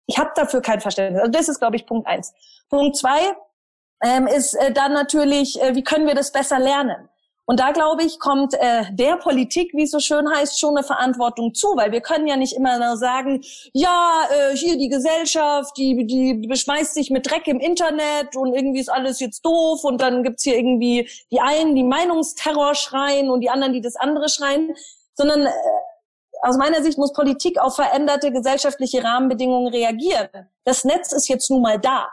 Ich 0.07 0.17
habe 0.17 0.31
dafür 0.35 0.61
kein 0.61 0.81
Verständnis. 0.81 1.21
Also 1.21 1.31
das 1.31 1.49
ist, 1.49 1.59
glaube 1.59 1.75
ich, 1.75 1.85
Punkt 1.85 2.07
eins. 2.07 2.33
Punkt 2.69 2.97
zwei, 2.97 3.35
ähm, 4.03 4.27
ist 4.27 4.53
äh, 4.55 4.71
dann 4.71 4.93
natürlich, 4.93 5.61
äh, 5.61 5.75
wie 5.75 5.83
können 5.83 6.07
wir 6.07 6.15
das 6.15 6.31
besser 6.31 6.59
lernen? 6.59 7.09
Und 7.45 7.59
da 7.59 7.71
glaube 7.71 8.03
ich, 8.03 8.19
kommt 8.19 8.53
äh, 8.53 8.85
der 8.91 9.17
Politik, 9.17 9.73
wie 9.73 9.83
es 9.83 9.91
so 9.91 9.99
schön 9.99 10.29
heißt, 10.29 10.59
schon 10.59 10.77
eine 10.77 10.85
Verantwortung 10.85 11.53
zu, 11.53 11.67
weil 11.75 11.91
wir 11.91 11.99
können 11.99 12.25
ja 12.25 12.37
nicht 12.37 12.55
immer 12.55 12.79
nur 12.79 12.95
sagen, 12.95 13.41
ja, 13.73 14.23
äh, 14.31 14.55
hier 14.55 14.77
die 14.77 14.87
Gesellschaft, 14.87 15.75
die, 15.77 16.05
die 16.07 16.47
beschmeißt 16.47 16.93
sich 16.93 17.09
mit 17.09 17.29
Dreck 17.29 17.47
im 17.47 17.59
Internet 17.59 18.37
und 18.37 18.53
irgendwie 18.53 18.79
ist 18.79 18.91
alles 18.91 19.19
jetzt 19.19 19.45
doof 19.45 19.83
und 19.83 19.99
dann 19.99 20.23
gibt's 20.23 20.43
hier 20.43 20.55
irgendwie 20.55 21.09
die 21.31 21.41
einen, 21.41 21.75
die 21.75 21.83
Meinungsterror 21.83 22.75
schreien 22.75 23.29
und 23.29 23.41
die 23.41 23.49
anderen, 23.49 23.73
die 23.73 23.81
das 23.81 23.97
andere 23.97 24.29
schreien, 24.29 24.73
sondern 25.13 25.45
äh, 25.45 25.51
aus 26.43 26.57
meiner 26.57 26.81
Sicht 26.81 26.97
muss 26.97 27.11
Politik 27.11 27.59
auf 27.59 27.75
veränderte 27.75 28.31
gesellschaftliche 28.31 29.03
Rahmenbedingungen 29.03 29.73
reagieren. 29.73 30.29
Das 30.63 30.85
Netz 30.85 31.11
ist 31.11 31.27
jetzt 31.27 31.49
nun 31.49 31.61
mal 31.61 31.79
da. 31.79 32.09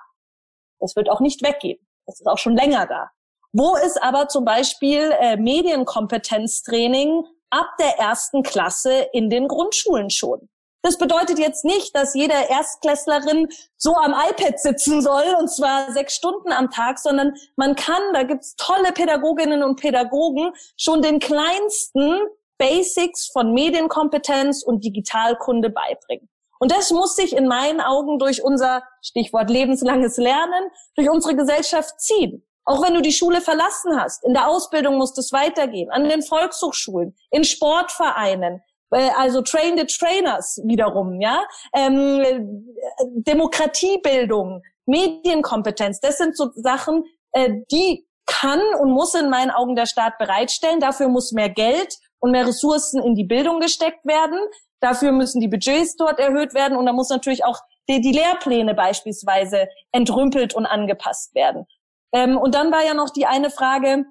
Das 0.80 0.96
wird 0.96 1.08
auch 1.08 1.20
nicht 1.20 1.42
weggehen. 1.42 1.78
Das 2.06 2.20
ist 2.20 2.26
auch 2.26 2.38
schon 2.38 2.56
länger 2.56 2.86
da. 2.86 3.10
Wo 3.52 3.74
ist 3.76 4.00
aber 4.02 4.28
zum 4.28 4.44
Beispiel 4.44 5.12
äh, 5.18 5.36
Medienkompetenztraining 5.36 7.24
ab 7.50 7.66
der 7.80 7.98
ersten 7.98 8.42
Klasse 8.42 9.08
in 9.12 9.28
den 9.28 9.48
Grundschulen 9.48 10.10
schon? 10.10 10.48
Das 10.82 10.96
bedeutet 10.96 11.38
jetzt 11.38 11.64
nicht, 11.64 11.94
dass 11.94 12.14
jede 12.14 12.32
Erstklässlerin 12.32 13.48
so 13.76 13.94
am 13.96 14.12
iPad 14.12 14.58
sitzen 14.58 15.02
soll, 15.02 15.36
und 15.38 15.48
zwar 15.48 15.92
sechs 15.92 16.14
Stunden 16.14 16.52
am 16.52 16.70
Tag, 16.70 16.98
sondern 16.98 17.34
man 17.56 17.74
kann, 17.74 18.00
da 18.14 18.22
gibt's 18.22 18.56
tolle 18.56 18.92
Pädagoginnen 18.92 19.62
und 19.62 19.78
Pädagogen, 19.78 20.52
schon 20.78 21.02
den 21.02 21.18
kleinsten 21.18 22.20
Basics 22.56 23.28
von 23.32 23.52
Medienkompetenz 23.52 24.62
und 24.62 24.84
Digitalkunde 24.84 25.70
beibringen. 25.70 26.28
Und 26.58 26.72
das 26.72 26.90
muss 26.90 27.16
sich 27.16 27.34
in 27.34 27.48
meinen 27.48 27.80
Augen 27.80 28.18
durch 28.18 28.42
unser 28.42 28.82
Stichwort 29.02 29.50
lebenslanges 29.50 30.18
Lernen, 30.18 30.70
durch 30.94 31.10
unsere 31.10 31.34
Gesellschaft 31.34 32.00
ziehen. 32.00 32.46
Auch 32.64 32.82
wenn 32.82 32.94
du 32.94 33.00
die 33.00 33.12
Schule 33.12 33.40
verlassen 33.40 33.98
hast, 33.98 34.24
in 34.24 34.34
der 34.34 34.48
Ausbildung 34.48 34.96
muss 34.96 35.16
es 35.16 35.32
weitergehen, 35.32 35.90
an 35.90 36.08
den 36.08 36.22
Volkshochschulen, 36.22 37.16
in 37.30 37.44
Sportvereinen, 37.44 38.62
äh, 38.90 39.10
also 39.16 39.42
Train 39.42 39.78
the 39.78 39.86
Trainers 39.86 40.60
wiederum, 40.64 41.20
ja, 41.20 41.42
ähm, 41.74 42.66
Demokratiebildung, 43.14 44.62
Medienkompetenz, 44.86 46.00
das 46.00 46.18
sind 46.18 46.36
so 46.36 46.50
Sachen, 46.54 47.04
äh, 47.32 47.50
die 47.70 48.06
kann 48.26 48.60
und 48.80 48.92
muss 48.92 49.14
in 49.14 49.28
meinen 49.28 49.50
Augen 49.50 49.74
der 49.74 49.86
Staat 49.86 50.16
bereitstellen. 50.18 50.78
Dafür 50.78 51.08
muss 51.08 51.32
mehr 51.32 51.50
Geld 51.50 51.96
und 52.20 52.30
mehr 52.30 52.46
Ressourcen 52.46 53.02
in 53.02 53.14
die 53.14 53.24
Bildung 53.24 53.58
gesteckt 53.58 54.04
werden. 54.04 54.38
Dafür 54.80 55.12
müssen 55.12 55.40
die 55.40 55.48
Budgets 55.48 55.96
dort 55.96 56.20
erhöht 56.20 56.54
werden 56.54 56.78
und 56.78 56.86
da 56.86 56.92
muss 56.92 57.10
natürlich 57.10 57.44
auch 57.44 57.58
die, 57.88 58.00
die 58.00 58.12
Lehrpläne 58.12 58.74
beispielsweise 58.74 59.68
entrümpelt 59.92 60.54
und 60.54 60.64
angepasst 60.64 61.34
werden. 61.34 61.66
Ähm, 62.12 62.36
und 62.36 62.54
dann 62.54 62.72
war 62.72 62.84
ja 62.84 62.94
noch 62.94 63.10
die 63.10 63.26
eine 63.26 63.50
Frage, 63.50 64.04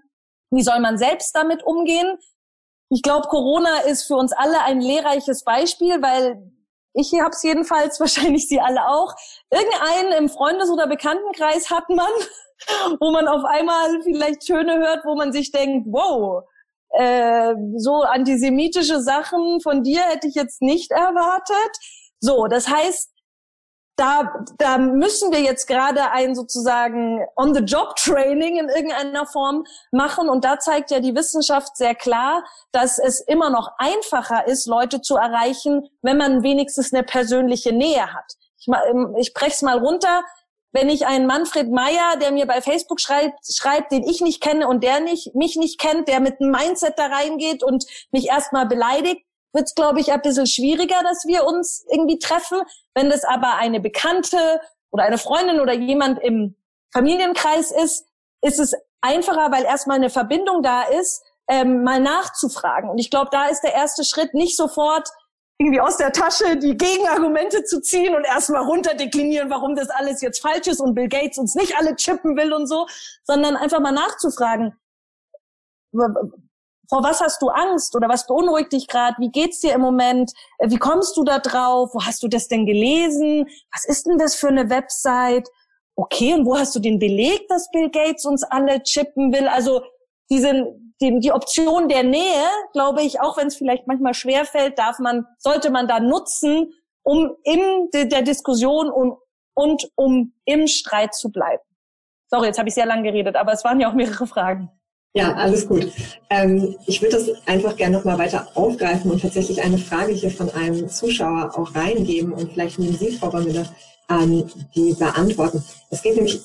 wie 0.51 0.63
soll 0.63 0.79
man 0.79 0.97
selbst 0.97 1.35
damit 1.35 1.63
umgehen? 1.63 2.17
Ich 2.89 3.01
glaube, 3.01 3.27
Corona 3.27 3.79
ist 3.81 4.03
für 4.03 4.15
uns 4.15 4.31
alle 4.31 4.61
ein 4.63 4.81
lehrreiches 4.81 5.43
Beispiel, 5.43 6.01
weil 6.01 6.41
ich 6.93 7.13
habe 7.19 7.31
es 7.31 7.43
jedenfalls, 7.43 7.99
wahrscheinlich 7.99 8.47
Sie 8.47 8.59
alle 8.59 8.87
auch. 8.87 9.13
Irgendeinen 9.51 10.23
im 10.23 10.29
Freundes- 10.29 10.71
oder 10.71 10.87
Bekanntenkreis 10.87 11.69
hat 11.69 11.89
man, 11.89 12.11
wo 12.99 13.11
man 13.11 13.27
auf 13.27 13.43
einmal 13.45 14.01
vielleicht 14.03 14.41
Töne 14.41 14.77
hört, 14.77 15.05
wo 15.05 15.15
man 15.15 15.31
sich 15.31 15.51
denkt, 15.51 15.87
wow, 15.89 16.43
äh, 16.91 17.53
so 17.77 18.01
antisemitische 18.01 19.01
Sachen 19.01 19.61
von 19.61 19.83
dir 19.83 20.01
hätte 20.01 20.27
ich 20.27 20.35
jetzt 20.35 20.61
nicht 20.61 20.91
erwartet. 20.91 21.77
So, 22.19 22.47
das 22.47 22.67
heißt, 22.67 23.11
da, 23.99 24.33
da 24.57 24.77
müssen 24.77 25.31
wir 25.31 25.41
jetzt 25.41 25.67
gerade 25.67 26.11
ein 26.11 26.33
sozusagen 26.33 27.19
On-the-Job-Training 27.35 28.57
in 28.57 28.69
irgendeiner 28.69 29.25
Form 29.25 29.65
machen. 29.91 30.29
Und 30.29 30.45
da 30.45 30.57
zeigt 30.57 30.89
ja 30.89 31.01
die 31.01 31.15
Wissenschaft 31.15 31.75
sehr 31.75 31.95
klar, 31.95 32.43
dass 32.71 32.97
es 32.97 33.19
immer 33.19 33.49
noch 33.49 33.71
einfacher 33.77 34.47
ist, 34.47 34.67
Leute 34.67 35.01
zu 35.01 35.17
erreichen, 35.17 35.89
wenn 36.01 36.17
man 36.17 36.43
wenigstens 36.43 36.93
eine 36.93 37.03
persönliche 37.03 37.73
Nähe 37.73 38.13
hat. 38.13 38.33
Ich, 38.57 38.67
ich 39.17 39.33
brech's 39.33 39.61
mal 39.61 39.77
runter 39.77 40.23
wenn 40.71 40.89
ich 40.89 41.07
einen 41.07 41.25
Manfred 41.25 41.71
Meyer, 41.71 42.17
der 42.21 42.31
mir 42.31 42.45
bei 42.45 42.61
Facebook 42.61 43.01
schreibt, 43.01 43.39
schreibt, 43.51 43.91
den 43.91 44.03
ich 44.03 44.21
nicht 44.21 44.41
kenne 44.41 44.67
und 44.67 44.83
der 44.83 44.99
nicht, 44.99 45.33
mich 45.33 45.55
nicht 45.55 45.79
kennt, 45.79 46.07
der 46.07 46.19
mit 46.19 46.39
einem 46.39 46.51
Mindset 46.51 46.93
da 46.97 47.07
reingeht 47.07 47.63
und 47.63 47.85
mich 48.11 48.27
erstmal 48.27 48.67
beleidigt, 48.67 49.23
wird 49.53 49.65
es, 49.65 49.75
glaube 49.75 49.99
ich, 49.99 50.11
ein 50.11 50.21
bisschen 50.21 50.47
schwieriger, 50.47 51.01
dass 51.03 51.25
wir 51.25 51.45
uns 51.45 51.85
irgendwie 51.91 52.19
treffen. 52.19 52.61
Wenn 52.93 53.09
das 53.09 53.23
aber 53.23 53.55
eine 53.55 53.79
Bekannte 53.79 54.61
oder 54.91 55.03
eine 55.03 55.17
Freundin 55.17 55.59
oder 55.59 55.73
jemand 55.73 56.19
im 56.21 56.55
Familienkreis 56.93 57.71
ist, 57.71 58.05
ist 58.41 58.59
es 58.59 58.73
einfacher, 59.01 59.51
weil 59.51 59.63
erstmal 59.63 59.97
eine 59.97 60.09
Verbindung 60.09 60.63
da 60.63 60.83
ist, 60.83 61.23
ähm, 61.47 61.83
mal 61.83 61.99
nachzufragen. 61.99 62.89
Und 62.89 62.99
ich 62.99 63.09
glaube, 63.09 63.29
da 63.31 63.47
ist 63.47 63.61
der 63.61 63.73
erste 63.73 64.03
Schritt 64.03 64.33
nicht 64.33 64.55
sofort 64.55 65.09
irgendwie 65.57 65.81
aus 65.81 65.97
der 65.97 66.13
Tasche 66.13 66.57
die 66.57 66.77
Gegenargumente 66.77 67.65
zu 67.65 67.81
ziehen 67.81 68.15
und 68.15 68.23
erstmal 68.23 68.63
runterdeklinieren, 68.63 69.49
warum 69.49 69.75
das 69.75 69.89
alles 69.89 70.21
jetzt 70.21 70.41
falsch 70.41 70.67
ist 70.67 70.79
und 70.79 70.95
Bill 70.95 71.09
Gates 71.09 71.37
uns 71.37 71.53
nicht 71.55 71.75
alle 71.77 71.95
chippen 71.95 72.37
will 72.37 72.53
und 72.53 72.65
so, 72.65 72.87
sondern 73.23 73.57
einfach 73.57 73.81
mal 73.81 73.91
nachzufragen, 73.91 74.73
vor 76.89 77.03
was 77.03 77.21
hast 77.21 77.41
du 77.41 77.49
Angst 77.49 77.95
oder 77.95 78.09
was 78.09 78.25
beunruhigt 78.25 78.73
dich 78.73 78.87
gerade? 78.87 79.15
Wie 79.19 79.29
geht's 79.29 79.59
dir 79.59 79.73
im 79.73 79.81
Moment? 79.81 80.33
Wie 80.59 80.77
kommst 80.77 81.15
du 81.17 81.23
da 81.23 81.37
drauf? 81.37 81.91
Wo 81.93 82.03
hast 82.03 82.23
du 82.23 82.27
das 82.27 82.47
denn 82.47 82.65
gelesen? 82.65 83.47
Was 83.71 83.85
ist 83.85 84.07
denn 84.07 84.17
das 84.17 84.35
für 84.35 84.47
eine 84.47 84.69
Website? 84.71 85.47
Okay, 85.95 86.33
und 86.33 86.45
wo 86.45 86.57
hast 86.57 86.75
du 86.75 86.79
den 86.79 86.97
Beleg, 86.97 87.47
dass 87.47 87.69
Bill 87.71 87.89
Gates 87.91 88.25
uns 88.25 88.43
alle 88.43 88.81
chippen 88.81 89.31
will? 89.31 89.47
Also 89.47 89.83
diese, 90.31 90.73
die, 90.99 91.19
die 91.19 91.31
Option 91.31 91.89
der 91.89 92.03
Nähe, 92.03 92.45
glaube 92.73 93.03
ich, 93.03 93.21
auch 93.21 93.37
wenn 93.37 93.47
es 93.47 93.55
vielleicht 93.55 93.85
manchmal 93.85 94.15
schwer 94.15 94.45
fällt, 94.45 94.79
darf 94.79 94.97
man, 94.97 95.27
sollte 95.37 95.69
man 95.69 95.87
da 95.87 95.99
nutzen, 95.99 96.73
um 97.03 97.35
in 97.43 97.89
de, 97.93 98.05
der 98.05 98.23
Diskussion 98.23 98.89
und, 98.89 99.17
und 99.53 99.91
um 99.95 100.33
im 100.45 100.67
Streit 100.67 101.13
zu 101.13 101.31
bleiben. 101.31 101.61
Sorry, 102.29 102.47
jetzt 102.47 102.57
habe 102.57 102.69
ich 102.69 102.75
sehr 102.75 102.85
lang 102.85 103.03
geredet, 103.03 103.35
aber 103.35 103.53
es 103.53 103.63
waren 103.63 103.79
ja 103.79 103.89
auch 103.89 103.93
mehrere 103.93 104.25
Fragen. 104.25 104.71
Ja, 105.14 105.34
alles 105.34 105.68
gut. 105.68 105.91
Ähm, 106.30 106.76
ich 106.86 107.01
würde 107.01 107.18
das 107.18 107.30
einfach 107.47 107.76
gerne 107.76 107.97
nochmal 107.97 108.20
weiter 108.20 108.47
aufgreifen 108.53 109.10
und 109.10 109.22
tatsächlich 109.22 109.62
eine 109.62 109.80
Frage 109.80 110.14
hier 110.14 110.30
von 110.30 110.49
einem 110.51 110.88
Zuschauer 110.88 111.51
auch 111.57 111.74
reingeben 111.74 112.32
und 112.32 112.53
vielleicht 112.53 112.78
nehmen 112.78 112.97
Sie, 112.97 113.12
Frau 113.12 113.30
Bamille, 113.30 113.68
ähm, 114.10 114.49
die 114.76 114.93
beantworten. 114.93 115.64
Es 115.89 116.03
geht 116.03 116.16
nämlich 116.16 116.39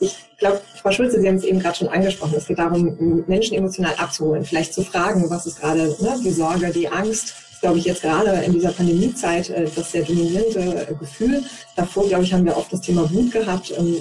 ich 0.00 0.16
glaube, 0.38 0.60
Frau 0.80 0.90
Schulze, 0.90 1.20
Sie 1.20 1.28
haben 1.28 1.36
es 1.36 1.44
eben 1.44 1.58
gerade 1.58 1.76
schon 1.76 1.88
angesprochen. 1.88 2.34
Es 2.36 2.46
geht 2.46 2.58
darum, 2.58 3.24
Menschen 3.26 3.56
emotional 3.56 3.94
abzuholen, 3.96 4.44
vielleicht 4.44 4.74
zu 4.74 4.82
fragen, 4.82 5.28
was 5.30 5.46
ist 5.46 5.60
gerade 5.60 5.96
ne, 6.00 6.20
die 6.22 6.30
Sorge, 6.30 6.70
die 6.70 6.88
Angst. 6.88 7.34
glaube 7.60 7.78
ich, 7.78 7.84
jetzt 7.84 8.02
gerade 8.02 8.30
in 8.44 8.52
dieser 8.52 8.72
Pandemiezeit 8.72 9.50
äh, 9.50 9.68
das 9.74 9.92
sehr 9.92 10.02
dominierende 10.02 10.96
Gefühl. 10.98 11.44
Davor, 11.76 12.06
glaube 12.08 12.24
ich, 12.24 12.32
haben 12.32 12.44
wir 12.44 12.56
oft 12.56 12.72
das 12.72 12.80
Thema 12.80 13.10
Wut 13.12 13.32
gehabt. 13.32 13.72
Ähm, 13.78 13.96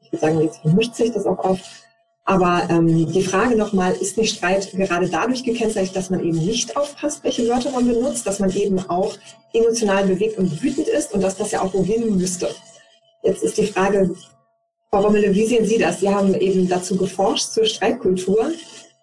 ich 0.00 0.12
würde 0.12 0.26
sagen, 0.26 0.40
jetzt 0.40 0.60
vermischt 0.60 0.94
sich 0.94 1.12
das 1.12 1.26
auch 1.26 1.38
oft. 1.38 1.64
Aber 2.24 2.68
ähm, 2.70 3.10
die 3.12 3.22
Frage 3.22 3.56
nochmal, 3.56 3.94
ist 3.94 4.16
nicht 4.16 4.36
Streit 4.36 4.70
gerade 4.72 5.08
dadurch 5.08 5.42
gekennzeichnet, 5.42 5.96
dass 5.96 6.10
man 6.10 6.20
eben 6.20 6.38
nicht 6.38 6.76
aufpasst, 6.76 7.24
welche 7.24 7.48
Wörter 7.48 7.70
man 7.70 7.86
benutzt, 7.86 8.26
dass 8.26 8.38
man 8.38 8.54
eben 8.54 8.78
auch 8.88 9.16
emotional 9.52 10.06
bewegt 10.06 10.38
und 10.38 10.62
wütend 10.62 10.86
ist 10.86 11.12
und 11.12 11.20
dass 11.20 11.36
das 11.36 11.50
ja 11.50 11.62
auch 11.62 11.74
wohin 11.74 12.16
müsste. 12.16 12.48
Jetzt 13.24 13.42
ist 13.42 13.58
die 13.58 13.66
Frage, 13.66 14.14
Frau 14.90 15.00
Rommele, 15.00 15.34
wie 15.34 15.46
sehen 15.46 15.64
Sie 15.64 15.78
das? 15.78 16.00
Sie 16.00 16.08
haben 16.08 16.34
eben 16.34 16.68
dazu 16.68 16.96
geforscht 16.96 17.48
zur 17.50 17.64
Streitkultur. 17.64 18.52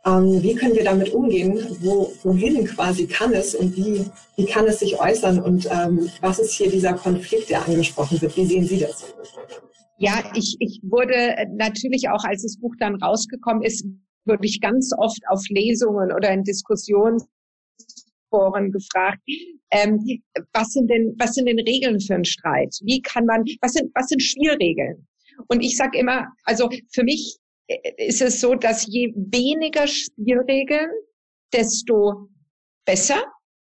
Ähm, 0.06 0.42
wie 0.42 0.56
können 0.56 0.76
wir 0.76 0.84
damit 0.86 1.14
umgehen? 1.14 1.78
Wo, 1.82 2.14
wohin 2.24 2.64
quasi 2.66 3.06
kann 3.06 3.34
es 3.34 3.54
und 3.54 3.76
wie, 3.76 4.06
wie 4.38 4.46
kann 4.46 4.66
es 4.68 4.80
sich 4.80 5.00
äußern? 5.00 5.42
Und 5.42 5.68
ähm, 5.72 6.10
was 6.22 6.40
ist 6.40 6.54
hier 6.54 6.70
dieser 6.70 6.94
Konflikt, 6.94 7.50
der 7.50 7.66
angesprochen 7.68 8.22
wird? 8.22 8.38
Wie 8.38 8.46
sehen 8.46 8.66
Sie 8.66 8.80
das? 8.80 9.04
Ja, 10.00 10.24
ich, 10.34 10.56
ich 10.60 10.80
wurde 10.82 11.36
natürlich 11.56 12.08
auch, 12.10 12.24
als 12.24 12.44
das 12.44 12.58
Buch 12.58 12.74
dann 12.80 12.96
rausgekommen 12.96 13.64
ist, 13.64 13.86
wurde 14.26 14.46
ich 14.48 14.62
ganz 14.62 14.94
oft 14.98 15.20
auf 15.28 15.44
Lesungen 15.50 16.14
oder 16.14 16.32
in 16.32 16.44
Diskussionsforen 16.44 17.28
gefragt, 18.72 19.20
ähm, 19.72 20.00
was 20.54 20.70
sind 20.70 20.90
denn, 20.90 21.16
was 21.20 21.34
sind 21.36 21.48
denn 21.48 21.60
Regeln 21.60 22.00
für 22.00 22.16
einen 22.16 22.24
Streit? 22.26 22.74
Wie 22.84 23.02
kann 23.02 23.26
man, 23.26 23.44
was 23.62 23.74
sind, 23.74 23.92
was 23.94 24.08
sind 24.08 24.22
Spielregeln? 24.22 25.06
Und 25.48 25.62
ich 25.62 25.76
sage 25.76 25.98
immer, 26.00 26.28
also 26.46 26.70
für 26.94 27.04
mich 27.04 27.38
äh, 27.68 28.08
ist 28.08 28.22
es 28.22 28.40
so, 28.40 28.56
dass 28.56 28.88
je 28.88 29.14
weniger 29.16 29.86
Spielregeln, 29.86 30.90
desto 31.54 32.30
besser. 32.86 33.22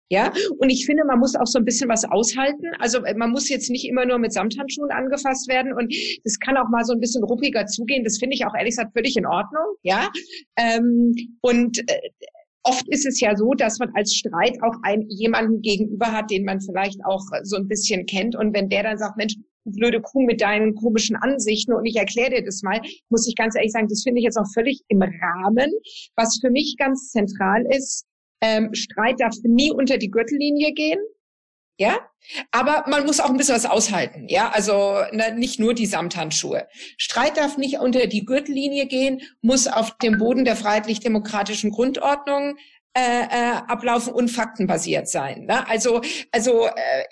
Ja, 0.08 0.32
und 0.58 0.70
ich 0.70 0.86
finde, 0.86 1.04
man 1.04 1.18
muss 1.18 1.34
auch 1.34 1.46
so 1.46 1.58
ein 1.58 1.64
bisschen 1.64 1.88
was 1.88 2.04
aushalten. 2.04 2.66
Also 2.78 3.04
äh, 3.04 3.14
man 3.14 3.30
muss 3.30 3.48
jetzt 3.48 3.70
nicht 3.70 3.88
immer 3.88 4.06
nur 4.06 4.18
mit 4.18 4.32
Samthandschuhen 4.32 4.90
angefasst 4.90 5.48
werden 5.48 5.72
und 5.72 5.92
es 6.24 6.38
kann 6.38 6.56
auch 6.56 6.68
mal 6.68 6.84
so 6.84 6.92
ein 6.92 7.00
bisschen 7.00 7.24
ruppiger 7.24 7.66
zugehen. 7.66 8.04
Das 8.04 8.18
finde 8.18 8.36
ich 8.36 8.46
auch 8.46 8.54
ehrlich 8.54 8.76
gesagt 8.76 8.92
völlig 8.92 9.16
in 9.16 9.26
Ordnung. 9.26 9.64
Ja, 9.82 10.10
ähm, 10.56 11.12
und 11.40 11.78
äh, 11.90 12.00
oft 12.62 12.86
ist 12.88 13.06
es 13.06 13.20
ja 13.20 13.36
so, 13.36 13.52
dass 13.54 13.78
man 13.78 13.90
als 13.94 14.14
Streit 14.14 14.56
auch 14.62 14.74
einen 14.82 15.08
jemanden 15.08 15.60
gegenüber 15.62 16.12
hat, 16.12 16.30
den 16.30 16.44
man 16.44 16.60
vielleicht 16.60 17.00
auch 17.04 17.22
so 17.42 17.56
ein 17.56 17.68
bisschen 17.68 18.06
kennt. 18.06 18.36
Und 18.36 18.54
wenn 18.54 18.68
der 18.68 18.84
dann 18.84 18.98
sagt, 18.98 19.16
Mensch, 19.16 19.34
blöde 19.64 20.00
Kuh 20.00 20.22
mit 20.22 20.40
deinen 20.40 20.74
komischen 20.74 21.16
Ansichten 21.16 21.72
und 21.72 21.84
ich 21.86 21.96
erkläre 21.96 22.30
dir 22.30 22.44
das 22.44 22.62
mal, 22.62 22.80
muss 23.08 23.26
ich 23.26 23.34
ganz 23.34 23.56
ehrlich 23.56 23.72
sagen, 23.72 23.88
das 23.88 24.02
finde 24.02 24.20
ich 24.20 24.24
jetzt 24.24 24.36
auch 24.36 24.50
völlig 24.54 24.82
im 24.88 25.02
Rahmen. 25.02 25.70
Was 26.16 26.38
für 26.40 26.50
mich 26.50 26.76
ganz 26.78 27.10
zentral 27.10 27.64
ist, 27.70 28.06
ähm, 28.40 28.74
Streit 28.74 29.20
darf 29.20 29.34
nie 29.42 29.70
unter 29.70 29.98
die 29.98 30.10
Gürtellinie 30.10 30.72
gehen. 30.72 30.98
Ja, 31.78 31.98
aber 32.52 32.84
man 32.88 33.04
muss 33.04 33.20
auch 33.20 33.28
ein 33.28 33.36
bisschen 33.36 33.54
was 33.54 33.66
aushalten. 33.66 34.28
Ja, 34.28 34.48
also 34.48 35.02
ne, 35.12 35.34
nicht 35.36 35.60
nur 35.60 35.74
die 35.74 35.84
Samthandschuhe. 35.84 36.66
Streit 36.96 37.36
darf 37.36 37.58
nicht 37.58 37.78
unter 37.78 38.06
die 38.06 38.24
Gürtellinie 38.24 38.86
gehen, 38.86 39.20
muss 39.42 39.66
auf 39.66 39.98
dem 39.98 40.16
Boden 40.18 40.46
der 40.46 40.56
freiheitlich-demokratischen 40.56 41.70
Grundordnung 41.70 42.56
äh, 42.94 43.24
äh, 43.24 43.56
ablaufen 43.68 44.14
und 44.14 44.28
faktenbasiert 44.28 45.06
sein. 45.08 45.44
Ne? 45.44 45.68
Also, 45.68 46.00
also 46.32 46.66
äh, 46.66 47.04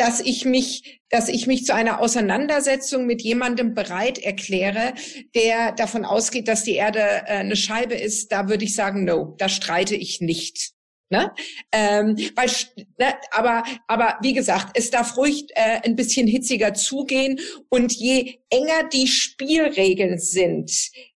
dass 0.00 0.18
ich 0.20 0.46
mich, 0.46 1.02
dass 1.10 1.28
ich 1.28 1.46
mich 1.46 1.66
zu 1.66 1.74
einer 1.74 2.00
Auseinandersetzung 2.00 3.04
mit 3.04 3.20
jemandem 3.20 3.74
bereit 3.74 4.18
erkläre, 4.18 4.94
der 5.34 5.72
davon 5.72 6.06
ausgeht, 6.06 6.48
dass 6.48 6.64
die 6.64 6.76
Erde 6.76 7.00
äh, 7.00 7.40
eine 7.40 7.54
Scheibe 7.54 7.94
ist, 7.94 8.32
da 8.32 8.48
würde 8.48 8.64
ich 8.64 8.74
sagen, 8.74 9.04
no, 9.04 9.34
da 9.36 9.50
streite 9.50 9.94
ich 9.94 10.22
nicht. 10.22 10.70
Ne? 11.10 11.30
Ähm, 11.70 12.16
weil, 12.34 12.48
ne, 12.98 13.14
aber, 13.30 13.62
aber 13.88 14.16
wie 14.22 14.32
gesagt, 14.32 14.70
es 14.78 14.90
darf 14.90 15.18
ruhig 15.18 15.48
äh, 15.54 15.80
ein 15.84 15.96
bisschen 15.96 16.26
hitziger 16.26 16.72
zugehen 16.72 17.38
und 17.68 17.92
je 17.92 18.38
enger 18.48 18.88
die 18.90 19.06
Spielregeln 19.06 20.18
sind, 20.18 20.72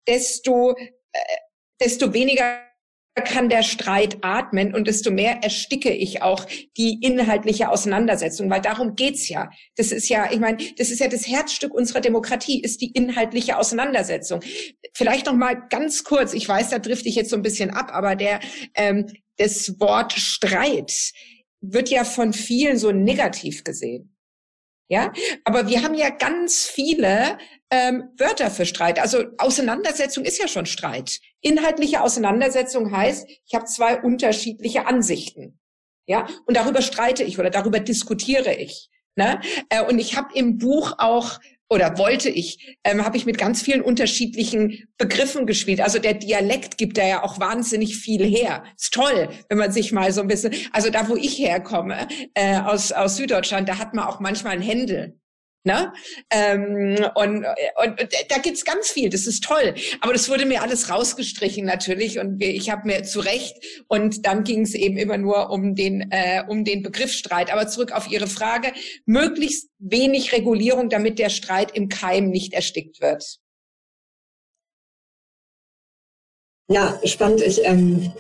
desto, 0.06 0.76
äh, 0.76 1.20
desto 1.80 2.14
weniger 2.14 2.73
kann 3.22 3.50
der 3.50 3.64
Streit 3.64 4.18
atmen 4.22 4.74
und 4.74 4.88
desto 4.88 5.12
mehr 5.12 5.44
ersticke 5.44 5.92
ich 5.92 6.22
auch 6.22 6.46
die 6.78 7.00
inhaltliche 7.02 7.70
Auseinandersetzung, 7.70 8.50
weil 8.50 8.62
darum 8.62 8.96
geht's 8.96 9.30
ja. 9.30 9.50
Das 9.76 9.92
ist 9.92 10.10
ja, 10.10 10.32
ich 10.32 10.40
meine, 10.40 10.58
das 10.78 10.90
ist 10.90 11.00
ja 11.00 11.08
das 11.08 11.28
Herzstück 11.28 11.74
unserer 11.74 12.02
Demokratie, 12.02 12.62
ist 12.62 12.82
die 12.82 12.92
inhaltliche 12.92 13.58
Auseinandersetzung. 13.58 14.42
Vielleicht 14.94 15.28
noch 15.28 15.36
mal 15.36 15.56
ganz 15.70 16.04
kurz, 16.04 16.34
ich 16.34 16.48
weiß, 16.48 16.70
da 16.70 16.80
drifte 16.80 17.10
ich 17.10 17.16
jetzt 17.16 17.30
so 17.30 17.36
ein 17.36 17.44
bisschen 17.44 17.70
ab, 17.70 17.92
aber 17.94 18.16
der 18.16 18.40
ähm, 18.76 19.08
das 19.38 19.80
Wort 19.80 20.14
Streit 20.14 21.12
wird 21.62 21.90
ja 21.90 22.04
von 22.04 22.34
vielen 22.34 22.78
so 22.78 22.92
negativ 22.92 23.64
gesehen. 23.64 24.10
Ja, 24.90 25.12
aber 25.46 25.68
wir 25.70 25.82
haben 25.82 25.96
ja 25.96 26.10
ganz 26.10 26.66
viele 26.66 27.38
ähm, 27.74 28.04
Wörter 28.18 28.52
für 28.52 28.68
Streit. 28.68 29.00
Also 29.00 29.26
Auseinandersetzung 29.40 30.24
ist 30.26 30.38
ja 30.38 30.48
schon 30.48 30.68
Streit. 30.68 31.20
Inhaltliche 31.42 32.02
Auseinandersetzung 32.02 32.96
heißt, 32.96 33.28
ich 33.28 33.56
habe 33.56 33.66
zwei 33.66 34.00
unterschiedliche 34.00 34.86
Ansichten. 34.86 35.60
Ja, 36.06 36.28
und 36.46 36.56
darüber 36.56 36.84
streite 36.84 37.24
ich 37.24 37.40
oder 37.40 37.50
darüber 37.50 37.80
diskutiere 37.80 38.54
ich. 38.54 38.90
Ne? 39.16 39.42
Äh, 39.70 39.84
und 39.84 39.98
ich 39.98 40.16
habe 40.16 40.30
im 40.36 40.60
Buch 40.60 40.94
auch 41.00 41.40
oder 41.68 41.98
wollte 41.98 42.30
ich, 42.30 42.78
ähm, 42.84 43.04
habe 43.04 43.18
ich 43.18 43.26
mit 43.26 43.40
ganz 43.40 43.64
vielen 43.64 43.82
unterschiedlichen 43.82 44.88
Begriffen 45.00 45.48
gespielt. 45.48 45.82
Also 45.82 45.98
der 45.98 46.14
Dialekt 46.14 46.78
gibt 46.78 47.00
da 47.00 47.08
ja 47.08 47.24
auch 47.24 47.40
wahnsinnig 47.40 47.98
viel 47.98 48.24
her. 48.24 48.64
Ist 48.78 48.94
toll, 48.94 49.30
wenn 49.50 49.58
man 49.58 49.72
sich 49.72 49.92
mal 49.92 50.12
so 50.12 50.22
ein 50.22 50.28
bisschen, 50.28 50.54
also 50.74 50.92
da, 50.92 51.10
wo 51.10 51.16
ich 51.16 51.40
herkomme, 51.40 52.08
äh, 52.36 52.60
aus, 52.60 52.92
aus 52.92 53.16
Süddeutschland, 53.16 53.68
da 53.68 53.80
hat 53.80 53.96
man 53.96 54.06
auch 54.06 54.20
manchmal 54.20 54.54
ein 54.54 54.62
Händel. 54.62 55.20
Ne? 55.66 55.94
Ähm, 56.30 56.98
und, 57.16 57.46
und, 57.46 58.02
und 58.02 58.10
da 58.30 58.38
gibt's 58.40 58.66
ganz 58.66 58.92
viel, 58.92 59.10
das 59.10 59.28
ist 59.28 59.46
toll. 59.46 59.74
Aber 60.02 60.12
das 60.12 60.30
wurde 60.30 60.46
mir 60.46 60.62
alles 60.62 60.90
rausgestrichen 60.90 61.66
natürlich 61.66 62.20
und 62.20 62.42
ich 62.44 62.70
habe 62.70 62.86
mir 62.86 63.04
zurecht 63.04 63.56
und 63.88 64.26
dann 64.26 64.44
ging 64.44 64.64
es 64.64 64.74
eben 64.74 64.98
immer 64.98 65.18
nur 65.18 65.52
um 65.52 65.74
den, 65.74 66.12
äh, 66.12 66.44
um 66.48 66.66
den 66.66 66.84
Begriffsstreit. 66.84 67.52
Aber 67.52 67.68
zurück 67.68 67.94
auf 67.94 68.12
Ihre 68.12 68.28
Frage, 68.28 68.74
möglichst 69.06 69.70
wenig 69.80 70.34
Regulierung, 70.34 70.90
damit 70.90 71.18
der 71.18 71.30
Streit 71.30 71.72
im 71.76 71.88
Keim 71.88 72.30
nicht 72.30 72.54
erstickt 72.54 73.00
wird. 73.00 73.40
Ja, 76.68 77.00
spannend. 77.06 77.42
Ich 77.42 77.64
ähm, 77.64 78.12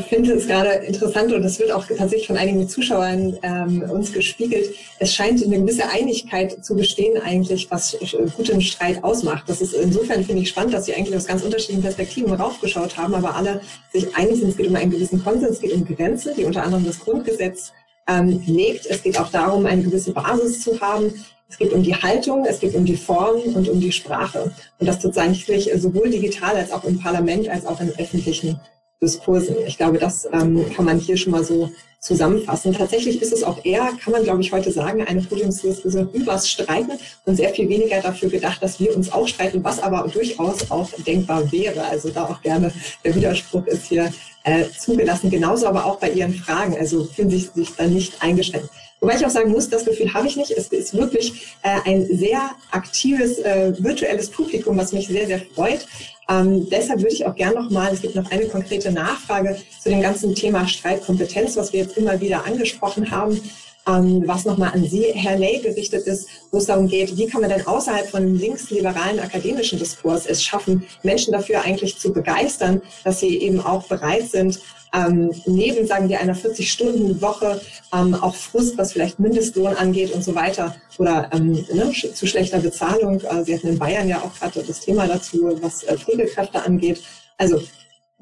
finde 0.00 0.32
es 0.34 0.46
gerade 0.46 0.70
interessant 0.86 1.32
und 1.32 1.42
das 1.42 1.58
wird 1.58 1.72
auch 1.72 1.86
tatsächlich 1.86 2.26
von 2.26 2.36
einigen 2.36 2.68
Zuschauern 2.68 3.38
ähm, 3.42 3.82
uns 3.90 4.12
gespiegelt. 4.12 4.74
Es 4.98 5.12
scheint 5.14 5.42
eine 5.42 5.58
gewisse 5.58 5.88
Einigkeit 5.88 6.64
zu 6.64 6.76
bestehen 6.76 7.20
eigentlich, 7.20 7.70
was 7.70 7.96
guten 8.36 8.60
Streit 8.60 9.02
ausmacht. 9.02 9.44
Das 9.48 9.60
ist 9.60 9.74
insofern 9.74 10.24
finde 10.24 10.42
ich 10.42 10.50
spannend, 10.50 10.74
dass 10.74 10.86
Sie 10.86 10.94
eigentlich 10.94 11.16
aus 11.16 11.26
ganz 11.26 11.42
unterschiedlichen 11.42 11.82
Perspektiven 11.82 12.32
raufgeschaut 12.32 12.96
haben, 12.96 13.14
aber 13.14 13.34
alle 13.34 13.60
sich 13.92 14.14
einig 14.16 14.38
sind, 14.38 14.50
es 14.50 14.56
geht 14.56 14.68
um 14.68 14.76
einen 14.76 14.90
gewissen 14.90 15.22
Konsens, 15.22 15.52
es 15.52 15.60
geht 15.60 15.72
um 15.72 15.84
Grenzen, 15.84 16.32
die 16.36 16.44
unter 16.44 16.62
anderem 16.62 16.84
das 16.84 17.00
Grundgesetz 17.00 17.72
ähm, 18.08 18.42
legt. 18.46 18.86
Es 18.86 19.02
geht 19.02 19.18
auch 19.18 19.30
darum, 19.30 19.66
eine 19.66 19.82
gewisse 19.82 20.12
Basis 20.12 20.62
zu 20.62 20.80
haben. 20.80 21.12
Es 21.48 21.58
geht 21.58 21.72
um 21.72 21.82
die 21.82 21.94
Haltung, 21.94 22.46
es 22.46 22.60
geht 22.60 22.74
um 22.74 22.84
die 22.84 22.96
Form 22.96 23.40
und 23.54 23.68
um 23.68 23.78
die 23.78 23.92
Sprache. 23.92 24.52
Und 24.78 24.86
das 24.86 25.00
tatsächlich 25.00 25.70
sowohl 25.76 26.08
digital 26.08 26.56
als 26.56 26.72
auch 26.72 26.84
im 26.84 26.98
Parlament 26.98 27.48
als 27.48 27.66
auch 27.66 27.80
in 27.80 27.90
öffentlichen 27.98 28.58
Diskursen. 29.02 29.56
Ich 29.66 29.76
glaube, 29.76 29.98
das 29.98 30.28
ähm, 30.32 30.64
kann 30.74 30.84
man 30.84 30.98
hier 30.98 31.16
schon 31.16 31.32
mal 31.32 31.44
so 31.44 31.70
zusammenfassen. 32.02 32.72
Tatsächlich 32.72 33.22
ist 33.22 33.32
es 33.32 33.44
auch 33.44 33.64
eher, 33.64 33.90
kann 34.02 34.12
man 34.12 34.24
glaube 34.24 34.40
ich 34.40 34.52
heute 34.52 34.72
sagen, 34.72 35.02
eine 35.02 35.22
Podiumsdiskussion 35.22 36.10
übers 36.12 36.48
Streiten 36.48 36.92
und 37.26 37.36
sehr 37.36 37.50
viel 37.50 37.68
weniger 37.68 38.00
dafür 38.00 38.28
gedacht, 38.28 38.62
dass 38.62 38.80
wir 38.80 38.96
uns 38.96 39.12
auch 39.12 39.28
streiten, 39.28 39.62
was 39.62 39.80
aber 39.80 40.08
durchaus 40.08 40.70
auch 40.70 40.90
denkbar 41.06 41.50
wäre. 41.52 41.84
Also 41.84 42.10
da 42.10 42.24
auch 42.24 42.42
gerne 42.42 42.72
der 43.04 43.14
Widerspruch 43.14 43.66
ist 43.66 43.86
hier 43.86 44.12
äh, 44.44 44.64
zugelassen. 44.78 45.30
Genauso 45.30 45.66
aber 45.66 45.84
auch 45.84 45.98
bei 45.98 46.10
Ihren 46.10 46.34
Fragen. 46.34 46.76
Also 46.76 47.04
fühlen 47.04 47.30
Sie 47.30 47.48
sich 47.54 47.74
dann 47.76 47.92
nicht 47.92 48.22
eingeschränkt. 48.22 48.68
Wobei 49.00 49.16
ich 49.16 49.26
auch 49.26 49.30
sagen 49.30 49.50
muss, 49.50 49.68
das 49.68 49.84
Gefühl 49.84 50.14
habe 50.14 50.28
ich 50.28 50.36
nicht. 50.36 50.52
Es 50.52 50.68
ist 50.68 50.94
wirklich 50.94 51.56
äh, 51.62 51.80
ein 51.84 52.06
sehr 52.06 52.50
aktives 52.70 53.38
äh, 53.40 53.72
virtuelles 53.78 54.30
Publikum, 54.30 54.78
was 54.78 54.92
mich 54.92 55.08
sehr, 55.08 55.26
sehr 55.26 55.40
freut. 55.40 55.86
Ähm, 56.28 56.68
deshalb 56.70 57.00
würde 57.00 57.12
ich 57.12 57.26
auch 57.26 57.34
gern 57.34 57.54
noch 57.54 57.68
mal, 57.68 57.92
es 57.92 58.00
gibt 58.00 58.14
noch 58.14 58.30
eine 58.30 58.46
konkrete 58.46 58.92
Nachfrage 58.92 59.56
zu 59.80 59.90
dem 59.90 60.00
ganzen 60.00 60.36
Thema 60.36 60.68
Streitkompetenz, 60.68 61.56
was 61.56 61.72
wir 61.72 61.80
jetzt 61.80 61.96
immer 61.96 62.20
wieder 62.20 62.46
angesprochen 62.46 63.10
haben, 63.10 63.40
ähm, 63.86 64.22
was 64.26 64.44
nochmal 64.44 64.72
an 64.72 64.84
Sie, 64.84 65.06
Herr 65.14 65.38
Ney, 65.38 65.58
gerichtet 65.58 66.06
ist, 66.06 66.28
wo 66.50 66.58
es 66.58 66.66
darum 66.66 66.88
geht, 66.88 67.16
wie 67.16 67.26
kann 67.26 67.40
man 67.40 67.50
denn 67.50 67.66
außerhalb 67.66 68.08
von 68.08 68.36
linksliberalen 68.36 69.20
akademischen 69.20 69.78
Diskurs 69.78 70.26
es 70.26 70.42
schaffen, 70.42 70.86
Menschen 71.02 71.32
dafür 71.32 71.62
eigentlich 71.62 71.98
zu 71.98 72.12
begeistern, 72.12 72.82
dass 73.04 73.20
sie 73.20 73.38
eben 73.38 73.60
auch 73.60 73.86
bereit 73.88 74.30
sind, 74.30 74.60
ähm, 74.94 75.30
neben, 75.46 75.86
sagen 75.86 76.08
wir, 76.08 76.20
einer 76.20 76.36
40-Stunden-Woche 76.36 77.60
ähm, 77.94 78.14
auch 78.14 78.34
Frust, 78.34 78.76
was 78.76 78.92
vielleicht 78.92 79.18
Mindestlohn 79.18 79.74
angeht 79.74 80.12
und 80.12 80.22
so 80.22 80.34
weiter 80.34 80.76
oder 80.98 81.30
ähm, 81.32 81.52
ne, 81.72 81.92
zu 81.92 82.26
schlechter 82.26 82.58
Bezahlung. 82.58 83.20
Äh, 83.20 83.44
Sie 83.44 83.54
hatten 83.54 83.68
in 83.68 83.78
Bayern 83.78 84.08
ja 84.08 84.20
auch 84.20 84.38
gerade 84.38 84.62
das 84.62 84.80
Thema 84.80 85.06
dazu, 85.06 85.58
was 85.62 85.82
äh, 85.84 85.96
Pflegekräfte 85.96 86.62
angeht. 86.62 87.02
Also 87.38 87.62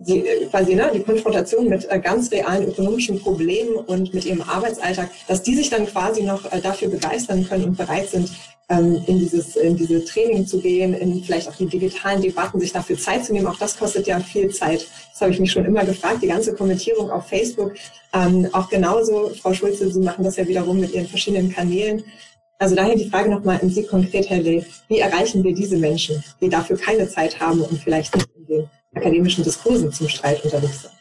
die, 0.00 0.26
äh, 0.26 0.46
quasi 0.46 0.74
ne, 0.74 0.90
die 0.94 1.02
Konfrontation 1.02 1.68
mit 1.68 1.90
äh, 1.90 2.00
ganz 2.00 2.30
realen 2.32 2.68
ökonomischen 2.68 3.20
Problemen 3.20 3.76
und 3.76 4.12
mit 4.14 4.24
ihrem 4.24 4.42
Arbeitsalltag, 4.42 5.10
dass 5.28 5.42
die 5.42 5.54
sich 5.54 5.70
dann 5.70 5.86
quasi 5.86 6.22
noch 6.22 6.50
äh, 6.50 6.60
dafür 6.60 6.88
begeistern 6.88 7.46
können 7.46 7.64
und 7.64 7.76
bereit 7.76 8.08
sind, 8.08 8.30
ähm, 8.70 9.02
in 9.06 9.18
dieses 9.18 9.56
in 9.56 9.76
diese 9.76 10.04
Training 10.04 10.46
zu 10.46 10.60
gehen, 10.60 10.94
in 10.94 11.22
vielleicht 11.22 11.48
auch 11.48 11.56
die 11.56 11.66
digitalen 11.66 12.22
Debatten, 12.22 12.60
sich 12.60 12.72
dafür 12.72 12.98
Zeit 12.98 13.24
zu 13.24 13.32
nehmen. 13.32 13.46
Auch 13.46 13.58
das 13.58 13.78
kostet 13.78 14.06
ja 14.06 14.18
viel 14.20 14.50
Zeit. 14.50 14.86
Das 15.12 15.20
habe 15.20 15.32
ich 15.32 15.40
mich 15.40 15.52
schon 15.52 15.66
immer 15.66 15.84
gefragt. 15.84 16.22
Die 16.22 16.28
ganze 16.28 16.54
Kommentierung 16.54 17.10
auf 17.10 17.26
Facebook, 17.26 17.74
ähm, 18.14 18.48
auch 18.52 18.70
genauso, 18.70 19.30
Frau 19.40 19.52
Schulze, 19.52 19.90
Sie 19.90 20.00
machen 20.00 20.24
das 20.24 20.36
ja 20.36 20.48
wiederum 20.48 20.80
mit 20.80 20.94
Ihren 20.94 21.06
verschiedenen 21.06 21.52
Kanälen. 21.52 22.04
Also 22.58 22.74
daher 22.74 22.94
die 22.94 23.08
Frage 23.08 23.30
nochmal 23.30 23.58
an 23.60 23.70
Sie 23.70 23.84
konkret, 23.84 24.28
Herr 24.28 24.40
Ley. 24.40 24.64
Wie 24.88 24.98
erreichen 24.98 25.42
wir 25.42 25.54
diese 25.54 25.76
Menschen, 25.76 26.22
die 26.40 26.48
dafür 26.48 26.76
keine 26.76 27.08
Zeit 27.08 27.40
haben 27.40 27.62
und 27.62 27.82
vielleicht 27.82 28.14
nicht 28.14 28.28
in 28.36 28.46
den 28.46 28.70
akademischen 28.94 29.44
Diskursen 29.44 29.92
zum 29.92 30.08
Streit 30.08 30.44
unterwegs 30.44 30.82
sind? 30.82 30.92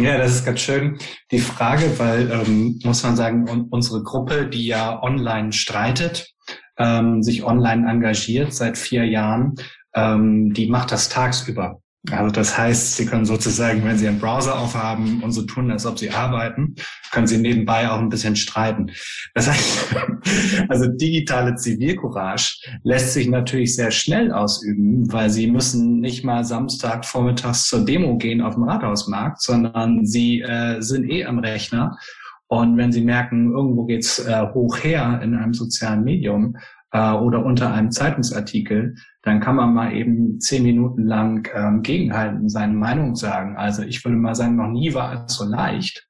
Ja, 0.00 0.16
das 0.16 0.36
ist 0.36 0.44
ganz 0.44 0.60
schön. 0.60 0.98
Die 1.32 1.40
Frage, 1.40 1.98
weil, 1.98 2.30
ähm, 2.30 2.78
muss 2.84 3.02
man 3.02 3.16
sagen, 3.16 3.48
un 3.48 3.66
unsere 3.70 4.02
Gruppe, 4.04 4.46
die 4.46 4.66
ja 4.66 5.02
online 5.02 5.52
streitet, 5.52 6.32
ähm, 6.76 7.22
sich 7.22 7.42
online 7.42 7.90
engagiert 7.90 8.54
seit 8.54 8.78
vier 8.78 9.04
Jahren, 9.04 9.56
ähm, 9.94 10.52
die 10.52 10.68
macht 10.68 10.92
das 10.92 11.08
tagsüber. 11.08 11.80
Also 12.10 12.30
das 12.30 12.56
heißt, 12.56 12.96
Sie 12.96 13.06
können 13.06 13.26
sozusagen, 13.26 13.84
wenn 13.84 13.98
Sie 13.98 14.06
einen 14.06 14.20
Browser 14.20 14.58
aufhaben 14.58 15.22
und 15.22 15.32
so 15.32 15.42
tun, 15.42 15.70
als 15.70 15.84
ob 15.84 15.98
Sie 15.98 16.10
arbeiten, 16.10 16.76
können 17.10 17.26
Sie 17.26 17.38
nebenbei 17.38 17.90
auch 17.90 17.98
ein 17.98 18.08
bisschen 18.08 18.36
streiten. 18.36 18.90
Das 19.34 19.48
heißt, 19.48 19.96
also 20.68 20.86
digitale 20.88 21.56
Zivilcourage 21.56 22.60
lässt 22.84 23.14
sich 23.14 23.28
natürlich 23.28 23.74
sehr 23.74 23.90
schnell 23.90 24.32
ausüben, 24.32 25.12
weil 25.12 25.28
Sie 25.28 25.48
müssen 25.48 26.00
nicht 26.00 26.24
mal 26.24 26.44
Samstag 26.44 27.04
vormittags 27.04 27.68
zur 27.68 27.84
Demo 27.84 28.16
gehen 28.16 28.40
auf 28.40 28.54
dem 28.54 28.64
Rathausmarkt, 28.64 29.42
sondern 29.42 30.06
Sie 30.06 30.40
äh, 30.40 30.80
sind 30.80 31.10
eh 31.10 31.24
am 31.24 31.40
Rechner. 31.40 31.98
Und 32.46 32.78
wenn 32.78 32.92
Sie 32.92 33.02
merken, 33.02 33.50
irgendwo 33.52 33.84
geht's 33.84 34.20
äh, 34.20 34.46
hoch 34.54 34.78
her 34.82 35.20
in 35.22 35.34
einem 35.34 35.52
sozialen 35.52 36.04
Medium, 36.04 36.56
äh, 36.92 37.12
oder 37.12 37.44
unter 37.44 37.72
einem 37.72 37.90
Zeitungsartikel, 37.90 38.94
dann 39.22 39.40
kann 39.40 39.56
man 39.56 39.74
mal 39.74 39.92
eben 39.92 40.40
zehn 40.40 40.62
Minuten 40.62 41.06
lang 41.06 41.48
ähm, 41.54 41.82
gegenhalten, 41.82 42.48
seine 42.48 42.74
Meinung 42.74 43.14
sagen. 43.14 43.56
Also 43.56 43.82
ich 43.82 44.04
würde 44.04 44.16
mal 44.16 44.34
sagen, 44.34 44.56
noch 44.56 44.68
nie 44.68 44.94
war 44.94 45.24
es 45.24 45.34
so 45.34 45.44
leicht, 45.44 46.08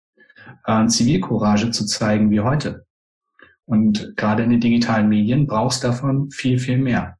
äh, 0.66 0.86
Zivilcourage 0.86 1.70
zu 1.70 1.86
zeigen 1.86 2.30
wie 2.30 2.40
heute. 2.40 2.84
Und 3.64 4.16
gerade 4.16 4.44
in 4.44 4.50
den 4.50 4.60
digitalen 4.60 5.08
Medien 5.08 5.46
brauchst 5.46 5.84
davon 5.84 6.30
viel, 6.30 6.58
viel 6.58 6.78
mehr. 6.78 7.18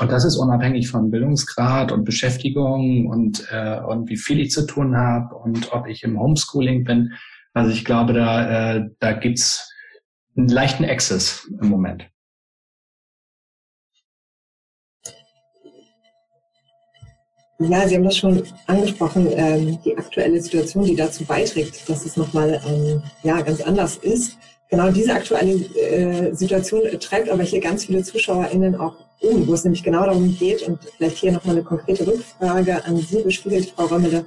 Und 0.00 0.10
das 0.10 0.24
ist 0.24 0.36
unabhängig 0.36 0.88
von 0.88 1.10
Bildungsgrad 1.10 1.92
und 1.92 2.04
Beschäftigung 2.04 3.06
und, 3.06 3.46
äh, 3.50 3.80
und 3.80 4.08
wie 4.08 4.16
viel 4.16 4.40
ich 4.40 4.50
zu 4.50 4.66
tun 4.66 4.96
habe 4.96 5.34
und 5.34 5.72
ob 5.72 5.86
ich 5.86 6.02
im 6.02 6.18
Homeschooling 6.18 6.84
bin. 6.84 7.12
Also 7.52 7.70
ich 7.70 7.84
glaube, 7.84 8.14
da, 8.14 8.76
äh, 8.76 8.90
da 8.98 9.12
gibt's 9.12 9.70
einen 10.36 10.48
leichten 10.48 10.84
Access 10.84 11.48
im 11.60 11.68
Moment. 11.68 12.08
Ja, 17.70 17.88
Sie 17.88 17.94
haben 17.94 18.04
das 18.04 18.16
schon 18.16 18.42
angesprochen, 18.66 19.28
ähm, 19.32 19.78
die 19.84 19.96
aktuelle 19.96 20.40
Situation, 20.40 20.84
die 20.84 20.96
dazu 20.96 21.24
beiträgt, 21.24 21.88
dass 21.88 22.04
es 22.04 22.16
nochmal 22.16 22.60
ähm, 22.66 23.02
ja, 23.22 23.40
ganz 23.40 23.60
anders 23.60 23.96
ist. 23.96 24.36
Genau 24.70 24.90
diese 24.90 25.12
aktuelle 25.14 25.52
äh, 25.76 26.34
Situation 26.34 26.82
treibt 27.00 27.30
aber 27.30 27.42
hier 27.42 27.60
ganz 27.60 27.84
viele 27.84 28.02
ZuschauerInnen 28.02 28.74
auch 28.76 28.96
um, 29.20 29.46
wo 29.46 29.54
es 29.54 29.64
nämlich 29.64 29.82
genau 29.82 30.04
darum 30.04 30.36
geht 30.36 30.62
und 30.62 30.78
vielleicht 30.96 31.18
hier 31.18 31.32
nochmal 31.32 31.56
eine 31.56 31.64
konkrete 31.64 32.06
Rückfrage 32.06 32.84
an 32.84 32.96
Sie 32.98 33.22
bespiegelt, 33.22 33.72
Frau 33.74 33.86
Römmele. 33.86 34.24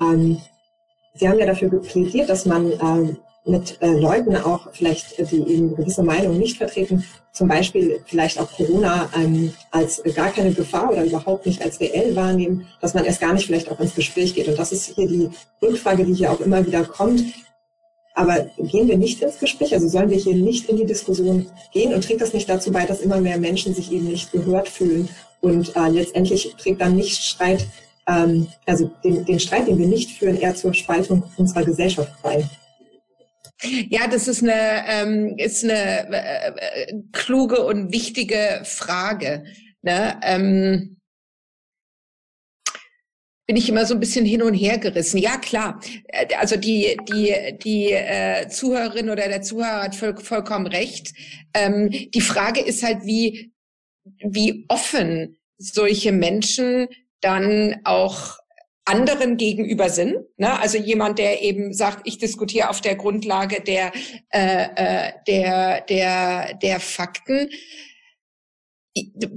Ähm, 0.00 0.38
Sie 1.14 1.28
haben 1.28 1.38
ja 1.38 1.46
dafür 1.46 1.68
plädiert, 1.80 2.28
dass 2.28 2.46
man 2.46 2.72
ähm, 2.72 3.16
mit 3.44 3.78
äh, 3.80 3.88
Leuten 3.88 4.36
auch 4.36 4.68
vielleicht, 4.72 5.18
äh, 5.18 5.24
die 5.24 5.38
eben 5.38 5.74
gewisse 5.74 6.02
Meinungen 6.02 6.38
nicht 6.38 6.58
vertreten, 6.58 7.04
zum 7.32 7.48
Beispiel 7.48 8.00
vielleicht 8.06 8.38
auch 8.38 8.50
Corona 8.52 9.08
ähm, 9.16 9.52
als 9.70 10.02
gar 10.14 10.30
keine 10.30 10.52
Gefahr 10.52 10.92
oder 10.92 11.04
überhaupt 11.04 11.46
nicht 11.46 11.62
als 11.62 11.80
reell 11.80 12.14
wahrnehmen, 12.14 12.66
dass 12.80 12.94
man 12.94 13.04
erst 13.04 13.20
gar 13.20 13.32
nicht 13.32 13.46
vielleicht 13.46 13.70
auch 13.70 13.80
ins 13.80 13.94
Gespräch 13.94 14.34
geht. 14.34 14.48
Und 14.48 14.58
das 14.58 14.72
ist 14.72 14.94
hier 14.94 15.08
die 15.08 15.30
Rückfrage, 15.62 16.04
die 16.04 16.14
hier 16.14 16.32
auch 16.32 16.40
immer 16.40 16.66
wieder 16.66 16.84
kommt. 16.84 17.22
Aber 18.14 18.50
gehen 18.58 18.88
wir 18.88 18.98
nicht 18.98 19.22
ins 19.22 19.38
Gespräch? 19.38 19.72
Also 19.72 19.88
sollen 19.88 20.10
wir 20.10 20.18
hier 20.18 20.34
nicht 20.34 20.68
in 20.68 20.76
die 20.76 20.84
Diskussion 20.84 21.46
gehen? 21.72 21.94
Und 21.94 22.04
trägt 22.04 22.20
das 22.20 22.34
nicht 22.34 22.48
dazu 22.48 22.72
bei, 22.72 22.84
dass 22.84 23.00
immer 23.00 23.20
mehr 23.20 23.38
Menschen 23.38 23.72
sich 23.74 23.90
eben 23.92 24.08
nicht 24.08 24.32
gehört 24.32 24.68
fühlen? 24.68 25.08
Und 25.40 25.74
äh, 25.74 25.88
letztendlich 25.88 26.54
trägt 26.58 26.80
dann 26.80 26.96
nicht 26.96 27.22
Streit, 27.22 27.66
ähm, 28.06 28.48
also 28.66 28.90
den, 29.04 29.24
den 29.24 29.40
Streit, 29.40 29.68
den 29.68 29.78
wir 29.78 29.86
nicht 29.86 30.10
führen, 30.10 30.36
eher 30.36 30.54
zur 30.54 30.74
Spaltung 30.74 31.22
unserer 31.38 31.64
Gesellschaft 31.64 32.12
bei. 32.22 32.44
Ja, 33.62 34.06
das 34.06 34.26
ist 34.28 34.42
eine, 34.42 34.84
ähm, 34.88 35.34
ist 35.36 35.64
eine 35.64 36.08
äh, 36.12 36.92
äh, 36.92 37.02
kluge 37.12 37.64
und 37.64 37.92
wichtige 37.92 38.62
Frage. 38.64 39.44
Ne? 39.82 40.18
Ähm, 40.22 40.96
bin 43.46 43.56
ich 43.56 43.68
immer 43.68 43.84
so 43.84 43.94
ein 43.94 44.00
bisschen 44.00 44.24
hin 44.24 44.42
und 44.42 44.54
her 44.54 44.78
gerissen. 44.78 45.18
Ja, 45.18 45.36
klar. 45.36 45.80
Äh, 46.08 46.34
also 46.36 46.56
die, 46.56 46.96
die, 47.12 47.58
die 47.62 47.92
äh, 47.92 48.48
Zuhörerin 48.48 49.10
oder 49.10 49.28
der 49.28 49.42
Zuhörer 49.42 49.82
hat 49.82 49.94
voll, 49.94 50.16
vollkommen 50.16 50.66
recht. 50.66 51.12
Ähm, 51.52 51.90
die 51.90 52.20
Frage 52.20 52.60
ist 52.60 52.82
halt, 52.82 53.04
wie, 53.04 53.52
wie 54.20 54.64
offen 54.68 55.36
solche 55.58 56.12
Menschen 56.12 56.88
dann 57.20 57.80
auch 57.84 58.38
anderen 58.90 59.36
gegenüber 59.36 59.88
sind. 59.88 60.16
Ne? 60.36 60.58
Also 60.58 60.78
jemand, 60.78 61.18
der 61.18 61.42
eben 61.42 61.72
sagt, 61.72 62.06
ich 62.06 62.18
diskutiere 62.18 62.68
auf 62.68 62.80
der 62.80 62.96
Grundlage 62.96 63.60
der, 63.60 63.92
äh, 64.30 64.66
äh, 64.74 65.12
der, 65.26 65.80
der, 65.82 66.54
der 66.54 66.80
Fakten. 66.80 67.48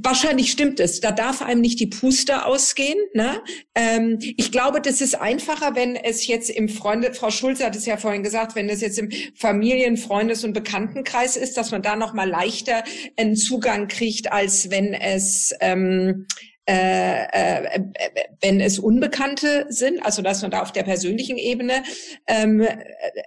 Wahrscheinlich 0.01 0.51
stimmt 0.51 0.79
es. 0.79 0.99
Da 0.99 1.11
darf 1.11 1.43
einem 1.43 1.61
nicht 1.61 1.79
die 1.79 1.87
Puste 1.87 2.45
ausgehen. 2.45 2.97
Ne? 3.13 3.39
Ähm, 3.75 4.17
ich 4.19 4.51
glaube, 4.51 4.81
das 4.81 4.99
ist 4.99 5.13
einfacher, 5.13 5.75
wenn 5.75 5.95
es 5.95 6.25
jetzt 6.25 6.49
im 6.49 6.67
Freunde, 6.69 7.13
Frau 7.13 7.29
Schulze 7.29 7.63
hat 7.65 7.75
es 7.75 7.85
ja 7.85 7.97
vorhin 7.97 8.23
gesagt, 8.23 8.55
wenn 8.55 8.67
es 8.67 8.81
jetzt 8.81 8.97
im 8.97 9.11
Familien-, 9.35 9.97
Freundes- 9.97 10.43
und 10.43 10.53
Bekanntenkreis 10.53 11.37
ist, 11.37 11.55
dass 11.55 11.69
man 11.69 11.83
da 11.83 11.95
noch 11.95 12.13
mal 12.13 12.27
leichter 12.27 12.83
einen 13.15 13.35
Zugang 13.35 13.87
kriegt, 13.87 14.31
als 14.31 14.71
wenn 14.71 14.95
es 14.95 15.53
ähm, 15.61 16.25
äh, 16.65 17.25
äh, 17.25 17.81
wenn 18.41 18.61
es 18.61 18.79
Unbekannte 18.79 19.65
sind, 19.67 20.03
also 20.05 20.21
dass 20.21 20.41
man 20.41 20.51
da 20.51 20.61
auf 20.61 20.71
der 20.71 20.83
persönlichen 20.83 21.37
Ebene 21.37 21.83
ähm, 22.25 22.65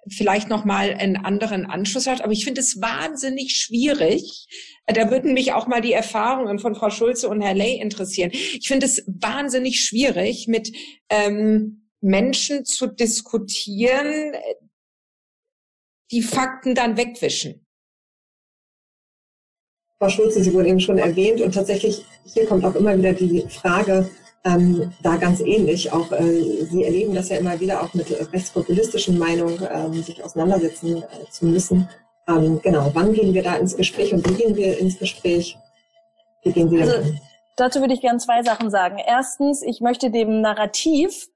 vielleicht 0.08 0.48
noch 0.48 0.64
mal 0.64 0.94
einen 0.94 1.16
anderen 1.16 1.66
Anschluss 1.66 2.06
hat. 2.06 2.22
Aber 2.22 2.32
ich 2.32 2.44
finde 2.44 2.62
es 2.62 2.80
wahnsinnig 2.80 3.56
schwierig. 3.56 4.46
Da 4.86 5.10
würden 5.10 5.34
mich 5.34 5.52
auch 5.52 5.66
mal 5.66 5.82
die 5.82 5.92
Erfahrungen 5.92 6.58
von 6.58 6.74
Frau 6.74 6.88
Schulze 6.88 7.28
und 7.28 7.42
Herr 7.42 7.54
Ley 7.54 7.78
interessieren. 7.78 8.30
Ich 8.32 8.68
finde 8.68 8.86
es 8.86 9.04
wahnsinnig 9.06 9.80
schwierig, 9.80 10.48
mit 10.48 10.72
ähm, 11.10 11.90
Menschen 12.00 12.64
zu 12.64 12.86
diskutieren, 12.86 14.32
die 16.10 16.22
Fakten 16.22 16.74
dann 16.74 16.96
wegwischen. 16.96 17.65
Frau 19.98 20.08
Schulze, 20.08 20.42
Sie 20.42 20.52
wurden 20.52 20.66
eben 20.66 20.80
schon 20.80 20.98
erwähnt 20.98 21.40
und 21.40 21.54
tatsächlich 21.54 22.04
hier 22.24 22.46
kommt 22.46 22.64
auch 22.64 22.74
immer 22.74 22.96
wieder 22.96 23.12
die 23.14 23.46
Frage, 23.48 24.10
ähm, 24.44 24.92
da 25.02 25.16
ganz 25.16 25.40
ähnlich. 25.40 25.92
Auch 25.92 26.12
äh, 26.12 26.64
Sie 26.70 26.84
erleben 26.84 27.14
das 27.14 27.30
ja 27.30 27.38
immer 27.38 27.58
wieder 27.60 27.82
auch 27.82 27.94
mit 27.94 28.10
rechtspopulistischen 28.32 29.18
Meinungen 29.18 29.58
ähm, 29.72 30.02
sich 30.02 30.22
auseinandersetzen 30.22 31.02
äh, 31.02 31.30
zu 31.30 31.46
müssen. 31.46 31.88
Ähm, 32.28 32.60
genau, 32.62 32.90
wann 32.92 33.12
gehen 33.12 33.32
wir 33.32 33.42
da 33.42 33.56
ins 33.56 33.76
Gespräch 33.76 34.12
und 34.12 34.28
wie 34.28 34.34
gehen 34.34 34.56
wir 34.56 34.78
ins 34.78 34.98
Gespräch? 34.98 35.56
Wie 36.42 36.52
gehen 36.52 36.68
Sie 36.68 36.80
also, 36.80 36.96
Dazu 37.56 37.80
würde 37.80 37.94
ich 37.94 38.02
gerne 38.02 38.18
zwei 38.18 38.42
Sachen 38.42 38.70
sagen. 38.70 38.98
Erstens, 38.98 39.62
ich 39.62 39.80
möchte 39.80 40.10
dem 40.10 40.42
Narrativ 40.42 41.28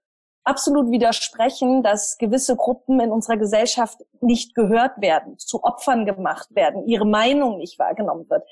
absolut 0.44 0.90
widersprechen, 0.90 1.82
dass 1.82 2.18
gewisse 2.18 2.56
Gruppen 2.56 3.00
in 3.00 3.10
unserer 3.10 3.36
Gesellschaft 3.36 4.04
nicht 4.20 4.54
gehört 4.54 5.00
werden, 5.00 5.38
zu 5.38 5.62
Opfern 5.62 6.06
gemacht 6.06 6.54
werden, 6.54 6.86
ihre 6.86 7.06
Meinung 7.06 7.58
nicht 7.58 7.78
wahrgenommen 7.78 8.28
wird. 8.28 8.42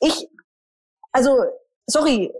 Ich, 0.00 0.28
also, 1.12 1.44
sorry, 1.86 2.32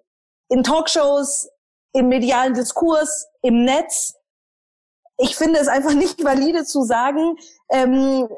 in 0.48 0.62
Talkshows, 0.62 1.48
im 1.92 2.08
medialen 2.08 2.54
Diskurs, 2.54 3.26
im 3.42 3.64
Netz, 3.64 4.14
ich 5.18 5.36
finde 5.36 5.60
es 5.60 5.68
einfach 5.68 5.94
nicht 5.94 6.22
valide 6.22 6.64
zu 6.64 6.82
sagen, 6.82 7.36
ähm, 7.70 8.28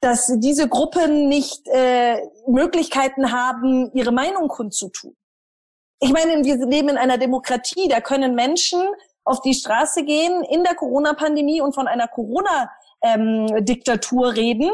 dass 0.00 0.32
diese 0.36 0.68
Gruppen 0.68 1.28
nicht 1.28 1.66
äh, 1.66 2.20
Möglichkeiten 2.46 3.32
haben, 3.32 3.90
ihre 3.94 4.12
Meinung 4.12 4.48
kundzutun. 4.48 5.16
Ich 6.00 6.12
meine, 6.12 6.44
wir 6.44 6.64
leben 6.66 6.90
in 6.90 6.96
einer 6.96 7.18
Demokratie, 7.18 7.88
da 7.88 8.00
können 8.00 8.36
Menschen 8.36 8.80
auf 9.28 9.40
die 9.42 9.54
Straße 9.54 10.04
gehen 10.04 10.42
in 10.44 10.64
der 10.64 10.74
Corona-Pandemie 10.74 11.60
und 11.60 11.74
von 11.74 11.86
einer 11.86 12.08
Corona-Diktatur 12.08 14.28
ähm, 14.28 14.34
reden. 14.34 14.70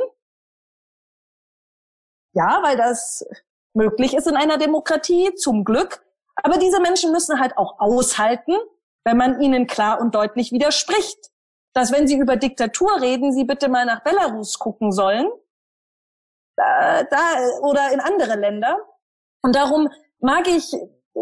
Ja, 2.33 2.61
weil 2.63 2.77
das 2.77 3.27
möglich 3.75 4.15
ist 4.15 4.27
in 4.27 4.37
einer 4.37 4.59
Demokratie, 4.59 5.35
zum 5.35 5.65
Glück. 5.65 6.05
Aber 6.37 6.59
diese 6.59 6.81
Menschen 6.81 7.13
müssen 7.13 7.41
halt 7.41 7.57
auch 7.57 7.79
aushalten, 7.79 8.57
wenn 9.05 9.17
man 9.17 9.41
ihnen 9.41 9.67
klar 9.67 10.01
und 10.01 10.15
deutlich 10.15 10.53
widerspricht 10.53 11.31
dass 11.75 11.93
wenn 11.93 12.07
Sie 12.07 12.17
über 12.17 12.37
Diktatur 12.37 13.01
reden, 13.01 13.33
Sie 13.33 13.45
bitte 13.45 13.69
mal 13.69 13.85
nach 13.85 14.03
Belarus 14.03 14.59
gucken 14.59 14.93
sollen. 14.93 15.29
Da, 16.57 17.03
da, 17.03 17.19
oder 17.63 17.93
in 17.93 18.01
andere 18.01 18.37
Länder. 18.37 18.79
Und 19.43 19.57
darum 19.57 19.91
mag 20.21 20.47
ich 20.47 20.73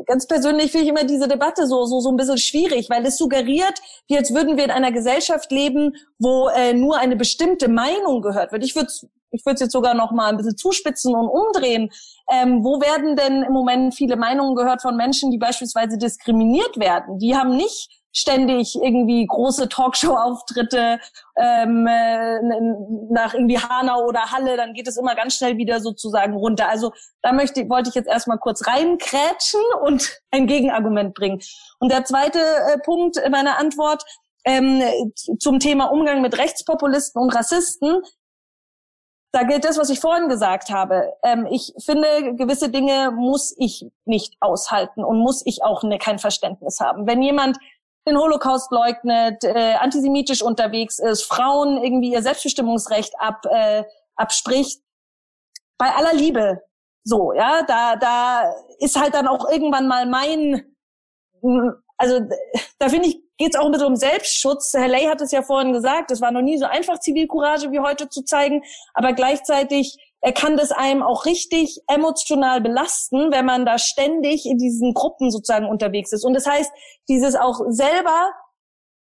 ganz 0.06 0.26
persönlich 0.26 0.70
finde 0.70 0.84
ich 0.84 0.90
immer 0.90 1.04
diese 1.04 1.28
Debatte 1.28 1.66
so 1.66 1.84
so 1.84 2.00
so 2.00 2.10
ein 2.10 2.16
bisschen 2.16 2.38
schwierig, 2.38 2.88
weil 2.90 3.04
es 3.06 3.18
suggeriert, 3.18 3.80
wie 4.08 4.16
als 4.16 4.34
würden 4.34 4.56
wir 4.56 4.64
in 4.64 4.70
einer 4.70 4.92
Gesellschaft 4.92 5.50
leben, 5.50 5.94
wo 6.18 6.48
äh, 6.48 6.72
nur 6.72 6.98
eine 6.98 7.16
bestimmte 7.16 7.68
Meinung 7.68 8.22
gehört 8.22 8.52
wird. 8.52 8.64
Ich 8.64 8.74
würde 8.74 8.90
ich 9.32 9.46
würde 9.46 9.54
es 9.54 9.60
jetzt 9.60 9.72
sogar 9.72 9.94
noch 9.94 10.12
mal 10.12 10.28
ein 10.28 10.36
bisschen 10.36 10.56
zuspitzen 10.56 11.14
und 11.14 11.28
umdrehen. 11.28 11.90
Ähm, 12.30 12.62
wo 12.62 12.80
werden 12.80 13.16
denn 13.16 13.42
im 13.42 13.52
Moment 13.52 13.94
viele 13.94 14.16
Meinungen 14.16 14.54
gehört 14.54 14.82
von 14.82 14.96
Menschen, 14.96 15.30
die 15.30 15.38
beispielsweise 15.38 15.96
diskriminiert 15.96 16.78
werden? 16.78 17.18
Die 17.18 17.34
haben 17.34 17.56
nicht 17.56 18.01
ständig 18.12 18.76
irgendwie 18.80 19.26
große 19.26 19.68
Talkshow-Auftritte 19.68 21.00
ähm, 21.36 21.86
äh, 21.86 22.40
nach 23.10 23.34
irgendwie 23.34 23.58
Hanau 23.58 24.04
oder 24.06 24.30
Halle, 24.30 24.56
dann 24.56 24.74
geht 24.74 24.86
es 24.86 24.96
immer 24.96 25.14
ganz 25.14 25.34
schnell 25.36 25.56
wieder 25.56 25.80
sozusagen 25.80 26.34
runter. 26.34 26.68
Also 26.68 26.92
da 27.22 27.32
möchte, 27.32 27.68
wollte 27.68 27.88
ich 27.88 27.94
jetzt 27.94 28.08
erstmal 28.08 28.38
kurz 28.38 28.66
reinkrätschen 28.66 29.60
und 29.82 30.20
ein 30.30 30.46
Gegenargument 30.46 31.14
bringen. 31.14 31.40
Und 31.78 31.90
der 31.90 32.04
zweite 32.04 32.38
äh, 32.38 32.78
Punkt 32.84 33.16
meiner 33.30 33.58
Antwort 33.58 34.04
ähm, 34.44 34.82
zum 35.38 35.58
Thema 35.58 35.86
Umgang 35.86 36.20
mit 36.20 36.36
Rechtspopulisten 36.36 37.20
und 37.20 37.34
Rassisten. 37.34 38.02
Da 39.34 39.44
gilt 39.44 39.64
das, 39.64 39.78
was 39.78 39.88
ich 39.88 40.00
vorhin 40.00 40.28
gesagt 40.28 40.68
habe. 40.68 41.14
Ähm, 41.22 41.46
ich 41.50 41.72
finde, 41.78 42.34
gewisse 42.34 42.68
Dinge 42.68 43.12
muss 43.12 43.54
ich 43.56 43.86
nicht 44.04 44.36
aushalten 44.40 45.02
und 45.02 45.18
muss 45.18 45.40
ich 45.46 45.64
auch 45.64 45.82
ne, 45.82 45.96
kein 45.96 46.18
Verständnis 46.18 46.80
haben. 46.80 47.06
Wenn 47.06 47.22
jemand 47.22 47.56
den 48.06 48.18
Holocaust 48.18 48.70
leugnet, 48.70 49.44
äh, 49.44 49.74
antisemitisch 49.74 50.42
unterwegs 50.42 50.98
ist, 50.98 51.22
Frauen 51.22 51.82
irgendwie 51.82 52.12
ihr 52.12 52.22
Selbstbestimmungsrecht 52.22 53.14
ab, 53.18 53.44
äh, 53.50 53.84
abspricht. 54.16 54.82
Bei 55.78 55.94
aller 55.94 56.14
Liebe 56.14 56.62
so, 57.04 57.32
ja, 57.32 57.62
da, 57.64 57.96
da 57.96 58.54
ist 58.78 59.00
halt 59.00 59.14
dann 59.14 59.26
auch 59.26 59.50
irgendwann 59.50 59.88
mal 59.88 60.06
mein, 60.06 60.62
also 61.96 62.20
da 62.78 62.88
finde 62.88 63.08
ich, 63.08 63.20
geht 63.38 63.54
es 63.54 63.60
auch 63.60 63.66
ein 63.66 63.72
bisschen 63.72 63.88
um 63.88 63.96
Selbstschutz. 63.96 64.72
Herr 64.74 64.88
Lay 64.88 65.06
hat 65.06 65.20
es 65.20 65.32
ja 65.32 65.42
vorhin 65.42 65.72
gesagt, 65.72 66.12
es 66.12 66.20
war 66.20 66.30
noch 66.30 66.42
nie 66.42 66.58
so 66.58 66.66
einfach, 66.66 67.00
Zivilcourage 67.00 67.72
wie 67.72 67.80
heute 67.80 68.08
zu 68.08 68.22
zeigen, 68.22 68.62
aber 68.94 69.14
gleichzeitig 69.14 69.96
er 70.22 70.32
kann 70.32 70.56
das 70.56 70.70
einem 70.70 71.02
auch 71.02 71.26
richtig 71.26 71.80
emotional 71.88 72.60
belasten, 72.60 73.32
wenn 73.32 73.44
man 73.44 73.66
da 73.66 73.76
ständig 73.78 74.46
in 74.46 74.56
diesen 74.56 74.94
Gruppen 74.94 75.32
sozusagen 75.32 75.66
unterwegs 75.66 76.12
ist. 76.12 76.24
Und 76.24 76.34
das 76.34 76.46
heißt, 76.46 76.70
dieses 77.08 77.34
auch 77.34 77.60
selber 77.68 78.30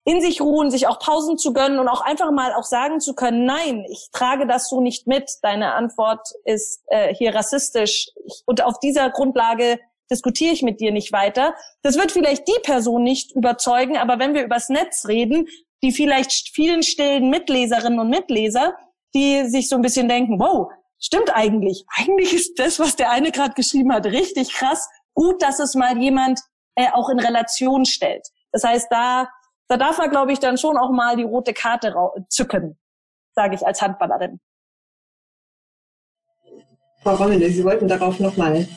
in 0.06 0.22
sich 0.22 0.40
ruhen, 0.40 0.72
sich 0.72 0.88
auch 0.88 0.98
Pausen 0.98 1.38
zu 1.38 1.52
gönnen 1.52 1.78
und 1.78 1.90
auch 1.90 2.02
einfach 2.02 2.32
mal 2.32 2.54
auch 2.54 2.64
sagen 2.64 3.02
zu 3.02 3.14
können, 3.16 3.46
nein, 3.46 3.86
ich 3.92 4.08
trage 4.14 4.48
das 4.48 4.70
so 4.70 4.80
nicht 4.80 5.08
mit. 5.08 5.30
Deine 5.42 5.74
Antwort 5.74 6.26
ist 6.46 6.84
äh, 6.88 7.14
hier 7.14 7.36
rassistisch. 7.36 8.08
Ich, 8.26 8.42
und 8.46 8.64
auf 8.64 8.80
dieser 8.80 9.10
Grundlage 9.10 9.78
diskutiere 10.10 10.54
ich 10.54 10.64
mit 10.64 10.80
dir 10.80 10.94
nicht 10.94 11.12
weiter. 11.12 11.54
Das 11.84 11.98
wird 11.98 12.14
vielleicht 12.14 12.48
die 12.48 12.60
Person 12.64 13.04
nicht 13.04 13.36
überzeugen, 13.36 13.98
aber 13.98 14.20
wenn 14.20 14.34
wir 14.34 14.46
übers 14.46 14.70
Netz 14.70 15.06
reden, 15.08 15.48
die 15.84 15.92
vielleicht 15.92 16.50
vielen 16.56 16.82
stillen 16.82 17.30
Mitleserinnen 17.30 18.00
und 18.00 18.10
Mitleser, 18.10 18.76
die 19.14 19.46
sich 19.46 19.68
so 19.68 19.76
ein 19.76 19.82
bisschen 19.82 20.08
denken, 20.08 20.40
wow, 20.40 20.72
stimmt 21.00 21.36
eigentlich. 21.36 21.86
Eigentlich 21.98 22.34
ist 22.34 22.60
das, 22.60 22.80
was 22.80 22.96
der 22.96 23.12
eine 23.12 23.32
gerade 23.32 23.54
geschrieben 23.54 23.94
hat, 23.94 24.06
richtig 24.06 24.54
krass. 24.54 24.90
Gut, 25.14 25.42
dass 25.42 25.60
es 25.60 25.76
mal 25.76 25.98
jemand 25.98 26.40
äh, 26.76 26.90
auch 26.94 27.10
in 27.10 27.20
Relation 27.20 27.86
stellt. 27.86 28.28
Das 28.52 28.64
heißt, 28.64 28.88
da, 28.90 29.30
da 29.68 29.78
darf 29.78 29.98
man, 29.98 30.10
glaube 30.10 30.32
ich, 30.32 30.40
dann 30.40 30.58
schon 30.58 30.78
auch 30.78 30.92
mal 30.92 31.16
die 31.16 31.24
rote 31.24 31.54
Karte 31.54 31.94
zücken, 32.30 32.78
sage 33.36 33.56
ich 33.56 33.66
als 33.66 33.82
Handballerin. 33.82 34.40
Frau 37.10 37.24
Rommele, 37.24 37.50
Sie 37.50 37.64
wollten 37.64 37.88
darauf 37.88 38.20
nochmal, 38.20 38.68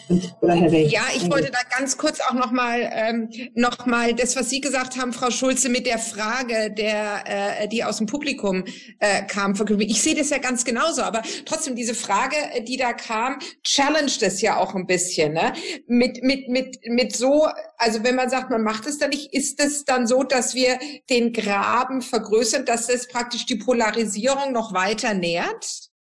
oder 0.41 0.55
Herr 0.55 0.73
Wey. 0.73 0.87
Ja, 0.87 1.03
ich 1.15 1.31
wollte 1.31 1.51
da 1.51 1.59
ganz 1.77 1.99
kurz 1.99 2.19
auch 2.19 2.33
nochmal, 2.33 2.91
ähm, 2.91 3.29
noch 3.55 3.85
mal 3.85 4.15
das, 4.15 4.37
was 4.37 4.49
Sie 4.49 4.63
gesagt 4.63 4.97
haben, 4.99 5.13
Frau 5.13 5.31
Schulze, 5.31 5.69
mit 5.69 5.85
der 5.85 5.99
Frage, 5.99 6.71
der, 6.71 7.25
äh, 7.27 7.69
die 7.69 7.85
aus 7.85 7.99
dem 7.99 8.07
Publikum 8.07 8.65
äh, 9.01 9.23
kam. 9.27 9.53
Ich 9.81 10.01
sehe 10.01 10.15
das 10.15 10.31
ja 10.31 10.39
ganz 10.39 10.65
genauso, 10.65 11.03
aber 11.03 11.21
trotzdem 11.45 11.77
diese 11.77 11.95
Frage, 11.95 12.37
äh, 12.55 12.65
die 12.65 12.79
da 12.79 12.95
kam, 12.95 13.39
challenged 13.65 14.23
es 14.23 14.41
ja 14.41 14.57
auch 14.57 14.75
ein 14.75 14.87
bisschen, 14.87 15.35
ne? 15.35 15.53
Mit, 15.87 16.23
mit, 16.23 16.49
mit, 16.49 16.79
mit 16.87 17.15
so, 17.15 17.49
also 17.77 18.03
wenn 18.03 18.15
man 18.15 18.31
sagt, 18.31 18.49
man 18.49 18.63
macht 18.63 18.87
es 18.87 18.97
dann 18.97 19.11
nicht, 19.11 19.35
ist 19.35 19.63
es 19.63 19.85
dann 19.85 20.07
so, 20.07 20.23
dass 20.23 20.55
wir 20.55 20.79
den 21.11 21.35
Graben 21.35 22.01
vergrößern, 22.01 22.65
dass 22.65 22.87
das 22.87 23.09
praktisch 23.09 23.45
die 23.45 23.57
Polarisierung 23.57 24.53
noch 24.53 24.73
weiter 24.73 25.13
nährt? 25.13 25.92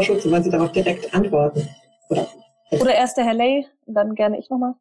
Schulze, 0.00 0.30
wollen 0.30 0.42
Sie 0.42 0.50
darauf 0.50 0.72
direkt 0.72 1.12
antworten? 1.14 1.68
Oder, 2.08 2.28
Oder 2.70 2.94
erst 2.94 3.18
der 3.18 3.24
Herr 3.24 3.34
Ley, 3.34 3.66
dann 3.86 4.14
gerne 4.14 4.38
ich 4.38 4.48
nochmal. 4.48 4.74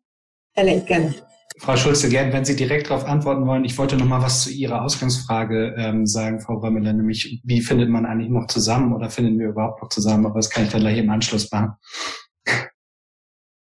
Herr 0.53 0.64
Ley, 0.64 0.80
gerne. 0.80 1.14
Frau 1.57 1.76
Schulze, 1.76 2.09
gern, 2.09 2.32
wenn 2.32 2.45
Sie 2.45 2.55
direkt 2.55 2.89
darauf 2.89 3.05
antworten 3.05 3.45
wollen. 3.45 3.66
Ich 3.66 3.78
wollte 3.78 3.97
noch 3.97 4.05
mal 4.05 4.22
was 4.22 4.43
zu 4.43 4.51
Ihrer 4.51 4.84
Ausgangsfrage 4.84 5.76
ähm, 5.78 6.05
sagen, 6.05 6.39
Frau 6.39 6.55
Römmler, 6.55 6.93
nämlich 6.93 7.41
wie 7.43 7.62
findet 7.62 7.89
man 7.89 8.05
eigentlich 8.05 8.30
noch 8.30 8.47
zusammen 8.47 8.93
oder 8.95 9.09
finden 9.09 9.38
wir 9.38 9.49
überhaupt 9.49 9.82
noch 9.82 9.89
zusammen? 9.89 10.26
Aber 10.26 10.36
das 10.36 10.49
kann 10.49 10.64
ich 10.64 10.72
dann 10.72 10.82
gleich 10.82 10.97
im 10.97 11.09
Anschluss 11.09 11.51
machen. 11.51 11.74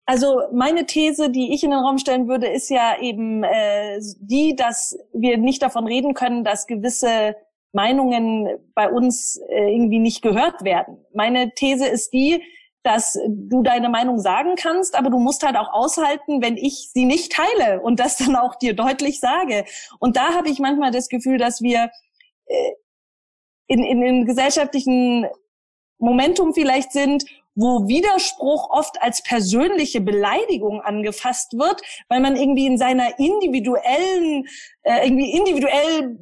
Also 0.06 0.42
meine 0.52 0.86
These, 0.86 1.30
die 1.30 1.54
ich 1.54 1.64
in 1.64 1.70
den 1.70 1.80
Raum 1.80 1.98
stellen 1.98 2.28
würde, 2.28 2.46
ist 2.46 2.68
ja 2.68 2.98
eben 3.00 3.42
äh, 3.42 3.98
die, 4.20 4.54
dass 4.54 4.98
wir 5.14 5.38
nicht 5.38 5.62
davon 5.62 5.86
reden 5.86 6.14
können, 6.14 6.44
dass 6.44 6.66
gewisse 6.66 7.36
Meinungen 7.74 8.48
bei 8.74 8.88
uns 8.88 9.36
äh, 9.48 9.72
irgendwie 9.72 9.98
nicht 9.98 10.22
gehört 10.22 10.64
werden. 10.64 11.04
Meine 11.12 11.52
These 11.54 11.86
ist 11.86 12.12
die, 12.12 12.42
dass 12.84 13.18
du 13.28 13.62
deine 13.62 13.88
Meinung 13.88 14.18
sagen 14.18 14.56
kannst, 14.56 14.94
aber 14.94 15.10
du 15.10 15.18
musst 15.18 15.42
halt 15.42 15.56
auch 15.56 15.72
aushalten, 15.72 16.42
wenn 16.42 16.56
ich 16.56 16.90
sie 16.92 17.06
nicht 17.06 17.32
teile 17.32 17.80
und 17.80 17.98
das 17.98 18.18
dann 18.18 18.36
auch 18.36 18.54
dir 18.56 18.74
deutlich 18.74 19.20
sage. 19.20 19.64
Und 19.98 20.16
da 20.16 20.34
habe 20.34 20.50
ich 20.50 20.58
manchmal 20.58 20.90
das 20.90 21.08
Gefühl, 21.08 21.38
dass 21.38 21.62
wir 21.62 21.90
äh, 22.46 22.72
in, 23.66 23.82
in, 23.82 24.02
in 24.02 24.26
gesellschaftlichen 24.26 25.26
Momentum 25.98 26.52
vielleicht 26.52 26.92
sind, 26.92 27.24
wo 27.54 27.88
Widerspruch 27.88 28.70
oft 28.70 29.00
als 29.00 29.22
persönliche 29.22 30.00
Beleidigung 30.00 30.80
angefasst 30.80 31.54
wird, 31.56 31.80
weil 32.08 32.20
man 32.20 32.36
irgendwie 32.36 32.66
in 32.66 32.78
seiner 32.78 33.18
individuellen, 33.18 34.46
äh, 34.82 35.06
irgendwie 35.06 35.32
individuell 35.32 36.18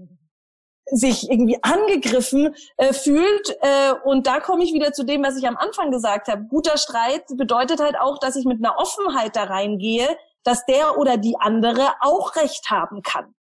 sich 0.91 1.30
irgendwie 1.30 1.59
angegriffen 1.62 2.55
äh, 2.76 2.93
fühlt. 2.93 3.57
Äh, 3.61 3.95
und 4.05 4.26
da 4.26 4.41
komme 4.41 4.64
ich 4.64 4.72
wieder 4.72 4.93
zu 4.93 5.05
dem, 5.05 5.22
was 5.22 5.37
ich 5.37 5.47
am 5.47 5.57
Anfang 5.57 5.91
gesagt 5.91 6.28
habe. 6.28 6.45
Guter 6.45 6.76
Streit 6.76 7.24
bedeutet 7.37 7.80
halt 7.80 7.99
auch, 7.99 8.18
dass 8.18 8.37
ich 8.37 8.45
mit 8.45 8.64
einer 8.64 8.76
Offenheit 8.78 9.37
da 9.37 9.45
reingehe, 9.45 10.09
dass 10.45 10.66
der 10.66 10.99
oder 10.99 11.16
die 11.16 11.37
andere 11.39 11.89
auch 12.01 12.37
Recht 12.37 12.70
haben 12.70 13.03
kann. 13.03 13.35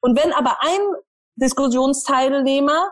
Und 0.00 0.18
wenn 0.18 0.32
aber 0.32 0.58
ein 0.62 0.80
Diskussionsteilnehmer 1.36 2.90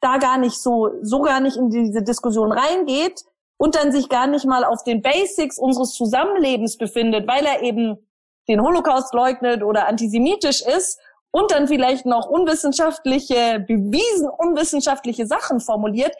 da 0.00 0.18
gar 0.18 0.38
nicht 0.38 0.60
so, 0.60 0.90
so 1.02 1.20
gar 1.22 1.40
nicht 1.40 1.56
in 1.56 1.70
diese 1.70 2.02
Diskussion 2.02 2.52
reingeht 2.52 3.24
und 3.56 3.76
dann 3.76 3.92
sich 3.92 4.08
gar 4.08 4.26
nicht 4.26 4.44
mal 4.44 4.64
auf 4.64 4.82
den 4.82 5.00
Basics 5.00 5.58
unseres 5.58 5.94
Zusammenlebens 5.94 6.76
befindet, 6.76 7.28
weil 7.28 7.46
er 7.46 7.62
eben 7.62 8.08
den 8.48 8.60
Holocaust 8.60 9.14
leugnet 9.14 9.62
oder 9.62 9.86
antisemitisch 9.86 10.62
ist 10.62 10.98
und 11.32 11.50
dann 11.50 11.66
vielleicht 11.66 12.06
noch 12.06 12.26
unwissenschaftliche, 12.26 13.64
bewiesen 13.66 14.28
unwissenschaftliche 14.28 15.26
Sachen 15.26 15.60
formuliert, 15.60 16.14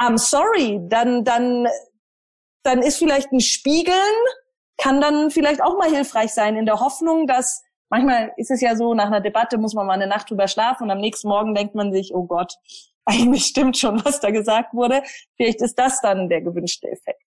I'm 0.00 0.16
sorry, 0.16 0.80
dann, 0.88 1.24
dann, 1.24 1.66
dann 2.62 2.82
ist 2.82 2.98
vielleicht 2.98 3.32
ein 3.32 3.40
Spiegeln, 3.40 3.96
kann 4.78 5.00
dann 5.00 5.30
vielleicht 5.30 5.60
auch 5.60 5.76
mal 5.76 5.90
hilfreich 5.90 6.32
sein 6.32 6.56
in 6.56 6.66
der 6.66 6.80
Hoffnung, 6.80 7.26
dass 7.26 7.62
manchmal 7.90 8.32
ist 8.36 8.52
es 8.52 8.60
ja 8.60 8.76
so, 8.76 8.94
nach 8.94 9.06
einer 9.06 9.20
Debatte 9.20 9.58
muss 9.58 9.74
man 9.74 9.86
mal 9.86 9.94
eine 9.94 10.06
Nacht 10.06 10.30
drüber 10.30 10.46
schlafen 10.46 10.84
und 10.84 10.90
am 10.92 11.00
nächsten 11.00 11.28
Morgen 11.28 11.54
denkt 11.54 11.74
man 11.74 11.92
sich, 11.92 12.14
oh 12.14 12.24
Gott, 12.24 12.54
eigentlich 13.04 13.46
stimmt 13.46 13.76
schon, 13.76 14.04
was 14.04 14.20
da 14.20 14.30
gesagt 14.30 14.72
wurde. 14.72 15.02
Vielleicht 15.36 15.62
ist 15.62 15.78
das 15.78 16.00
dann 16.00 16.28
der 16.28 16.42
gewünschte 16.42 16.88
Effekt. 16.88 17.22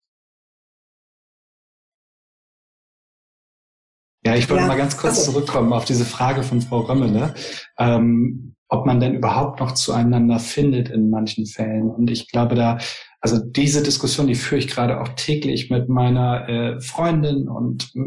Ja, 4.31 4.37
ich 4.37 4.49
wollte 4.49 4.63
ja. 4.63 4.69
mal 4.69 4.77
ganz 4.77 4.97
kurz 4.97 5.19
also. 5.19 5.33
zurückkommen 5.33 5.73
auf 5.73 5.85
diese 5.85 6.05
Frage 6.05 6.45
von 6.45 6.61
Frau 6.61 6.83
Römmele, 6.83 7.35
ähm, 7.81 8.55
ob 8.69 8.87
man 8.87 9.01
denn 9.01 9.15
überhaupt 9.15 9.59
noch 9.59 9.73
zueinander 9.73 10.39
findet 10.39 10.89
in 10.89 11.11
manchen 11.11 11.47
Fällen. 11.47 11.91
Und 11.91 12.09
ich 12.13 12.29
glaube 12.29 12.55
da, 12.55 12.79
also 13.21 13.41
diese 13.45 13.83
Diskussion, 13.83 14.29
die 14.29 14.37
führe 14.37 14.61
ich 14.61 14.69
gerade 14.69 15.01
auch 15.01 15.09
täglich 15.17 15.69
mit 15.69 15.89
meiner 15.89 16.49
äh, 16.49 16.81
Freundin 16.81 17.49
und 17.49 17.91
äh, 17.97 18.03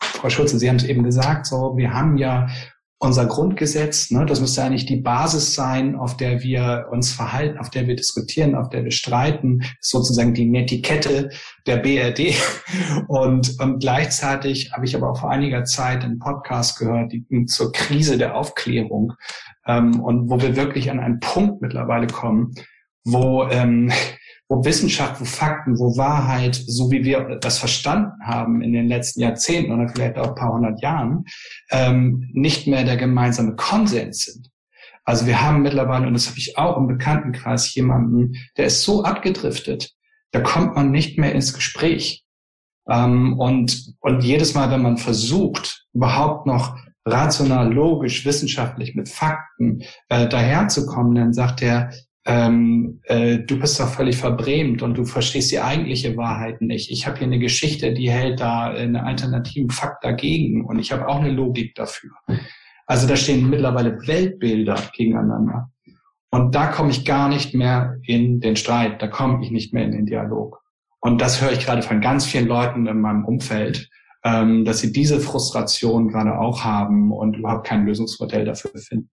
Frau 0.00 0.30
Schulze, 0.30 0.60
Sie 0.60 0.68
haben 0.68 0.76
es 0.76 0.84
eben 0.84 1.02
gesagt, 1.02 1.46
so 1.46 1.76
wir 1.76 1.92
haben 1.92 2.18
ja 2.18 2.46
unser 3.02 3.26
Grundgesetz, 3.26 4.12
ne, 4.12 4.24
das 4.26 4.40
müsste 4.40 4.62
eigentlich 4.62 4.86
die 4.86 5.00
Basis 5.00 5.54
sein, 5.54 5.96
auf 5.96 6.16
der 6.16 6.44
wir 6.44 6.86
uns 6.92 7.12
verhalten, 7.12 7.58
auf 7.58 7.68
der 7.68 7.88
wir 7.88 7.96
diskutieren, 7.96 8.54
auf 8.54 8.68
der 8.68 8.84
wir 8.84 8.92
streiten, 8.92 9.64
sozusagen 9.80 10.34
die 10.34 10.44
Netiquette 10.44 11.30
der 11.66 11.78
BRD. 11.78 12.34
Und, 13.08 13.60
und 13.60 13.80
gleichzeitig 13.80 14.72
habe 14.72 14.84
ich 14.84 14.94
aber 14.94 15.10
auch 15.10 15.18
vor 15.18 15.30
einiger 15.30 15.64
Zeit 15.64 16.04
einen 16.04 16.18
Podcast 16.18 16.78
gehört 16.78 17.12
die, 17.12 17.24
zur 17.46 17.72
Krise 17.72 18.16
der 18.16 18.36
Aufklärung 18.36 19.14
ähm, 19.66 20.00
und 20.00 20.30
wo 20.30 20.40
wir 20.40 20.56
wirklich 20.56 20.90
an 20.90 21.00
einen 21.00 21.20
Punkt 21.20 21.60
mittlerweile 21.60 22.06
kommen, 22.06 22.54
wo 23.04 23.44
ähm, 23.44 23.92
wo 24.48 24.64
Wissenschaft, 24.64 25.20
wo 25.20 25.24
Fakten, 25.24 25.78
wo 25.78 25.96
Wahrheit, 25.96 26.54
so 26.54 26.90
wie 26.90 27.04
wir 27.04 27.36
das 27.36 27.58
verstanden 27.58 28.12
haben 28.22 28.62
in 28.62 28.72
den 28.72 28.86
letzten 28.86 29.20
Jahrzehnten 29.20 29.72
oder 29.72 29.88
vielleicht 29.88 30.18
auch 30.18 30.28
ein 30.28 30.34
paar 30.34 30.52
hundert 30.52 30.80
Jahren, 30.82 31.24
ähm, 31.70 32.28
nicht 32.32 32.66
mehr 32.66 32.84
der 32.84 32.96
gemeinsame 32.96 33.56
Konsens 33.56 34.24
sind. 34.26 34.50
Also 35.04 35.26
wir 35.26 35.42
haben 35.42 35.62
mittlerweile, 35.62 36.06
und 36.06 36.14
das 36.14 36.28
habe 36.28 36.38
ich 36.38 36.58
auch 36.58 36.76
im 36.76 36.86
Bekanntenkreis, 36.86 37.74
jemanden, 37.74 38.34
der 38.56 38.66
ist 38.66 38.82
so 38.82 39.02
abgedriftet, 39.02 39.92
da 40.30 40.40
kommt 40.40 40.74
man 40.74 40.90
nicht 40.90 41.18
mehr 41.18 41.34
ins 41.34 41.54
Gespräch. 41.54 42.24
Ähm, 42.88 43.38
und, 43.38 43.94
und 44.00 44.22
jedes 44.22 44.54
Mal, 44.54 44.70
wenn 44.70 44.82
man 44.82 44.98
versucht, 44.98 45.86
überhaupt 45.92 46.46
noch 46.46 46.76
rational, 47.04 47.72
logisch, 47.72 48.24
wissenschaftlich 48.24 48.94
mit 48.94 49.08
Fakten 49.08 49.82
äh, 50.08 50.28
daherzukommen, 50.28 51.14
dann 51.14 51.32
sagt 51.32 51.62
er, 51.62 51.90
ähm, 52.24 53.00
äh, 53.04 53.38
du 53.38 53.58
bist 53.58 53.80
doch 53.80 53.88
völlig 53.88 54.16
verbrämt 54.16 54.82
und 54.82 54.96
du 54.96 55.04
verstehst 55.04 55.50
die 55.50 55.60
eigentliche 55.60 56.16
Wahrheit 56.16 56.60
nicht. 56.60 56.90
Ich 56.90 57.06
habe 57.06 57.18
hier 57.18 57.26
eine 57.26 57.40
Geschichte, 57.40 57.92
die 57.92 58.10
hält 58.10 58.40
da 58.40 58.70
einen 58.70 58.96
alternativen 58.96 59.70
Fakt 59.70 60.04
dagegen 60.04 60.64
und 60.64 60.78
ich 60.78 60.92
habe 60.92 61.08
auch 61.08 61.20
eine 61.20 61.32
Logik 61.32 61.74
dafür. 61.74 62.10
Also 62.86 63.08
da 63.08 63.16
stehen 63.16 63.50
mittlerweile 63.50 64.06
Weltbilder 64.06 64.76
gegeneinander. 64.94 65.70
Und 66.30 66.54
da 66.54 66.68
komme 66.68 66.90
ich 66.90 67.04
gar 67.04 67.28
nicht 67.28 67.54
mehr 67.54 67.98
in 68.06 68.40
den 68.40 68.56
Streit, 68.56 69.02
da 69.02 69.08
komme 69.08 69.44
ich 69.44 69.50
nicht 69.50 69.74
mehr 69.74 69.84
in 69.84 69.92
den 69.92 70.06
Dialog. 70.06 70.62
Und 71.00 71.20
das 71.20 71.42
höre 71.42 71.52
ich 71.52 71.64
gerade 71.64 71.82
von 71.82 72.00
ganz 72.00 72.24
vielen 72.24 72.46
Leuten 72.46 72.86
in 72.86 73.00
meinem 73.00 73.24
Umfeld, 73.24 73.90
ähm, 74.24 74.64
dass 74.64 74.78
sie 74.78 74.92
diese 74.92 75.20
Frustration 75.20 76.08
gerade 76.08 76.38
auch 76.38 76.64
haben 76.64 77.12
und 77.12 77.36
überhaupt 77.36 77.66
kein 77.66 77.84
Lösungsmodell 77.84 78.44
dafür 78.44 78.70
finden. 78.80 79.10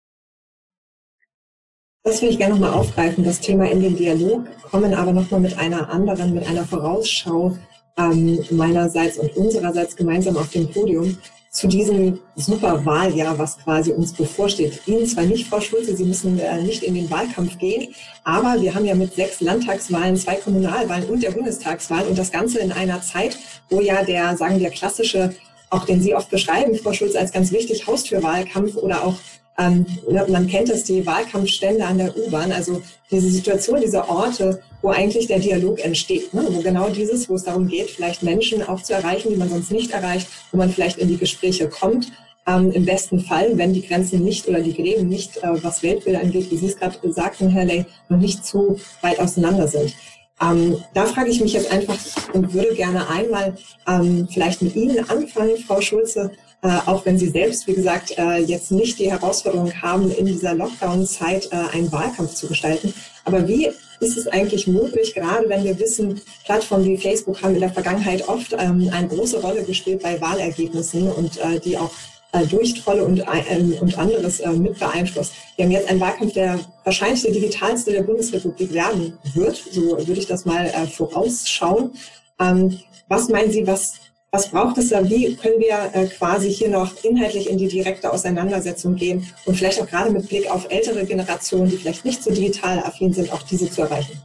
Das 2.10 2.24
will 2.24 2.30
ich 2.30 2.40
gerne 2.40 2.56
nochmal 2.56 2.74
aufgreifen, 2.74 3.24
das 3.24 3.40
Thema 3.40 3.70
in 3.70 3.84
den 3.84 3.96
Dialog, 3.96 4.44
kommen 4.64 4.96
aber 4.96 5.12
nochmal 5.12 5.42
mit 5.42 5.56
einer 5.60 5.92
anderen, 5.92 6.34
mit 6.34 6.48
einer 6.48 6.66
Vorausschau 6.66 7.56
ähm, 8.00 8.44
meinerseits 8.50 9.20
und 9.20 9.38
unsererseits 9.38 9.96
gemeinsam 9.96 10.36
auf 10.36 10.50
dem 10.50 10.68
Podium 10.72 11.16
zu 11.52 11.68
diesem 11.68 12.20
super 12.36 12.84
Wahljahr, 12.84 13.38
was 13.38 13.60
quasi 13.60 13.92
uns 13.92 14.12
bevorsteht. 14.12 14.82
Ihnen 14.88 15.06
zwar 15.06 15.26
nicht, 15.26 15.46
Frau 15.46 15.62
Schulze, 15.62 15.96
Sie 15.96 16.04
müssen 16.04 16.40
äh, 16.40 16.60
nicht 16.64 16.82
in 16.82 16.96
den 16.96 17.12
Wahlkampf 17.12 17.60
gehen, 17.60 17.94
aber 18.24 18.60
wir 18.60 18.74
haben 18.74 18.86
ja 18.86 18.96
mit 18.96 19.14
sechs 19.14 19.40
Landtagswahlen, 19.40 20.18
zwei 20.18 20.38
Kommunalwahlen 20.38 21.06
und 21.10 21.22
der 21.22 21.30
Bundestagswahl 21.30 22.08
und 22.08 22.18
das 22.18 22.32
Ganze 22.32 22.58
in 22.58 22.72
einer 22.72 23.04
Zeit, 23.04 23.38
wo 23.70 23.82
ja 23.82 24.04
der, 24.04 24.36
sagen 24.36 24.60
wir, 24.60 24.72
klassische, 24.72 25.36
auch 25.70 25.86
den 25.86 26.02
Sie 26.02 26.16
oft 26.16 26.32
beschreiben, 26.32 26.74
Frau 26.74 26.92
Schulze, 26.92 27.20
als 27.20 27.32
ganz 27.32 27.52
wichtig, 27.52 27.86
Haustürwahlkampf 27.86 28.78
oder 28.78 29.04
auch 29.04 29.14
ähm, 29.60 29.86
man 30.30 30.48
kennt 30.48 30.70
das, 30.70 30.86
die 30.86 31.06
Wahlkampfstände 31.06 31.86
an 31.86 31.98
der 31.98 32.16
U-Bahn, 32.18 32.52
also 32.52 32.82
diese 33.12 33.30
Situation, 33.30 33.82
diese 33.82 34.08
Orte, 34.08 34.62
wo 34.82 34.90
eigentlich 34.90 35.28
der 35.28 35.40
Dialog 35.40 35.84
entsteht, 35.84 36.34
ne? 36.34 36.48
wo 36.50 36.62
genau 36.62 36.90
dieses, 36.90 37.30
wo 37.30 37.36
es 37.36 37.44
darum 37.44 37.68
geht, 37.68 37.90
vielleicht 37.90 38.24
Menschen 38.24 38.64
auch 38.64 38.82
zu 38.82 38.94
erreichen, 38.94 39.30
die 39.30 39.36
man 39.36 39.50
sonst 39.50 39.72
nicht 39.72 39.92
erreicht, 39.92 40.28
wo 40.52 40.58
man 40.58 40.70
vielleicht 40.70 40.98
in 40.98 41.10
die 41.10 41.18
Gespräche 41.18 41.68
kommt. 41.68 42.12
Ähm, 42.48 42.72
Im 42.72 42.86
besten 42.86 43.20
Fall, 43.20 43.58
wenn 43.58 43.74
die 43.74 43.86
Grenzen 43.86 44.24
nicht 44.24 44.48
oder 44.48 44.62
die 44.62 44.74
Gräben 44.74 45.10
nicht, 45.10 45.38
äh, 45.38 45.62
was 45.62 45.84
Weltbilder 45.84 46.22
angeht, 46.22 46.50
wie 46.50 46.58
Sie 46.58 46.68
es 46.68 46.78
gerade 46.78 46.98
sagten, 47.12 47.50
Herr 47.50 47.66
Ley, 47.66 47.86
noch 48.08 48.18
nicht 48.18 48.46
zu 48.46 48.80
weit 49.02 49.20
auseinander 49.20 49.68
sind. 49.68 49.94
Ähm, 50.42 50.78
da 50.94 51.06
frage 51.06 51.30
ich 51.30 51.42
mich 51.42 51.52
jetzt 51.52 51.70
einfach 51.70 51.98
und 52.32 52.54
würde 52.54 52.74
gerne 52.76 53.10
einmal 53.10 53.58
ähm, 53.88 54.28
vielleicht 54.32 54.62
mit 54.62 54.74
Ihnen 54.74 55.00
anfangen, 55.10 55.58
Frau 55.58 55.82
Schulze 55.82 56.32
äh, 56.62 56.68
auch 56.86 57.06
wenn 57.06 57.18
Sie 57.18 57.30
selbst, 57.30 57.68
wie 57.68 57.74
gesagt, 57.74 58.18
äh, 58.18 58.40
jetzt 58.40 58.72
nicht 58.72 59.00
die 59.00 59.10
Herausforderung 59.10 59.72
haben, 59.82 60.12
in 60.12 60.26
dieser 60.26 60.54
Lockdown-Zeit 60.54 61.50
äh, 61.52 61.56
einen 61.74 61.92
Wahlkampf 61.92 62.34
zu 62.34 62.48
gestalten. 62.48 62.94
Aber 63.24 63.48
wie 63.48 63.70
ist 64.02 64.18
es 64.18 64.28
eigentlich 64.28 64.68
möglich, 64.68 65.14
gerade 65.14 65.48
wenn 65.48 65.64
wir 65.64 65.80
wissen, 65.80 66.22
Plattformen 66.46 66.86
wie 66.86 66.98
Facebook 66.98 67.42
haben 67.42 67.56
in 67.56 67.62
der 67.62 67.72
Vergangenheit 67.72 68.28
oft 68.28 68.54
ähm, 68.58 68.90
eine 68.92 69.08
große 69.08 69.42
Rolle 69.42 69.64
gespielt 69.64 70.02
bei 70.02 70.20
Wahlergebnissen 70.20 71.10
und 71.12 71.38
äh, 71.38 71.60
die 71.60 71.78
auch 71.78 71.92
äh, 72.34 72.46
durch 72.46 72.74
Trolle 72.76 73.06
und, 73.06 73.20
äh, 73.20 73.80
und 73.80 73.98
anderes 73.98 74.42
mit 74.46 74.80
beeinflusst. 74.80 75.34
Wir 75.56 75.66
haben 75.66 75.72
jetzt 75.72 75.90
einen 75.90 76.00
Wahlkampf, 76.00 76.34
der 76.34 76.60
wahrscheinlich 76.84 77.22
der 77.24 77.32
digitalste 77.32 77.92
der 77.92 78.04
Bundesrepublik 78.04 78.74
werden 78.74 79.18
wird. 79.34 79.62
So 79.72 79.98
würde 79.98 80.20
ich 80.20 80.28
das 80.28 80.46
mal 80.46 80.70
vorausschauen. 80.88 81.92
Ähm, 82.40 82.80
was 83.08 83.28
meinen 83.30 83.52
Sie, 83.52 83.66
was 83.66 83.96
was 84.32 84.50
braucht 84.50 84.78
es 84.78 84.90
da? 84.90 85.04
Wie 85.04 85.36
können 85.36 85.60
wir 85.60 85.90
äh, 85.94 86.08
quasi 86.08 86.52
hier 86.52 86.70
noch 86.70 87.04
inhaltlich 87.04 87.50
in 87.50 87.58
die 87.58 87.68
direkte 87.68 88.12
Auseinandersetzung 88.12 88.96
gehen 88.96 89.26
und 89.46 89.56
vielleicht 89.56 89.82
auch 89.82 89.88
gerade 89.88 90.12
mit 90.12 90.28
Blick 90.28 90.50
auf 90.52 90.70
ältere 90.70 91.04
Generationen, 91.06 91.70
die 91.70 91.78
vielleicht 91.78 92.06
nicht 92.06 92.24
so 92.24 92.32
digital 92.32 92.80
affin 92.80 93.12
sind, 93.12 93.32
auch 93.34 93.42
diese 93.44 93.70
zu 93.70 93.82
erreichen? 93.82 94.22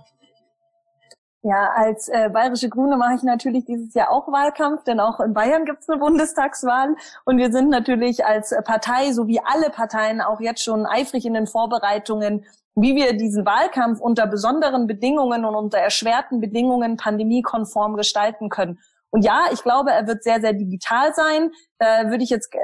Ja, 1.43 1.71
als 1.75 2.09
äh, 2.09 2.31
bayerische 2.31 2.71
Grüne 2.71 2.97
mache 2.97 3.17
ich 3.17 3.23
natürlich 3.23 3.67
dieses 3.67 3.93
Jahr 3.93 4.11
auch 4.11 4.29
Wahlkampf, 4.29 4.83
denn 4.85 4.99
auch 4.99 5.21
in 5.21 5.35
Bayern 5.35 5.67
gibt 5.67 5.83
es 5.83 5.89
eine 5.91 5.99
Bundestagswahl 5.99 6.97
und 7.27 7.37
wir 7.37 7.53
sind 7.53 7.69
natürlich 7.69 8.25
als 8.25 8.55
Partei, 8.65 9.13
so 9.13 9.27
wie 9.27 9.41
alle 9.41 9.69
Parteien, 9.69 10.23
auch 10.23 10.41
jetzt 10.41 10.63
schon 10.63 10.87
eifrig 10.87 11.27
in 11.27 11.35
den 11.35 11.47
Vorbereitungen, 11.47 12.47
wie 12.77 12.97
wir 12.97 13.15
diesen 13.17 13.45
Wahlkampf 13.45 14.01
unter 14.01 14.27
besonderen 14.27 14.87
Bedingungen 14.87 15.45
und 15.45 15.55
unter 15.55 15.79
erschwerten 15.79 16.41
Bedingungen 16.41 16.97
pandemiekonform 16.97 17.97
gestalten 17.97 18.49
können. 18.49 18.79
Und 19.15 19.25
ja, 19.25 19.45
ich 19.53 19.63
glaube, 19.63 19.93
er 19.93 20.09
wird 20.09 20.25
sehr, 20.25 20.41
sehr 20.41 20.55
digital 20.55 21.15
sein. 21.15 21.53
Da 21.79 22.11
würde 22.11 22.25
ich 22.25 22.31
jetzt 22.31 22.53
äh, 22.53 22.59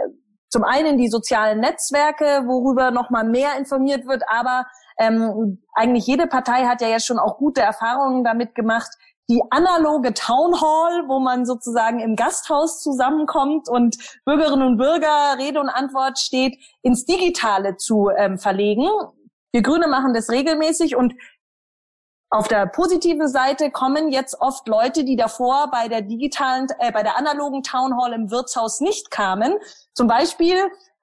zum 0.48 0.64
einen 0.64 0.98
die 0.98 1.06
sozialen 1.06 1.60
Netzwerke, 1.60 2.42
worüber 2.44 2.90
noch 2.90 3.08
mal 3.08 3.22
mehr 3.22 3.56
informiert 3.56 4.04
wird, 4.04 4.24
aber 4.26 4.66
ähm, 4.98 5.62
eigentlich 5.74 6.08
jede 6.08 6.26
Partei 6.26 6.64
hat 6.64 6.80
ja 6.82 6.88
jetzt 6.88 7.06
schon 7.06 7.20
auch 7.20 7.38
gute 7.38 7.60
Erfahrungen 7.60 8.24
damit 8.24 8.56
gemacht, 8.56 8.90
die 9.28 9.40
analoge 9.50 10.12
Town 10.12 10.60
Hall, 10.60 11.04
wo 11.06 11.20
man 11.20 11.46
sozusagen 11.46 12.00
im 12.00 12.16
Gasthaus 12.16 12.82
zusammenkommt 12.82 13.68
und 13.68 13.96
Bürgerinnen 14.24 14.66
und 14.66 14.76
Bürger 14.76 15.38
Rede 15.38 15.60
und 15.60 15.68
Antwort 15.68 16.18
steht, 16.18 16.58
ins 16.82 17.04
Digitale 17.04 17.76
zu 17.76 18.10
ähm, 18.10 18.38
verlegen. 18.38 18.88
Wir 19.52 19.62
Grüne 19.62 19.86
machen 19.86 20.14
das 20.14 20.30
regelmäßig 20.30 20.96
und 20.96 21.14
auf 22.30 22.46
der 22.46 22.66
positiven 22.66 23.26
Seite 23.26 23.72
kommen 23.72 24.08
jetzt 24.08 24.40
oft 24.40 24.68
Leute, 24.68 25.04
die 25.04 25.16
davor 25.16 25.68
bei 25.72 25.88
der 25.88 26.00
digitalen, 26.00 26.68
äh, 26.78 26.92
bei 26.92 27.02
der 27.02 27.18
analogen 27.18 27.64
Town 27.64 28.00
Hall 28.00 28.12
im 28.12 28.30
Wirtshaus 28.30 28.80
nicht 28.80 29.10
kamen, 29.10 29.58
Zum 29.92 30.06
Beispiel 30.06 30.56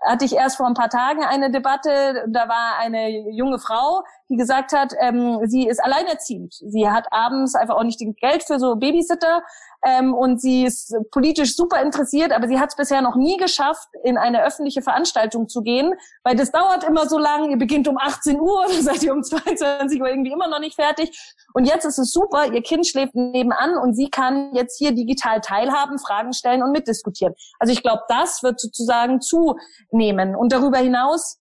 hatte 0.05 0.25
ich 0.25 0.35
erst 0.35 0.57
vor 0.57 0.67
ein 0.67 0.73
paar 0.73 0.89
Tagen 0.89 1.23
eine 1.23 1.51
Debatte, 1.51 2.25
da 2.29 2.47
war 2.47 2.77
eine 2.79 3.31
junge 3.31 3.59
Frau, 3.59 4.03
die 4.29 4.37
gesagt 4.37 4.71
hat, 4.71 4.93
ähm, 4.99 5.39
sie 5.45 5.67
ist 5.67 5.83
alleinerziehend. 5.83 6.53
Sie 6.53 6.89
hat 6.89 7.07
abends 7.11 7.55
einfach 7.55 7.75
auch 7.75 7.83
nicht 7.83 7.99
Geld 8.19 8.43
für 8.43 8.59
so 8.59 8.75
Babysitter 8.75 9.41
ähm, 9.85 10.13
und 10.13 10.41
sie 10.41 10.65
ist 10.65 10.95
politisch 11.11 11.55
super 11.55 11.81
interessiert, 11.81 12.31
aber 12.31 12.47
sie 12.47 12.59
hat 12.59 12.69
es 12.69 12.75
bisher 12.75 13.01
noch 13.01 13.15
nie 13.15 13.37
geschafft, 13.37 13.87
in 14.03 14.17
eine 14.17 14.43
öffentliche 14.43 14.81
Veranstaltung 14.81 15.47
zu 15.47 15.61
gehen, 15.61 15.93
weil 16.23 16.35
das 16.35 16.51
dauert 16.51 16.83
immer 16.83 17.07
so 17.07 17.17
lang. 17.17 17.49
Ihr 17.49 17.57
beginnt 17.57 17.87
um 17.87 17.97
18 17.97 18.39
Uhr, 18.39 18.65
dann 18.67 18.81
seid 18.81 19.03
ihr 19.03 19.13
um 19.13 19.23
22 19.23 20.01
Uhr 20.01 20.07
irgendwie 20.07 20.31
immer 20.31 20.47
noch 20.47 20.59
nicht 20.59 20.75
fertig. 20.75 21.35
Und 21.53 21.65
jetzt 21.65 21.85
ist 21.85 21.99
es 21.99 22.11
super, 22.11 22.51
ihr 22.51 22.61
Kind 22.61 22.87
schläft 22.87 23.15
nebenan 23.15 23.77
und 23.77 23.95
sie 23.95 24.09
kann 24.09 24.53
jetzt 24.53 24.77
hier 24.77 24.93
digital 24.93 25.41
teilhaben, 25.41 25.99
Fragen 25.99 26.33
stellen 26.33 26.63
und 26.63 26.71
mitdiskutieren. 26.71 27.33
Also 27.59 27.73
ich 27.73 27.83
glaube, 27.83 28.01
das 28.09 28.41
wird 28.43 28.59
sozusagen 28.59 29.21
zunehmen. 29.21 30.35
Und 30.35 30.51
darüber 30.51 30.79
hinaus 30.79 31.39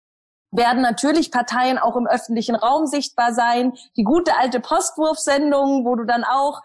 werden 0.51 0.81
natürlich 0.81 1.31
Parteien 1.31 1.77
auch 1.77 1.95
im 1.95 2.07
öffentlichen 2.07 2.55
Raum 2.55 2.85
sichtbar 2.85 3.33
sein. 3.33 3.73
Die 3.95 4.03
gute 4.03 4.37
alte 4.37 4.59
Postwurfsendung, 4.59 5.85
wo 5.85 5.95
du 5.95 6.05
dann 6.05 6.23
auch 6.23 6.61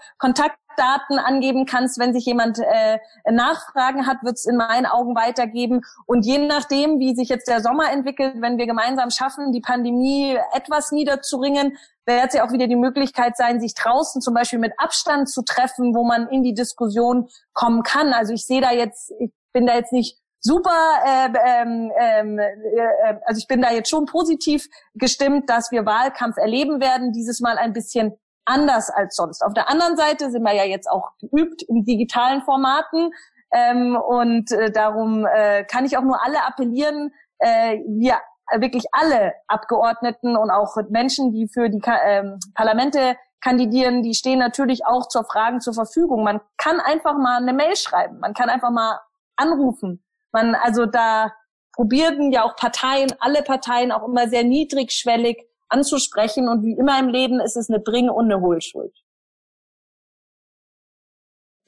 Kontaktdaten 0.77 1.19
angeben 1.19 1.67
kannst, 1.67 1.99
wenn 1.99 2.13
sich 2.13 2.25
jemand 2.25 2.59
äh, 2.59 2.99
Nachfragen 3.31 4.07
hat, 4.07 4.23
wird 4.23 4.37
es 4.37 4.47
in 4.47 4.57
meinen 4.57 4.87
Augen 4.87 5.15
weitergeben. 5.15 5.83
Und 6.07 6.25
je 6.25 6.39
nachdem, 6.39 6.99
wie 6.99 7.15
sich 7.15 7.29
jetzt 7.29 7.49
der 7.49 7.61
Sommer 7.61 7.91
entwickelt, 7.91 8.37
wenn 8.41 8.59
wir 8.59 8.67
gemeinsam 8.67 9.11
schaffen, 9.11 9.53
die 9.53 9.61
Pandemie 9.61 10.39
etwas 10.53 10.93
niederzuringen, 10.93 11.77
wird 12.07 12.29
es 12.29 12.35
ja 12.35 12.47
auch 12.47 12.53
wieder 12.53 12.69
die 12.69 12.77
Möglichkeit 12.77 13.37
sein, 13.37 13.61
sich 13.61 13.75
draußen 13.75 14.21
zum 14.21 14.35
Beispiel 14.35 14.59
mit 14.59 14.73
Abstand 14.79 15.29
zu 15.29 15.43
treffen, 15.43 15.95
wo 15.95 16.05
man 16.05 16.29
in 16.29 16.43
die 16.43 16.55
Diskussion 16.55 17.29
kommen 17.53 17.83
kann. 17.83 18.13
Also 18.13 18.33
ich 18.33 18.47
sehe 18.47 18.61
da 18.61 18.73
jetzt, 18.73 19.13
ich 19.19 19.33
bin 19.53 19.67
da 19.67 19.75
jetzt 19.75 19.93
nicht 19.93 20.19
super, 20.41 20.71
äh, 21.05 21.29
ähm, 21.45 21.91
ähm, 21.99 22.39
äh, 22.39 23.15
also 23.25 23.39
ich 23.39 23.49
bin 23.49 23.61
da 23.61 23.73
jetzt 23.73 23.91
schon 23.91 24.07
positiv 24.07 24.69
gestimmt, 24.95 25.51
dass 25.51 25.73
wir 25.73 25.85
Wahlkampf 25.85 26.37
erleben 26.37 26.81
werden, 26.81 27.13
dieses 27.13 27.41
Mal 27.41 27.59
ein 27.59 27.73
bisschen 27.73 28.17
anders 28.47 28.91
als 28.91 29.17
sonst. 29.17 29.43
Auf 29.43 29.53
der 29.53 29.69
anderen 29.69 29.97
Seite 29.97 30.31
sind 30.31 30.43
wir 30.43 30.55
ja 30.55 30.65
jetzt 30.65 30.89
auch 30.91 31.11
geübt 31.19 31.63
in 31.63 31.85
digitalen 31.85 32.43
Formaten 32.43 33.11
ähm, 33.53 33.97
und 33.97 34.51
äh, 34.53 34.71
darum 34.71 35.27
äh, 35.27 35.65
kann 35.65 35.85
ich 35.85 35.99
auch 35.99 36.03
nur 36.03 36.25
alle 36.25 36.45
appellieren, 36.45 37.13
äh, 37.39 37.79
wir 37.87 38.17
wirklich 38.59 38.85
alle 38.93 39.35
Abgeordneten 39.49 40.37
und 40.37 40.51
auch 40.51 40.77
Menschen, 40.89 41.33
die 41.33 41.49
für 41.49 41.69
die 41.69 41.83
ähm, 42.05 42.39
Parlamente 42.55 43.17
kandidieren, 43.41 44.03
die 44.03 44.15
stehen 44.15 44.39
natürlich 44.39 44.87
auch 44.87 45.09
zur 45.09 45.25
Fragen 45.25 45.61
zur 45.61 45.75
Verfügung. 45.75 46.23
Man 46.23 46.41
kann 46.57 46.81
einfach 46.81 47.17
mal 47.19 47.39
eine 47.39 47.53
Mail 47.53 47.77
schreiben, 47.77 48.21
man 48.21 48.35
kann 48.35 48.49
einfach 48.49 48.71
mal 48.71 49.01
anrufen, 49.37 50.05
man, 50.33 50.55
also 50.55 50.87
da 50.87 51.33
probierten 51.75 52.33
ja 52.33 52.45
auch 52.45 52.57
Parteien, 52.57 53.13
alle 53.21 53.43
Parteien 53.43 53.93
auch 53.93 54.07
immer 54.07 54.29
sehr 54.29 54.45
niedrigschwellig 54.45 55.47
anzusprechen. 55.69 56.49
Und 56.49 56.65
wie 56.65 56.73
immer 56.73 56.99
im 56.99 57.09
Leben 57.09 57.41
ist 57.41 57.57
es 57.57 57.69
eine 57.69 57.81
Bring- 57.81 58.11
und 58.11 58.27
eine 58.27 58.41
Hohlschuld. 58.41 58.95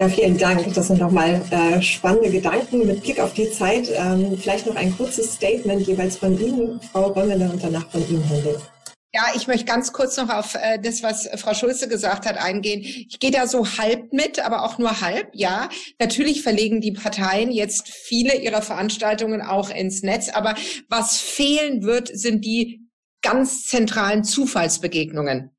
Ja, 0.01 0.09
vielen 0.09 0.39
Dank. 0.39 0.73
Das 0.75 0.87
sind 0.87 1.01
nochmal 1.01 1.43
äh, 1.51 1.83
spannende 1.83 2.31
Gedanken 2.31 2.87
mit 2.87 3.03
Blick 3.03 3.19
auf 3.19 3.35
die 3.35 3.51
Zeit. 3.51 3.91
Ähm, 3.93 4.39
vielleicht 4.39 4.67
noch 4.67 4.77
ein 4.77 4.97
kurzes 4.97 5.35
Statement 5.35 5.85
jeweils 5.89 6.17
von 6.17 6.39
Ihnen, 6.39 6.81
Frau 6.81 7.09
Römmele, 7.09 7.51
und 7.51 7.63
danach 7.63 7.91
von 7.91 8.09
Ihnen, 8.09 8.23
Herr 8.23 8.41
Lipp. 8.43 8.61
Ja, 9.13 9.23
ich 9.35 9.49
möchte 9.49 9.65
ganz 9.65 9.93
kurz 9.93 10.17
noch 10.17 10.29
auf 10.29 10.55
äh, 10.55 10.79
das, 10.79 11.03
was 11.03 11.29
Frau 11.37 11.53
Schulze 11.53 11.89
gesagt 11.89 12.27
hat, 12.27 12.37
eingehen. 12.37 12.83
Ich 12.83 13.19
gehe 13.19 13.33
da 13.33 13.49
so 13.49 13.67
halb 13.67 14.13
mit, 14.13 14.39
aber 14.39 14.65
auch 14.65 14.79
nur 14.79 15.01
halb. 15.01 15.31
Ja, 15.33 15.69
natürlich 15.99 16.43
verlegen 16.43 16.81
die 16.81 16.93
Parteien 16.93 17.51
jetzt 17.51 17.89
viele 17.89 18.37
ihrer 18.37 18.63
Veranstaltungen 18.63 19.43
auch 19.43 19.71
ins 19.71 20.03
Netz, 20.03 20.29
aber 20.29 20.55
was 20.89 21.17
fehlen 21.17 21.83
wird, 21.83 22.09
sind 22.09 22.45
die 22.45 22.88
ganz 23.29 23.67
zentralen 23.67 24.25
Zufallsbegegnungen. 24.25 25.51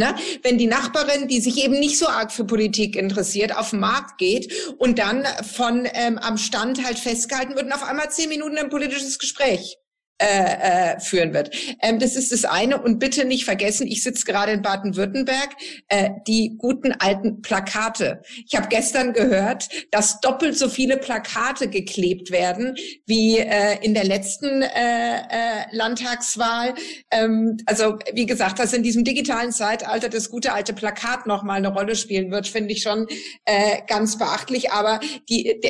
Ne? 0.00 0.14
Wenn 0.42 0.56
die 0.56 0.66
Nachbarin, 0.66 1.28
die 1.28 1.40
sich 1.40 1.62
eben 1.62 1.78
nicht 1.78 1.98
so 1.98 2.08
arg 2.08 2.32
für 2.32 2.44
Politik 2.44 2.96
interessiert, 2.96 3.56
auf 3.56 3.70
den 3.70 3.80
Markt 3.80 4.16
geht 4.16 4.52
und 4.78 4.98
dann 4.98 5.26
von 5.44 5.86
ähm, 5.92 6.18
am 6.18 6.38
Stand 6.38 6.84
halt 6.84 6.98
festgehalten 6.98 7.54
wird 7.54 7.66
und 7.66 7.72
auf 7.72 7.84
einmal 7.84 8.10
zehn 8.10 8.30
Minuten 8.30 8.56
ein 8.56 8.70
politisches 8.70 9.18
Gespräch 9.18 9.76
äh, 10.18 10.94
äh, 10.94 11.00
führen 11.00 11.34
wird. 11.34 11.50
Ähm, 11.80 11.98
das 11.98 12.14
ist 12.14 12.30
das 12.30 12.44
eine. 12.44 12.80
Und 12.80 12.98
bitte 12.98 13.24
nicht 13.24 13.44
vergessen, 13.44 13.86
ich 13.86 14.02
sitze 14.02 14.24
gerade 14.24 14.52
in 14.52 14.62
Baden-Württemberg, 14.62 15.50
äh, 15.88 16.10
die 16.28 16.56
guten 16.58 16.92
alten 16.92 17.42
Plakate. 17.42 18.22
Ich 18.46 18.54
habe 18.54 18.68
gestern 18.68 19.14
gehört, 19.14 19.68
dass 19.90 20.20
doppelt 20.20 20.56
so 20.56 20.68
viele 20.68 20.96
Plakate 20.96 21.68
geklebt 21.68 22.30
werden 22.30 22.76
wie 23.06 23.38
äh, 23.38 23.78
in 23.82 23.94
der 23.94 24.04
letzten 24.04 24.62
äh, 24.62 25.16
äh, 25.16 25.64
Landtagswahl. 25.72 26.74
Ähm, 27.10 27.56
also 27.66 27.98
wie 28.12 28.26
gesagt, 28.26 28.58
dass 28.60 28.72
in 28.72 28.84
diesem 28.84 29.02
digitalen 29.02 29.50
Zeitalter 29.50 30.08
das 30.08 30.30
gute 30.30 30.52
alte 30.52 30.72
Plakat 30.72 31.26
noch 31.26 31.42
mal 31.42 31.54
eine 31.54 31.72
Rolle 31.72 31.96
spielen 31.96 32.30
wird, 32.30 32.46
finde 32.46 32.72
ich 32.72 32.82
schon 32.82 33.08
äh, 33.44 33.78
ganz 33.88 34.18
beachtlich. 34.18 34.70
Aber 34.70 35.00
die, 35.28 35.60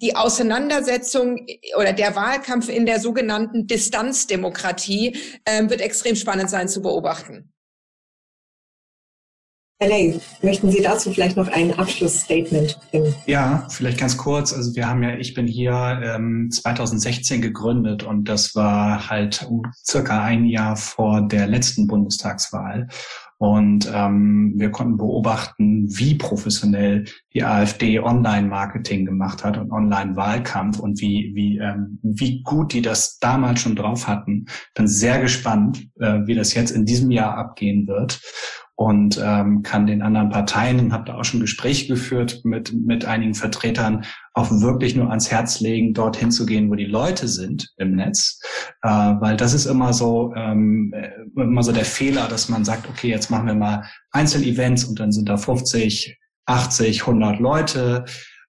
die 0.00 0.16
Auseinandersetzung 0.16 1.46
oder 1.76 1.92
der 1.92 2.14
Wahlkampf 2.14 2.68
in 2.68 2.86
der 2.86 3.00
sogenannten 3.00 3.66
Distanzdemokratie 3.66 5.16
äh, 5.44 5.68
wird 5.68 5.80
extrem 5.80 6.16
spannend 6.16 6.50
sein 6.50 6.68
zu 6.68 6.82
beobachten. 6.82 7.52
Herr 9.80 9.90
Ley, 9.90 10.20
möchten 10.42 10.72
Sie 10.72 10.82
dazu 10.82 11.12
vielleicht 11.12 11.36
noch 11.36 11.46
ein 11.46 11.78
Abschlussstatement 11.78 12.80
bringen? 12.90 13.14
Ja, 13.26 13.64
vielleicht 13.70 13.98
ganz 13.98 14.16
kurz. 14.16 14.52
Also 14.52 14.74
wir 14.74 14.88
haben 14.88 15.04
ja, 15.04 15.16
ich 15.16 15.34
bin 15.34 15.46
hier 15.46 16.00
ähm, 16.02 16.50
2016 16.50 17.40
gegründet 17.40 18.02
und 18.02 18.24
das 18.24 18.56
war 18.56 19.08
halt 19.08 19.48
circa 19.86 20.24
ein 20.24 20.46
Jahr 20.46 20.74
vor 20.74 21.28
der 21.28 21.46
letzten 21.46 21.86
Bundestagswahl. 21.86 22.88
Und 23.38 23.90
ähm, 23.94 24.54
wir 24.56 24.70
konnten 24.70 24.96
beobachten, 24.96 25.86
wie 25.96 26.16
professionell 26.16 27.04
die 27.34 27.44
AfD 27.44 28.00
Online-Marketing 28.00 29.06
gemacht 29.06 29.44
hat 29.44 29.56
und 29.56 29.70
Online-Wahlkampf 29.70 30.80
und 30.80 31.00
wie, 31.00 31.30
wie, 31.34 31.58
ähm, 31.58 32.00
wie 32.02 32.42
gut 32.42 32.72
die 32.72 32.82
das 32.82 33.20
damals 33.20 33.60
schon 33.60 33.76
drauf 33.76 34.08
hatten. 34.08 34.46
Bin 34.74 34.88
sehr 34.88 35.20
gespannt, 35.20 35.88
äh, 36.00 36.26
wie 36.26 36.34
das 36.34 36.52
jetzt 36.54 36.72
in 36.72 36.84
diesem 36.84 37.12
Jahr 37.12 37.36
abgehen 37.36 37.86
wird 37.86 38.20
und 38.78 39.20
ähm, 39.20 39.64
kann 39.64 39.88
den 39.88 40.02
anderen 40.02 40.30
Parteien 40.30 40.92
habe 40.92 41.06
da 41.06 41.16
auch 41.16 41.24
schon 41.24 41.40
Gespräche 41.40 41.88
geführt 41.88 42.42
mit 42.44 42.72
mit 42.72 43.04
einigen 43.04 43.34
Vertretern 43.34 44.04
auch 44.34 44.52
wirklich 44.52 44.94
nur 44.94 45.10
ans 45.10 45.32
Herz 45.32 45.58
legen, 45.58 45.94
dorthin 45.94 46.30
zu 46.30 46.46
gehen, 46.46 46.70
wo 46.70 46.76
die 46.76 46.84
Leute 46.84 47.26
sind 47.26 47.74
im 47.78 47.96
Netz, 47.96 48.40
äh, 48.82 48.88
weil 48.88 49.36
das 49.36 49.52
ist 49.52 49.66
immer 49.66 49.92
so 49.92 50.32
ähm, 50.36 50.94
äh, 50.94 51.10
immer 51.34 51.64
so 51.64 51.72
der 51.72 51.84
Fehler, 51.84 52.28
dass 52.28 52.48
man 52.48 52.64
sagt, 52.64 52.88
okay, 52.88 53.08
jetzt 53.08 53.32
machen 53.32 53.48
wir 53.48 53.56
mal 53.56 53.82
Einzelevents 54.12 54.84
und 54.84 55.00
dann 55.00 55.10
sind 55.10 55.28
da 55.28 55.36
50, 55.36 56.16
80, 56.46 57.00
100 57.00 57.40
Leute. 57.40 58.04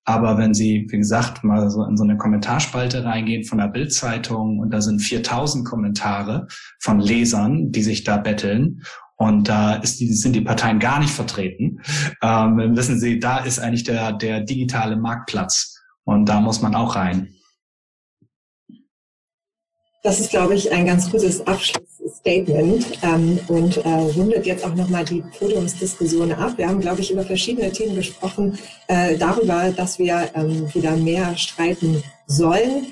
Aber 0.05 0.37
wenn 0.37 0.53
Sie, 0.53 0.87
wie 0.89 0.97
gesagt, 0.97 1.43
mal 1.43 1.69
so 1.71 1.83
in 1.83 1.97
so 1.97 2.03
eine 2.03 2.17
Kommentarspalte 2.17 3.03
reingehen 3.03 3.45
von 3.45 3.57
der 3.57 3.67
Bildzeitung 3.67 4.59
und 4.59 4.71
da 4.71 4.81
sind 4.81 4.99
4000 4.99 5.65
Kommentare 5.67 6.47
von 6.79 6.99
Lesern, 6.99 7.71
die 7.71 7.81
sich 7.83 8.03
da 8.03 8.17
betteln 8.17 8.83
und 9.19 9.49
da 9.49 9.75
ist 9.75 9.99
die, 9.99 10.13
sind 10.13 10.33
die 10.33 10.41
Parteien 10.41 10.79
gar 10.79 10.99
nicht 10.99 11.11
vertreten. 11.11 11.81
Ähm, 12.23 12.75
wissen 12.75 12.97
Sie, 12.99 13.19
da 13.19 13.39
ist 13.39 13.59
eigentlich 13.59 13.83
der, 13.83 14.13
der 14.13 14.39
digitale 14.39 14.95
Marktplatz. 14.95 15.77
Und 16.05 16.27
da 16.27 16.39
muss 16.39 16.61
man 16.61 16.73
auch 16.73 16.95
rein. 16.95 17.35
Das 20.03 20.21
ist, 20.21 20.29
glaube 20.29 20.55
ich, 20.55 20.71
ein 20.71 20.85
ganz 20.85 21.11
gutes 21.11 21.45
Abschlussstatement 21.45 22.85
ähm, 23.03 23.37
und 23.49 23.75
äh, 23.77 23.89
rundet 23.89 24.45
jetzt 24.45 24.63
auch 24.63 24.73
nochmal 24.73 25.03
die 25.03 25.21
Podiumsdiskussion 25.37 26.31
ab. 26.31 26.57
Wir 26.57 26.69
haben, 26.69 26.79
glaube 26.79 27.01
ich, 27.01 27.11
über 27.11 27.25
verschiedene 27.25 27.73
Themen 27.73 27.95
gesprochen, 27.95 28.57
äh, 28.87 29.17
darüber, 29.17 29.73
dass 29.75 29.99
wir 29.99 30.29
ähm, 30.33 30.73
wieder 30.73 30.95
mehr 30.95 31.35
streiten 31.35 32.01
sollen 32.27 32.87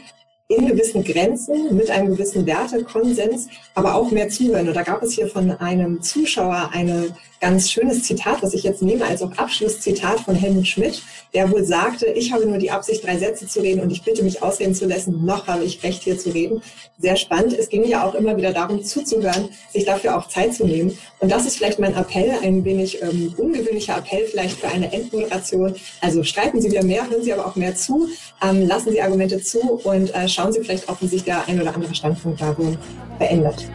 in 0.49 0.65
gewissen 0.65 1.03
Grenzen, 1.03 1.75
mit 1.75 1.89
einem 1.89 2.11
gewissen 2.15 2.45
Wertekonsens, 2.45 3.49
aber 3.73 3.95
auch 3.95 4.11
mehr 4.11 4.29
zuhören. 4.29 4.67
Und 4.67 4.75
da 4.75 4.83
gab 4.83 5.03
es 5.03 5.13
hier 5.13 5.27
von 5.27 5.51
einem 5.51 6.01
Zuschauer 6.01 6.69
eine 6.71 7.13
ganz 7.39 7.69
schönes 7.71 8.03
Zitat, 8.03 8.41
was 8.41 8.53
ich 8.53 8.63
jetzt 8.63 8.81
nehme 8.81 9.05
als 9.05 9.21
auch 9.21 9.31
Abschlusszitat 9.38 10.21
von 10.21 10.35
Helmut 10.35 10.67
Schmidt, 10.67 11.01
der 11.33 11.51
wohl 11.51 11.63
sagte, 11.63 12.07
ich 12.07 12.31
habe 12.31 12.45
nur 12.45 12.57
die 12.57 12.71
Absicht, 12.71 13.05
drei 13.05 13.17
Sätze 13.17 13.47
zu 13.47 13.59
reden 13.59 13.81
und 13.81 13.91
ich 13.91 14.03
bitte 14.03 14.23
mich 14.23 14.41
ausreden 14.41 14.73
zu 14.73 14.85
lassen, 14.85 15.25
noch 15.25 15.47
habe 15.47 15.63
ich 15.63 15.83
Recht 15.83 16.03
hier 16.03 16.17
zu 16.17 16.29
reden. 16.29 16.61
Sehr 16.97 17.15
spannend. 17.15 17.53
Es 17.53 17.69
ging 17.69 17.85
ja 17.85 18.03
auch 18.03 18.15
immer 18.15 18.38
wieder 18.38 18.53
darum, 18.53 18.83
zuzuhören, 18.83 19.49
sich 19.71 19.85
dafür 19.85 20.17
auch 20.17 20.27
Zeit 20.27 20.53
zu 20.53 20.65
nehmen. 20.65 20.97
Und 21.19 21.31
das 21.31 21.45
ist 21.45 21.57
vielleicht 21.57 21.79
mein 21.79 21.95
Appell, 21.95 22.31
ein 22.43 22.65
wenig 22.65 23.01
ähm, 23.01 23.33
ungewöhnlicher 23.37 23.97
Appell 23.97 24.25
vielleicht 24.25 24.59
für 24.59 24.67
eine 24.67 24.91
Endmoderation. 24.91 25.75
Also 26.01 26.24
streiten 26.24 26.62
Sie 26.62 26.71
wieder 26.71 26.83
mehr, 26.83 27.07
hören 27.09 27.24
Sie 27.24 27.33
aber 27.33 27.45
auch 27.45 27.55
mehr 27.55 27.75
zu, 27.75 28.07
ähm, 28.41 28.67
lassen 28.67 28.91
Sie 28.91 29.01
Argumente 29.01 29.41
zu 29.41 29.59
und 29.83 30.13
äh, 30.16 30.28
schauen 30.28 30.51
Sie 30.51 30.62
vielleicht 30.62 30.87
wie 30.99 31.07
sich 31.07 31.24
der 31.24 31.47
ein 31.47 31.62
oder 31.62 31.75
andere 31.75 31.93
Standpunkt 31.93 32.41
darum 32.41 32.78
verändert. 33.17 33.70